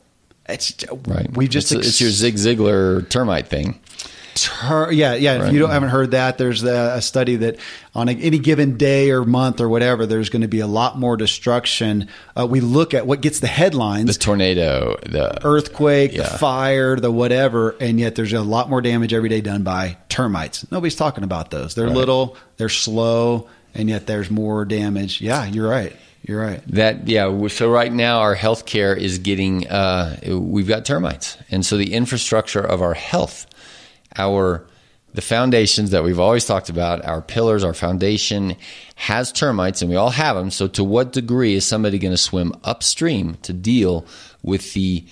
It's, 0.49 0.73
Right. 1.07 1.31
We've 1.31 1.49
just 1.49 1.71
it's, 1.71 1.87
it's 1.87 2.01
your 2.01 2.09
Zig 2.09 2.35
Ziglar 2.35 3.07
termite 3.07 3.47
thing. 3.47 3.79
Ter- 4.35 4.91
yeah, 4.91 5.15
yeah. 5.15 5.45
If 5.47 5.53
you 5.53 5.59
don't 5.59 5.69
haven't 5.71 5.89
heard 5.89 6.11
that, 6.11 6.37
there's 6.37 6.63
a, 6.63 6.93
a 6.97 7.01
study 7.01 7.35
that 7.37 7.57
on 7.93 8.07
a, 8.07 8.13
any 8.13 8.39
given 8.39 8.77
day 8.77 9.11
or 9.11 9.23
month 9.25 9.59
or 9.59 9.67
whatever, 9.67 10.05
there's 10.05 10.29
going 10.29 10.41
to 10.43 10.47
be 10.47 10.61
a 10.61 10.67
lot 10.67 10.97
more 10.97 11.17
destruction. 11.17 12.07
Uh, 12.37 12.47
we 12.49 12.61
look 12.61 12.93
at 12.93 13.05
what 13.05 13.21
gets 13.21 13.39
the 13.39 13.47
headlines: 13.47 14.15
The 14.17 14.23
tornado, 14.23 14.97
the 15.03 15.45
earthquake, 15.45 16.15
the 16.15 16.23
fire, 16.23 16.95
the 16.95 17.11
whatever, 17.11 17.71
and 17.81 17.99
yet 17.99 18.15
there's 18.15 18.33
a 18.33 18.41
lot 18.41 18.69
more 18.69 18.81
damage 18.81 19.13
every 19.13 19.29
day 19.29 19.41
done 19.41 19.63
by 19.63 19.97
termites. 20.09 20.69
Nobody's 20.71 20.95
talking 20.95 21.23
about 21.23 21.51
those. 21.51 21.75
They're 21.75 21.87
Right. 21.87 21.95
little, 21.95 22.37
they're 22.57 22.69
slow, 22.69 23.47
and 23.73 23.89
yet 23.89 24.07
there's 24.07 24.31
more 24.31 24.63
damage. 24.65 25.19
Yeah, 25.21 25.45
you're 25.45 25.69
right. 25.69 25.95
You're 26.23 26.39
right. 26.39 26.61
That 26.67 27.07
yeah. 27.07 27.47
So 27.47 27.71
right 27.71 27.91
now 27.91 28.19
our 28.19 28.35
healthcare 28.35 28.95
is 28.95 29.17
getting. 29.17 29.67
Uh, 29.67 30.17
we've 30.27 30.67
got 30.67 30.85
termites, 30.85 31.35
and 31.49 31.65
so 31.65 31.77
the 31.77 31.93
infrastructure 31.93 32.61
of 32.61 32.81
our 32.83 32.93
health, 32.93 33.47
our 34.17 34.67
the 35.13 35.21
foundations 35.21 35.91
that 35.91 36.05
we've 36.05 36.19
always 36.19 36.45
talked 36.45 36.69
about, 36.69 37.03
our 37.03 37.21
pillars, 37.21 37.65
our 37.65 37.73
foundation 37.73 38.55
has 38.95 39.31
termites, 39.31 39.81
and 39.81 39.91
we 39.91 39.97
all 39.97 40.09
have 40.09 40.37
them. 40.37 40.49
So 40.51 40.67
to 40.69 40.83
what 40.85 41.11
degree 41.11 41.55
is 41.55 41.65
somebody 41.65 41.99
going 41.99 42.13
to 42.13 42.17
swim 42.17 42.53
upstream 42.63 43.35
to 43.41 43.51
deal 43.51 44.05
with 44.41 44.73
the 44.73 45.05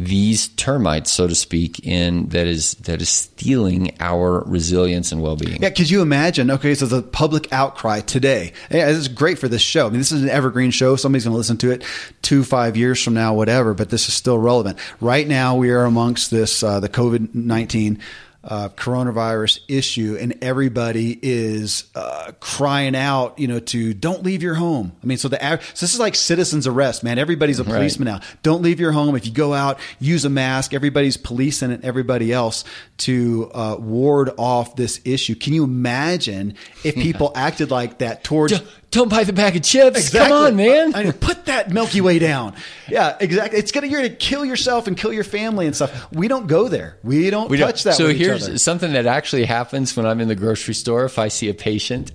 these 0.00 0.48
termites, 0.48 1.12
so 1.12 1.28
to 1.28 1.36
speak, 1.36 1.86
in 1.86 2.28
that 2.30 2.48
is 2.48 2.74
that 2.74 3.00
is 3.00 3.08
stealing 3.08 3.94
our 4.00 4.42
resilience 4.44 5.12
and 5.12 5.22
well 5.22 5.36
being? 5.36 5.62
Yeah, 5.62 5.70
could 5.70 5.88
you 5.88 6.02
imagine? 6.02 6.50
Okay, 6.50 6.74
so 6.74 6.86
the 6.86 7.00
public 7.00 7.52
outcry 7.52 8.00
today. 8.00 8.54
Yeah, 8.72 8.86
this 8.86 8.96
is 8.96 9.08
great 9.08 9.38
for 9.38 9.46
this 9.46 9.62
show. 9.62 9.86
I 9.86 9.90
mean, 9.90 10.00
this 10.00 10.10
is 10.10 10.22
an 10.24 10.30
evergreen 10.30 10.72
show. 10.72 10.96
Somebody's 10.96 11.24
going 11.24 11.34
to 11.34 11.38
listen 11.38 11.58
to 11.58 11.70
it 11.70 11.84
two, 12.22 12.42
five 12.42 12.76
years 12.76 13.00
from 13.00 13.14
now, 13.14 13.34
whatever. 13.34 13.72
But 13.72 13.90
this 13.90 14.08
is 14.08 14.14
still 14.14 14.38
relevant. 14.38 14.78
Right 15.00 15.28
now, 15.28 15.54
we 15.54 15.70
are 15.70 15.84
amongst 15.84 16.32
this 16.32 16.64
uh, 16.64 16.80
the 16.80 16.88
COVID 16.88 17.32
nineteen. 17.32 18.00
Uh, 18.46 18.68
coronavirus 18.68 19.60
issue, 19.68 20.18
and 20.20 20.36
everybody 20.42 21.18
is 21.22 21.84
uh, 21.94 22.30
crying 22.40 22.94
out, 22.94 23.38
you 23.38 23.48
know, 23.48 23.58
to 23.58 23.94
don't 23.94 24.22
leave 24.22 24.42
your 24.42 24.52
home. 24.52 24.92
I 25.02 25.06
mean, 25.06 25.16
so 25.16 25.28
the 25.28 25.38
so 25.72 25.86
this 25.86 25.94
is 25.94 25.98
like 25.98 26.14
citizens 26.14 26.66
arrest, 26.66 27.02
man. 27.02 27.18
Everybody's 27.18 27.58
a 27.58 27.64
policeman 27.64 28.04
now. 28.06 28.20
Don't 28.42 28.60
leave 28.60 28.80
your 28.80 28.92
home. 28.92 29.16
If 29.16 29.24
you 29.24 29.32
go 29.32 29.54
out, 29.54 29.78
use 29.98 30.26
a 30.26 30.30
mask. 30.30 30.74
Everybody's 30.74 31.16
policing 31.16 31.70
it. 31.70 31.84
Everybody 31.84 32.34
else 32.34 32.64
to 32.98 33.50
uh, 33.54 33.76
ward 33.78 34.30
off 34.36 34.76
this 34.76 35.00
issue. 35.06 35.34
Can 35.34 35.54
you 35.54 35.64
imagine 35.64 36.54
if 36.84 36.94
people 37.06 37.32
acted 37.34 37.70
like 37.70 37.98
that 37.98 38.24
towards? 38.24 38.58
Don't- 38.58 38.68
Don't 38.94 39.08
buy 39.08 39.24
the 39.24 39.32
bag 39.32 39.56
of 39.56 39.62
chips. 39.62 40.10
Come 40.10 40.30
on, 40.30 40.54
man. 40.54 40.94
I 40.94 41.02
mean, 41.02 41.12
put 41.14 41.46
that 41.46 41.70
Milky 41.72 42.00
Way 42.00 42.20
down. 42.20 42.54
Yeah, 42.88 43.16
exactly. 43.18 43.58
It's 43.58 43.72
gonna 43.72 43.88
you're 43.88 44.00
gonna 44.02 44.14
kill 44.14 44.44
yourself 44.44 44.86
and 44.86 44.96
kill 44.96 45.12
your 45.12 45.24
family 45.24 45.66
and 45.66 45.74
stuff. 45.74 46.06
We 46.12 46.28
don't 46.28 46.46
go 46.46 46.68
there. 46.68 46.96
We 47.02 47.28
don't 47.28 47.50
We 47.50 47.56
don't- 47.56 47.66
touch 47.66 47.82
that. 47.82 47.94
So 47.94 48.06
here's 48.08 48.62
something 48.62 48.92
that 48.92 49.06
actually 49.06 49.46
happens 49.46 49.96
when 49.96 50.06
I'm 50.06 50.20
in 50.20 50.28
the 50.28 50.36
grocery 50.36 50.74
store. 50.74 51.04
If 51.04 51.18
I 51.18 51.26
see 51.26 51.48
a 51.48 51.54
patient, 51.54 52.12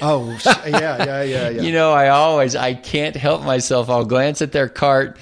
Oh, 0.00 0.30
yeah, 0.44 0.68
yeah, 1.04 1.22
yeah, 1.22 1.48
yeah. 1.48 1.48
you 1.62 1.72
know, 1.72 1.92
I 1.92 2.08
always 2.08 2.54
I 2.54 2.74
can't 2.74 3.16
help 3.16 3.42
myself. 3.42 3.88
I'll 3.90 4.04
glance 4.04 4.42
at 4.42 4.52
their 4.52 4.68
cart. 4.68 5.18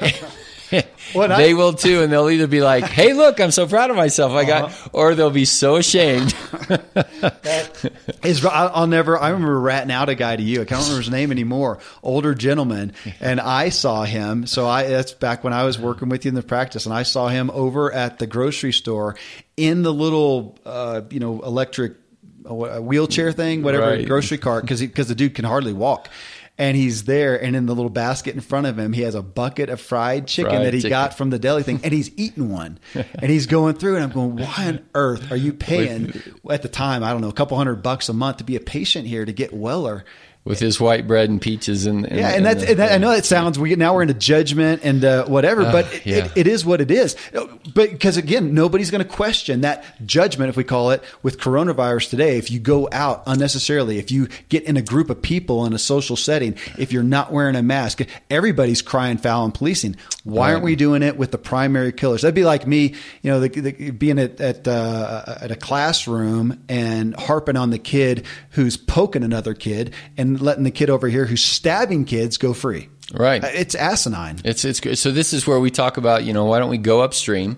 Well, 1.14 1.30
I- 1.32 1.36
they 1.36 1.54
will 1.54 1.72
too, 1.72 2.02
and 2.02 2.12
they'll 2.12 2.28
either 2.28 2.48
be 2.48 2.60
like, 2.60 2.84
"Hey, 2.84 3.12
look, 3.12 3.40
I'm 3.40 3.52
so 3.52 3.66
proud 3.68 3.90
of 3.90 3.96
myself, 3.96 4.32
I 4.32 4.44
got," 4.44 4.64
Uh-huh. 4.64 4.88
or 4.92 5.14
they'll 5.14 5.30
be 5.30 5.44
so 5.44 5.76
ashamed. 5.76 6.34
Is 8.24 8.44
I'll 8.44 8.86
never. 8.86 9.18
I 9.18 9.30
remember 9.30 9.58
ratting 9.60 9.90
out 9.92 10.08
a 10.08 10.14
guy 10.14 10.34
to 10.36 10.42
you. 10.42 10.62
I 10.62 10.64
can't 10.64 10.80
remember 10.82 11.00
his 11.02 11.10
name 11.10 11.30
anymore. 11.30 11.78
Older 12.02 12.34
gentleman, 12.34 12.92
and 13.20 13.40
I 13.40 13.68
saw 13.68 14.04
him. 14.04 14.46
So 14.46 14.66
I 14.66 14.84
that's 14.88 15.12
back 15.12 15.44
when 15.44 15.52
I 15.52 15.64
was 15.64 15.78
working 15.78 16.08
with 16.08 16.24
you 16.24 16.30
in 16.30 16.34
the 16.34 16.42
practice, 16.42 16.86
and 16.86 16.94
I 16.94 17.04
saw 17.04 17.28
him 17.28 17.50
over 17.50 17.92
at 17.92 18.18
the 18.18 18.26
grocery 18.26 18.72
store 18.72 19.16
in 19.56 19.82
the 19.82 19.92
little, 19.92 20.58
uh, 20.66 21.02
you 21.10 21.20
know, 21.20 21.40
electric 21.42 21.94
uh, 22.44 22.50
wh- 22.50 22.82
wheelchair 22.84 23.32
thing, 23.32 23.62
whatever 23.62 23.86
Right. 23.86 24.06
grocery 24.06 24.38
cart, 24.38 24.64
because 24.64 24.80
because 24.80 25.08
the 25.08 25.14
dude 25.14 25.34
can 25.34 25.44
hardly 25.44 25.72
walk. 25.72 26.08
And 26.58 26.74
he's 26.74 27.04
there, 27.04 27.36
and 27.42 27.54
in 27.54 27.66
the 27.66 27.74
little 27.74 27.90
basket 27.90 28.34
in 28.34 28.40
front 28.40 28.66
of 28.66 28.78
him, 28.78 28.94
he 28.94 29.02
has 29.02 29.14
a 29.14 29.20
bucket 29.20 29.68
of 29.68 29.78
fried 29.78 30.26
chicken 30.26 30.52
Fried 30.52 30.66
that 30.66 30.72
he 30.72 30.80
chicken. 30.80 30.90
got 30.90 31.16
from 31.16 31.28
the 31.28 31.38
deli 31.38 31.62
thing, 31.62 31.80
and 31.84 31.92
he's 31.92 32.10
eating 32.16 32.50
one. 32.50 32.78
and 32.94 33.30
he's 33.30 33.44
going 33.44 33.74
through, 33.74 33.96
and 33.96 34.04
I'm 34.04 34.10
going, 34.10 34.36
why 34.36 34.66
on 34.66 34.80
earth 34.94 35.30
are 35.30 35.36
you 35.36 35.52
paying 35.52 36.14
at 36.50 36.62
the 36.62 36.68
time? 36.68 37.04
I 37.04 37.12
don't 37.12 37.20
know, 37.20 37.28
a 37.28 37.34
couple 37.34 37.58
hundred 37.58 37.82
bucks 37.82 38.08
a 38.08 38.14
month 38.14 38.38
to 38.38 38.44
be 38.44 38.56
a 38.56 38.60
patient 38.60 39.06
here 39.06 39.24
to 39.26 39.32
get 39.34 39.52
weller. 39.52 40.06
With 40.46 40.60
his 40.60 40.80
white 40.80 41.08
bread 41.08 41.28
and 41.28 41.42
peaches, 41.42 41.86
and, 41.86 42.06
and 42.06 42.18
Yeah, 42.18 42.28
and 42.30 42.46
that's 42.46 42.62
the- 42.62 42.70
and 42.70 42.78
that, 42.78 42.92
I 42.92 42.98
know 42.98 43.10
it 43.10 43.24
sounds 43.24 43.58
we 43.58 43.74
now 43.74 43.94
we're 43.94 44.02
into 44.02 44.14
judgment 44.14 44.82
and 44.84 45.04
uh, 45.04 45.26
whatever, 45.26 45.62
but 45.64 45.92
it, 45.92 46.06
yeah. 46.06 46.16
it, 46.16 46.32
it 46.36 46.46
is 46.46 46.64
what 46.64 46.80
it 46.80 46.90
is. 46.90 47.16
But 47.74 47.90
because 47.90 48.16
again, 48.16 48.54
nobody's 48.54 48.92
going 48.92 49.02
to 49.02 49.08
question 49.08 49.62
that 49.62 49.84
judgment, 50.06 50.48
if 50.48 50.56
we 50.56 50.62
call 50.62 50.92
it, 50.92 51.02
with 51.22 51.38
coronavirus 51.38 52.10
today. 52.10 52.38
If 52.38 52.50
you 52.50 52.60
go 52.60 52.88
out 52.92 53.24
unnecessarily, 53.26 53.98
if 53.98 54.12
you 54.12 54.28
get 54.48 54.62
in 54.62 54.76
a 54.76 54.82
group 54.82 55.10
of 55.10 55.20
people 55.20 55.66
in 55.66 55.72
a 55.72 55.78
social 55.80 56.16
setting, 56.16 56.56
if 56.78 56.92
you're 56.92 57.02
not 57.02 57.32
wearing 57.32 57.56
a 57.56 57.62
mask, 57.62 58.02
everybody's 58.30 58.82
crying 58.82 59.18
foul 59.18 59.44
and 59.44 59.52
policing. 59.52 59.96
Why 60.22 60.52
aren't 60.52 60.64
we 60.64 60.76
doing 60.76 61.02
it 61.02 61.16
with 61.16 61.32
the 61.32 61.38
primary 61.38 61.92
killers? 61.92 62.22
That'd 62.22 62.34
be 62.34 62.44
like 62.44 62.66
me, 62.66 62.94
you 63.22 63.30
know, 63.30 63.40
the, 63.40 63.48
the, 63.48 63.90
being 63.90 64.18
at 64.18 64.40
at, 64.40 64.68
uh, 64.68 65.38
at 65.40 65.50
a 65.50 65.56
classroom 65.56 66.62
and 66.68 67.14
harping 67.16 67.56
on 67.56 67.70
the 67.70 67.78
kid 67.78 68.26
who's 68.50 68.76
poking 68.76 69.22
another 69.24 69.54
kid 69.54 69.92
and 70.16 70.35
letting 70.36 70.64
the 70.64 70.70
kid 70.70 70.90
over 70.90 71.08
here 71.08 71.24
who's 71.26 71.42
stabbing 71.42 72.04
kids 72.04 72.38
go 72.38 72.52
free. 72.52 72.88
Right. 73.12 73.42
Uh, 73.42 73.48
It's 73.52 73.74
asinine. 73.74 74.40
It's 74.44 74.64
it's 74.64 74.80
good. 74.80 74.96
So 74.98 75.10
this 75.10 75.32
is 75.32 75.46
where 75.46 75.60
we 75.60 75.70
talk 75.70 75.96
about 75.96 76.24
you 76.24 76.32
know 76.32 76.44
why 76.44 76.58
don't 76.58 76.70
we 76.70 76.78
go 76.78 77.00
upstream, 77.02 77.56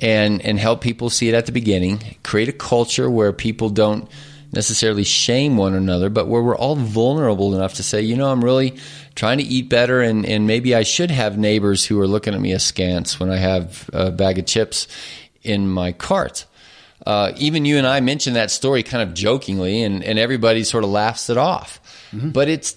and 0.00 0.42
and 0.42 0.58
help 0.58 0.80
people 0.80 1.08
see 1.10 1.28
it 1.28 1.34
at 1.34 1.46
the 1.46 1.52
beginning, 1.52 2.00
create 2.22 2.48
a 2.48 2.52
culture 2.52 3.10
where 3.10 3.32
people 3.32 3.70
don't 3.70 4.08
necessarily 4.52 5.04
shame 5.04 5.56
one 5.56 5.74
another, 5.74 6.08
but 6.08 6.28
where 6.28 6.42
we're 6.42 6.56
all 6.56 6.76
vulnerable 6.76 7.54
enough 7.54 7.74
to 7.74 7.82
say, 7.82 8.00
you 8.00 8.16
know, 8.16 8.30
I'm 8.30 8.44
really 8.44 8.76
trying 9.14 9.38
to 9.38 9.44
eat 9.44 9.68
better, 9.68 10.02
and 10.02 10.26
and 10.26 10.46
maybe 10.46 10.74
I 10.74 10.82
should 10.82 11.10
have 11.10 11.38
neighbors 11.38 11.84
who 11.84 11.98
are 12.00 12.06
looking 12.06 12.34
at 12.34 12.40
me 12.40 12.52
askance 12.52 13.18
when 13.18 13.30
I 13.30 13.36
have 13.36 13.88
a 13.92 14.10
bag 14.10 14.38
of 14.38 14.46
chips 14.46 14.88
in 15.42 15.68
my 15.68 15.92
cart. 15.92 16.44
Uh, 17.06 17.32
even 17.36 17.64
you 17.64 17.78
and 17.78 17.86
I 17.86 18.00
mentioned 18.00 18.34
that 18.36 18.50
story 18.50 18.82
kind 18.82 19.08
of 19.08 19.14
jokingly, 19.14 19.82
and, 19.84 20.02
and 20.02 20.18
everybody 20.18 20.64
sort 20.64 20.82
of 20.84 20.90
laughs 20.90 21.30
it 21.30 21.36
off. 21.38 21.80
But 22.12 22.48
it's 22.48 22.74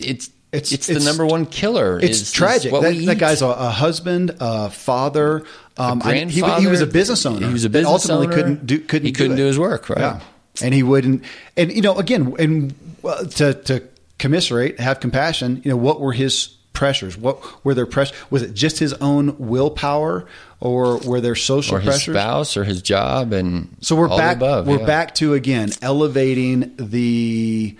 it's 0.00 0.28
It's- 0.52 0.70
it's, 0.72 0.86
the 0.86 0.92
it's- 0.92 1.04
number 1.04 1.26
one 1.26 1.46
killer. 1.46 1.98
It's 1.98 2.10
is- 2.10 2.22
is 2.22 2.32
tragic. 2.32 2.70
what 2.72 2.82
that, 2.82 2.94
that 3.06 3.18
guy's 3.18 3.42
a, 3.42 3.46
a 3.48 3.70
husband, 3.70 4.36
a 4.38 4.70
father, 4.70 5.42
um, 5.76 6.00
I- 6.04 6.14
he- 6.26 6.42
he, 6.60 6.66
was 6.68 6.80
a 6.80 6.86
business 6.86 7.26
owner. 7.26 7.44
He 7.46 7.52
was 7.52 7.64
a 7.64 7.70
business 7.70 7.90
ultimately 7.90 8.26
owner. 8.28 8.36
couldn't 8.36 8.66
do 8.66 8.78
couldn't 8.78 9.06
He 9.06 9.12
couldn't 9.12 9.36
do, 9.36 9.42
do 9.42 9.46
his 9.46 9.58
work, 9.58 9.88
right? 9.88 9.98
Yeah, 9.98 10.20
and 10.62 10.72
he 10.72 10.84
wouldn't. 10.84 11.24
And 11.56 11.72
you 11.72 11.82
know, 11.82 11.96
again, 11.98 12.34
and 12.38 12.72
well, 13.02 13.26
to 13.26 13.54
to 13.54 13.82
commiserate, 14.20 14.78
have 14.78 15.00
compassion. 15.00 15.60
You 15.64 15.70
know, 15.72 15.76
what 15.76 16.00
were 16.00 16.12
his 16.12 16.50
pressures? 16.74 17.16
What 17.16 17.64
were 17.64 17.72
there 17.72 17.86
pressures? 17.86 18.16
Was 18.30 18.42
it 18.42 18.52
just 18.52 18.78
his 18.78 18.92
own 18.94 19.38
willpower, 19.38 20.26
or 20.60 20.98
were 20.98 21.22
there 21.22 21.34
social 21.34 21.76
or 21.76 21.80
his 21.80 21.88
pressures? 21.88 22.14
spouse, 22.14 22.56
or 22.58 22.64
his 22.64 22.82
job, 22.82 23.32
and 23.32 23.74
So 23.80 23.96
we're 23.96 24.08
back. 24.08 24.36
Above, 24.36 24.66
we're 24.66 24.80
yeah. 24.80 24.86
back 24.86 25.14
to 25.16 25.32
again 25.32 25.70
elevating 25.80 26.74
the. 26.76 27.76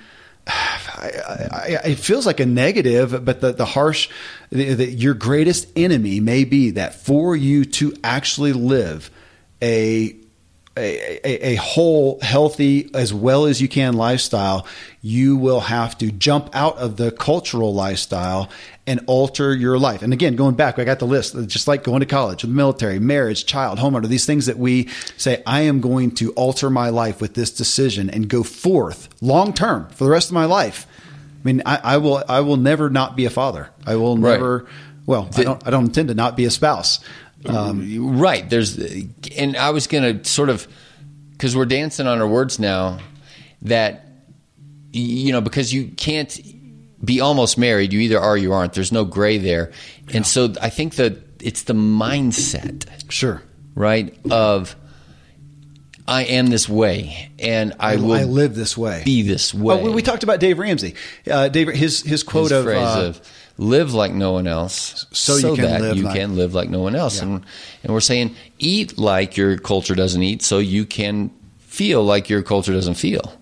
I, 0.46 1.10
I, 1.84 1.88
it 1.88 1.98
feels 1.98 2.24
like 2.24 2.40
a 2.40 2.46
negative, 2.46 3.22
but 3.24 3.42
the 3.42 3.52
the 3.52 3.66
harsh, 3.66 4.08
the, 4.48 4.72
the, 4.72 4.90
your 4.90 5.14
greatest 5.14 5.68
enemy 5.76 6.20
may 6.20 6.44
be 6.44 6.70
that 6.70 6.94
for 6.94 7.36
you 7.36 7.66
to 7.66 7.94
actually 8.02 8.54
live 8.54 9.10
a, 9.64 10.14
a, 10.76 11.46
a 11.52 11.54
whole, 11.56 12.18
healthy, 12.20 12.90
as 12.94 13.14
well 13.14 13.46
as 13.46 13.60
you 13.60 13.68
can 13.68 13.94
lifestyle, 13.94 14.66
you 15.00 15.36
will 15.36 15.60
have 15.60 15.96
to 15.98 16.10
jump 16.10 16.50
out 16.54 16.76
of 16.78 16.96
the 16.96 17.10
cultural 17.10 17.72
lifestyle 17.72 18.50
and 18.86 19.00
alter 19.06 19.54
your 19.54 19.78
life. 19.78 20.02
And 20.02 20.12
again, 20.12 20.36
going 20.36 20.56
back, 20.56 20.78
I 20.78 20.84
got 20.84 20.98
the 20.98 21.06
list, 21.06 21.34
just 21.46 21.66
like 21.66 21.84
going 21.84 22.00
to 22.00 22.06
college, 22.06 22.42
the 22.42 22.48
military, 22.48 22.98
marriage, 22.98 23.46
child, 23.46 23.78
homeowner, 23.78 24.06
these 24.06 24.26
things 24.26 24.44
that 24.46 24.58
we 24.58 24.88
say, 25.16 25.42
I 25.46 25.62
am 25.62 25.80
going 25.80 26.10
to 26.16 26.32
alter 26.32 26.68
my 26.68 26.90
life 26.90 27.20
with 27.20 27.32
this 27.32 27.50
decision 27.50 28.10
and 28.10 28.28
go 28.28 28.42
forth 28.42 29.08
long 29.22 29.54
term 29.54 29.88
for 29.88 30.04
the 30.04 30.10
rest 30.10 30.28
of 30.28 30.34
my 30.34 30.44
life. 30.44 30.86
I 31.42 31.44
mean, 31.44 31.62
I, 31.64 31.80
I 31.82 31.96
will, 31.96 32.22
I 32.28 32.40
will 32.40 32.58
never 32.58 32.90
not 32.90 33.16
be 33.16 33.24
a 33.24 33.30
father. 33.30 33.70
I 33.86 33.96
will 33.96 34.18
Right. 34.18 34.32
never, 34.32 34.66
well, 35.06 35.30
I 35.34 35.44
don't, 35.44 35.66
I 35.66 35.70
don't 35.70 35.86
intend 35.86 36.08
to 36.08 36.14
not 36.14 36.36
be 36.36 36.44
a 36.44 36.50
spouse. 36.50 37.00
Um, 37.46 38.18
right. 38.18 38.48
There's, 38.48 38.78
and 39.36 39.56
I 39.56 39.70
was 39.70 39.86
going 39.86 40.18
to 40.18 40.28
sort 40.28 40.50
of, 40.50 40.66
because 41.32 41.56
we're 41.56 41.66
dancing 41.66 42.06
on 42.06 42.20
our 42.20 42.28
words 42.28 42.58
now, 42.58 42.98
that, 43.62 44.06
you 44.92 45.32
know, 45.32 45.40
because 45.40 45.72
you 45.72 45.88
can't 45.88 46.38
be 47.04 47.20
almost 47.20 47.58
married, 47.58 47.92
you 47.92 48.00
either 48.00 48.20
are 48.20 48.32
or 48.32 48.36
you 48.36 48.52
aren't. 48.52 48.72
There's 48.72 48.92
no 48.92 49.04
gray 49.04 49.38
there. 49.38 49.72
And 50.12 50.26
so 50.26 50.52
I 50.60 50.70
think 50.70 50.96
that 50.96 51.18
it's 51.42 51.64
the 51.64 51.74
mindset, 51.74 52.86
sure. 53.10 53.42
right, 53.74 54.16
of 54.30 54.76
I 56.06 56.24
am 56.24 56.48
this 56.48 56.68
way 56.68 57.30
and 57.38 57.74
I, 57.80 57.94
I, 57.94 57.96
will 57.96 58.12
I 58.12 58.24
live 58.24 58.54
this 58.54 58.76
way. 58.76 59.02
be 59.04 59.22
this 59.22 59.54
way. 59.54 59.74
Oh, 59.80 59.84
we, 59.84 59.90
we 59.90 60.02
talked 60.02 60.22
about 60.22 60.40
Dave 60.40 60.58
Ramsey. 60.58 60.94
Uh, 61.30 61.48
Dave, 61.48 61.68
his 61.68 62.02
his 62.02 62.22
quote 62.22 62.50
his 62.50 62.52
of, 62.52 62.64
phrase 62.64 62.78
uh, 62.78 63.06
of 63.08 63.20
live 63.56 63.94
like 63.94 64.12
no 64.12 64.32
one 64.32 64.46
else 64.46 65.06
So 65.12 65.36
you 65.36 65.54
can 65.54 65.64
that 65.64 65.80
live 65.80 65.96
you 65.96 66.02
like- 66.04 66.16
can 66.16 66.36
live 66.36 66.54
like 66.54 66.68
no 66.68 66.80
one 66.80 66.96
else 66.96 67.20
and 67.20 67.44
and 67.84 67.92
we're 67.92 68.00
saying 68.00 68.34
eat 68.58 68.98
like 68.98 69.36
your 69.36 69.56
culture 69.58 69.94
doesn't 69.94 70.22
eat 70.22 70.42
so 70.42 70.58
you 70.58 70.84
can 70.84 71.30
feel 71.60 72.02
like 72.02 72.28
your 72.28 72.42
culture 72.42 72.72
doesn't 72.72 72.94
feel 72.94 73.40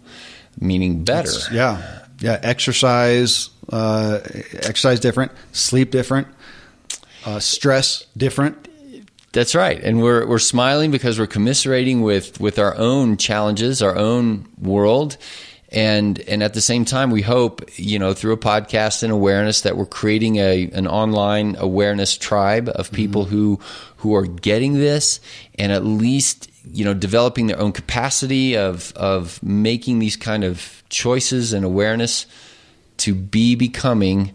meaning 0.61 1.03
better 1.03 1.31
yeah, 1.51 2.03
yeah, 2.21 2.39
exercise, 2.43 3.49
uh, 3.69 4.21
exercise 4.53 5.01
different, 5.01 5.33
sleep 5.53 5.91
different, 5.91 6.29
uh, 7.25 7.39
stress 7.39 8.07
different. 8.17 8.69
that's 9.33 9.55
right. 9.55 9.83
And 9.83 10.03
we're 10.03 10.27
we're 10.27 10.39
smiling 10.39 10.91
because 10.91 11.19
we're 11.19 11.27
commiserating 11.27 12.03
with 12.03 12.41
with 12.41 12.59
our 12.59 12.77
own 12.77 13.17
challenges 13.17 13.83
our 13.83 13.97
own 13.97 14.47
world. 14.61 15.17
And 15.71 16.21
and 16.21 16.43
at 16.43 16.53
the 16.53 16.61
same 16.61 16.85
time 16.85 17.11
we 17.11 17.23
hope 17.23 17.63
you 17.77 17.99
know 17.99 18.13
through 18.13 18.33
a 18.33 18.39
podcast 18.39 19.03
and 19.03 19.11
awareness 19.11 19.63
that 19.63 19.77
we're 19.77 19.87
creating 19.87 20.37
a 20.37 20.69
an 20.73 20.87
online 20.87 21.57
awareness 21.59 22.17
tribe 22.17 22.69
of 22.75 22.93
people 22.93 23.25
who 23.25 23.59
who 23.97 24.15
are 24.15 24.27
getting 24.27 24.75
this 24.75 25.19
and 25.59 25.73
at 25.73 25.83
least 25.83 26.51
you 26.71 26.85
know 26.85 26.93
developing 26.93 27.47
their 27.47 27.59
own 27.59 27.73
capacity 27.73 28.55
of 28.55 28.93
of 28.97 29.43
making 29.43 29.99
these 29.99 30.17
kind 30.17 30.45
of 30.45 30.83
choices 30.91 31.55
and 31.55 31.65
awareness 31.65 32.27
to 32.99 33.15
be 33.15 33.55
becoming 33.55 34.35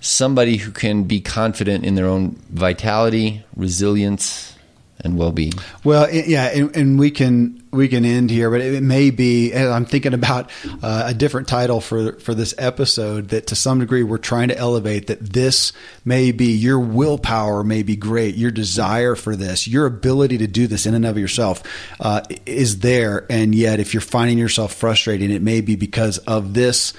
somebody 0.00 0.58
who 0.58 0.70
can 0.70 1.04
be 1.04 1.20
confident 1.20 1.84
in 1.84 1.94
their 1.94 2.06
own 2.06 2.36
vitality 2.50 3.42
resilience 3.56 4.54
and 5.00 5.18
well-being 5.18 5.52
Well, 5.82 6.10
yeah, 6.12 6.46
and, 6.46 6.74
and 6.76 6.98
we 6.98 7.10
can 7.10 7.62
we 7.70 7.88
can 7.88 8.04
end 8.04 8.30
here, 8.30 8.50
but 8.50 8.60
it 8.60 8.82
may 8.82 9.10
be. 9.10 9.52
I'm 9.52 9.84
thinking 9.84 10.14
about 10.14 10.50
uh, 10.82 11.04
a 11.06 11.14
different 11.14 11.48
title 11.48 11.80
for 11.80 12.12
for 12.20 12.34
this 12.34 12.54
episode. 12.56 13.28
That 13.28 13.48
to 13.48 13.56
some 13.56 13.80
degree 13.80 14.02
we're 14.02 14.18
trying 14.18 14.48
to 14.48 14.56
elevate. 14.56 15.08
That 15.08 15.20
this 15.20 15.72
may 16.04 16.30
be 16.32 16.52
your 16.52 16.78
willpower 16.78 17.64
may 17.64 17.82
be 17.82 17.96
great, 17.96 18.36
your 18.36 18.52
desire 18.52 19.16
for 19.16 19.34
this, 19.36 19.66
your 19.66 19.86
ability 19.86 20.38
to 20.38 20.46
do 20.46 20.66
this 20.66 20.86
in 20.86 20.94
and 20.94 21.04
of 21.04 21.18
yourself 21.18 21.62
uh, 22.00 22.22
is 22.46 22.78
there, 22.78 23.26
and 23.28 23.54
yet 23.54 23.80
if 23.80 23.92
you're 23.92 24.00
finding 24.00 24.38
yourself 24.38 24.72
frustrated, 24.72 25.30
it 25.30 25.42
may 25.42 25.60
be 25.60 25.76
because 25.76 26.18
of 26.18 26.54
this 26.54 26.92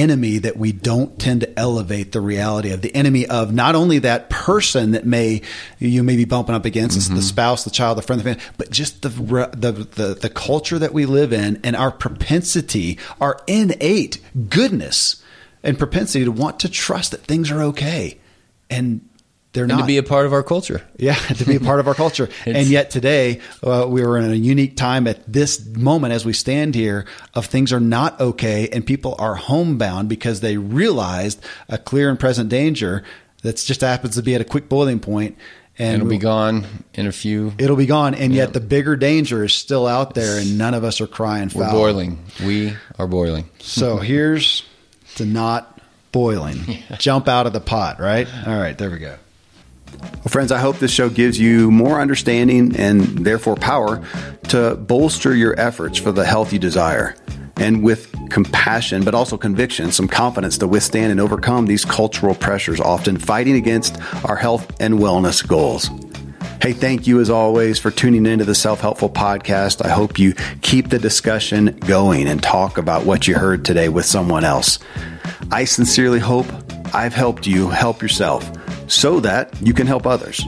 enemy 0.00 0.38
that 0.38 0.56
we 0.56 0.72
don't 0.72 1.18
tend 1.18 1.40
to 1.42 1.58
elevate 1.58 2.12
the 2.12 2.20
reality 2.20 2.70
of. 2.70 2.82
The 2.82 2.94
enemy 2.94 3.26
of 3.26 3.52
not 3.52 3.74
only 3.74 4.00
that 4.00 4.30
person 4.30 4.92
that 4.92 5.06
may 5.06 5.42
you 5.78 6.02
may 6.02 6.16
be 6.16 6.24
bumping 6.24 6.54
up 6.54 6.64
against 6.64 6.96
it's 6.96 7.08
the 7.08 7.14
mm-hmm. 7.14 7.22
spouse 7.22 7.64
the 7.64 7.70
child 7.70 7.98
the 7.98 8.02
friend 8.02 8.20
the 8.20 8.24
family 8.24 8.42
but 8.58 8.70
just 8.70 9.02
the, 9.02 9.08
the 9.08 9.72
the 9.72 10.14
the 10.14 10.30
culture 10.30 10.78
that 10.78 10.92
we 10.92 11.06
live 11.06 11.32
in 11.32 11.60
and 11.64 11.76
our 11.76 11.90
propensity 11.90 12.98
our 13.20 13.40
innate 13.46 14.20
goodness 14.48 15.22
and 15.64 15.78
propensity 15.78 16.24
to 16.24 16.30
want 16.30 16.60
to 16.60 16.68
trust 16.68 17.10
that 17.10 17.22
things 17.22 17.50
are 17.50 17.62
okay. 17.62 18.18
And 18.70 19.08
they're 19.54 19.64
and 19.64 19.70
not 19.72 19.80
to 19.80 19.86
be 19.86 19.96
a 19.96 20.02
part 20.02 20.26
of 20.26 20.32
our 20.34 20.42
culture 20.42 20.82
yeah, 20.98 21.14
to 21.14 21.44
be 21.46 21.56
a 21.56 21.60
part 21.60 21.80
of 21.80 21.88
our 21.88 21.94
culture. 21.94 22.28
and 22.44 22.66
yet 22.68 22.90
today, 22.90 23.40
uh, 23.62 23.86
we 23.88 24.02
are 24.02 24.18
in 24.18 24.30
a 24.30 24.34
unique 24.34 24.76
time 24.76 25.06
at 25.06 25.20
this 25.32 25.64
moment 25.64 26.12
as 26.12 26.26
we 26.26 26.34
stand 26.34 26.74
here 26.74 27.06
of 27.32 27.46
things 27.46 27.72
are 27.72 27.80
not 27.80 28.20
okay 28.20 28.68
and 28.70 28.84
people 28.86 29.14
are 29.18 29.34
homebound 29.36 30.08
because 30.10 30.40
they 30.40 30.58
realized 30.58 31.40
a 31.70 31.78
clear 31.78 32.10
and 32.10 32.20
present 32.20 32.50
danger 32.50 33.02
that 33.42 33.56
just 33.56 33.80
happens 33.80 34.16
to 34.16 34.22
be 34.22 34.34
at 34.34 34.40
a 34.40 34.44
quick 34.44 34.68
boiling 34.68 35.00
point 35.00 35.38
and, 35.78 35.96
it'll 35.96 36.06
we- 36.08 36.14
be 36.16 36.18
gone 36.18 36.66
in 36.94 37.06
a 37.06 37.12
few 37.12 37.52
It'll 37.58 37.74
be 37.76 37.86
gone. 37.86 38.14
And 38.14 38.32
yet 38.32 38.52
the 38.52 38.60
bigger 38.60 38.94
danger 38.96 39.42
is 39.44 39.52
still 39.54 39.86
out 39.88 40.14
there 40.14 40.38
and 40.40 40.56
none 40.56 40.72
of 40.74 40.84
us 40.84 41.00
are 41.00 41.06
crying 41.08 41.48
foul. 41.48 41.62
we're 41.62 41.70
boiling 41.72 42.24
we 42.44 42.74
are 42.98 43.08
boiling 43.08 43.48
So 43.58 43.96
here's 44.10 44.62
to 45.16 45.24
not 45.24 45.80
boiling. 46.12 46.78
Jump 46.98 47.26
out 47.28 47.46
of 47.46 47.52
the 47.52 47.60
pot, 47.60 47.98
right? 48.00 48.28
All 48.46 48.56
right, 48.58 48.78
there 48.78 48.88
we 48.90 48.98
go. 48.98 49.16
Well, 50.12 50.30
friends, 50.30 50.52
I 50.52 50.58
hope 50.58 50.78
this 50.78 50.90
show 50.90 51.08
gives 51.08 51.38
you 51.38 51.70
more 51.70 52.00
understanding 52.00 52.76
and 52.76 53.02
therefore 53.02 53.56
power 53.56 54.02
to 54.48 54.76
bolster 54.76 55.34
your 55.34 55.58
efforts 55.58 55.98
for 55.98 56.12
the 56.12 56.24
health 56.24 56.52
you 56.52 56.58
desire. 56.58 57.14
And 57.56 57.82
with 57.82 58.12
compassion, 58.30 59.04
but 59.04 59.14
also 59.14 59.36
conviction, 59.36 59.92
some 59.92 60.08
confidence 60.08 60.58
to 60.58 60.66
withstand 60.66 61.12
and 61.12 61.20
overcome 61.20 61.66
these 61.66 61.84
cultural 61.84 62.34
pressures, 62.34 62.80
often 62.80 63.16
fighting 63.16 63.54
against 63.54 63.96
our 64.24 64.36
health 64.36 64.70
and 64.80 64.94
wellness 64.94 65.46
goals. 65.46 65.88
Hey, 66.60 66.72
thank 66.72 67.06
you 67.06 67.20
as 67.20 67.28
always 67.28 67.78
for 67.78 67.90
tuning 67.90 68.24
into 68.24 68.44
the 68.44 68.54
Self 68.54 68.80
Helpful 68.80 69.10
Podcast. 69.10 69.84
I 69.84 69.90
hope 69.90 70.18
you 70.18 70.32
keep 70.62 70.88
the 70.88 70.98
discussion 70.98 71.76
going 71.80 72.26
and 72.26 72.42
talk 72.42 72.78
about 72.78 73.04
what 73.04 73.28
you 73.28 73.34
heard 73.34 73.64
today 73.64 73.90
with 73.90 74.06
someone 74.06 74.44
else. 74.44 74.78
I 75.50 75.64
sincerely 75.64 76.20
hope 76.20 76.46
I've 76.94 77.12
helped 77.12 77.46
you 77.46 77.68
help 77.68 78.00
yourself 78.00 78.50
so 78.86 79.20
that 79.20 79.54
you 79.60 79.72
can 79.72 79.86
help 79.86 80.06
others. 80.06 80.44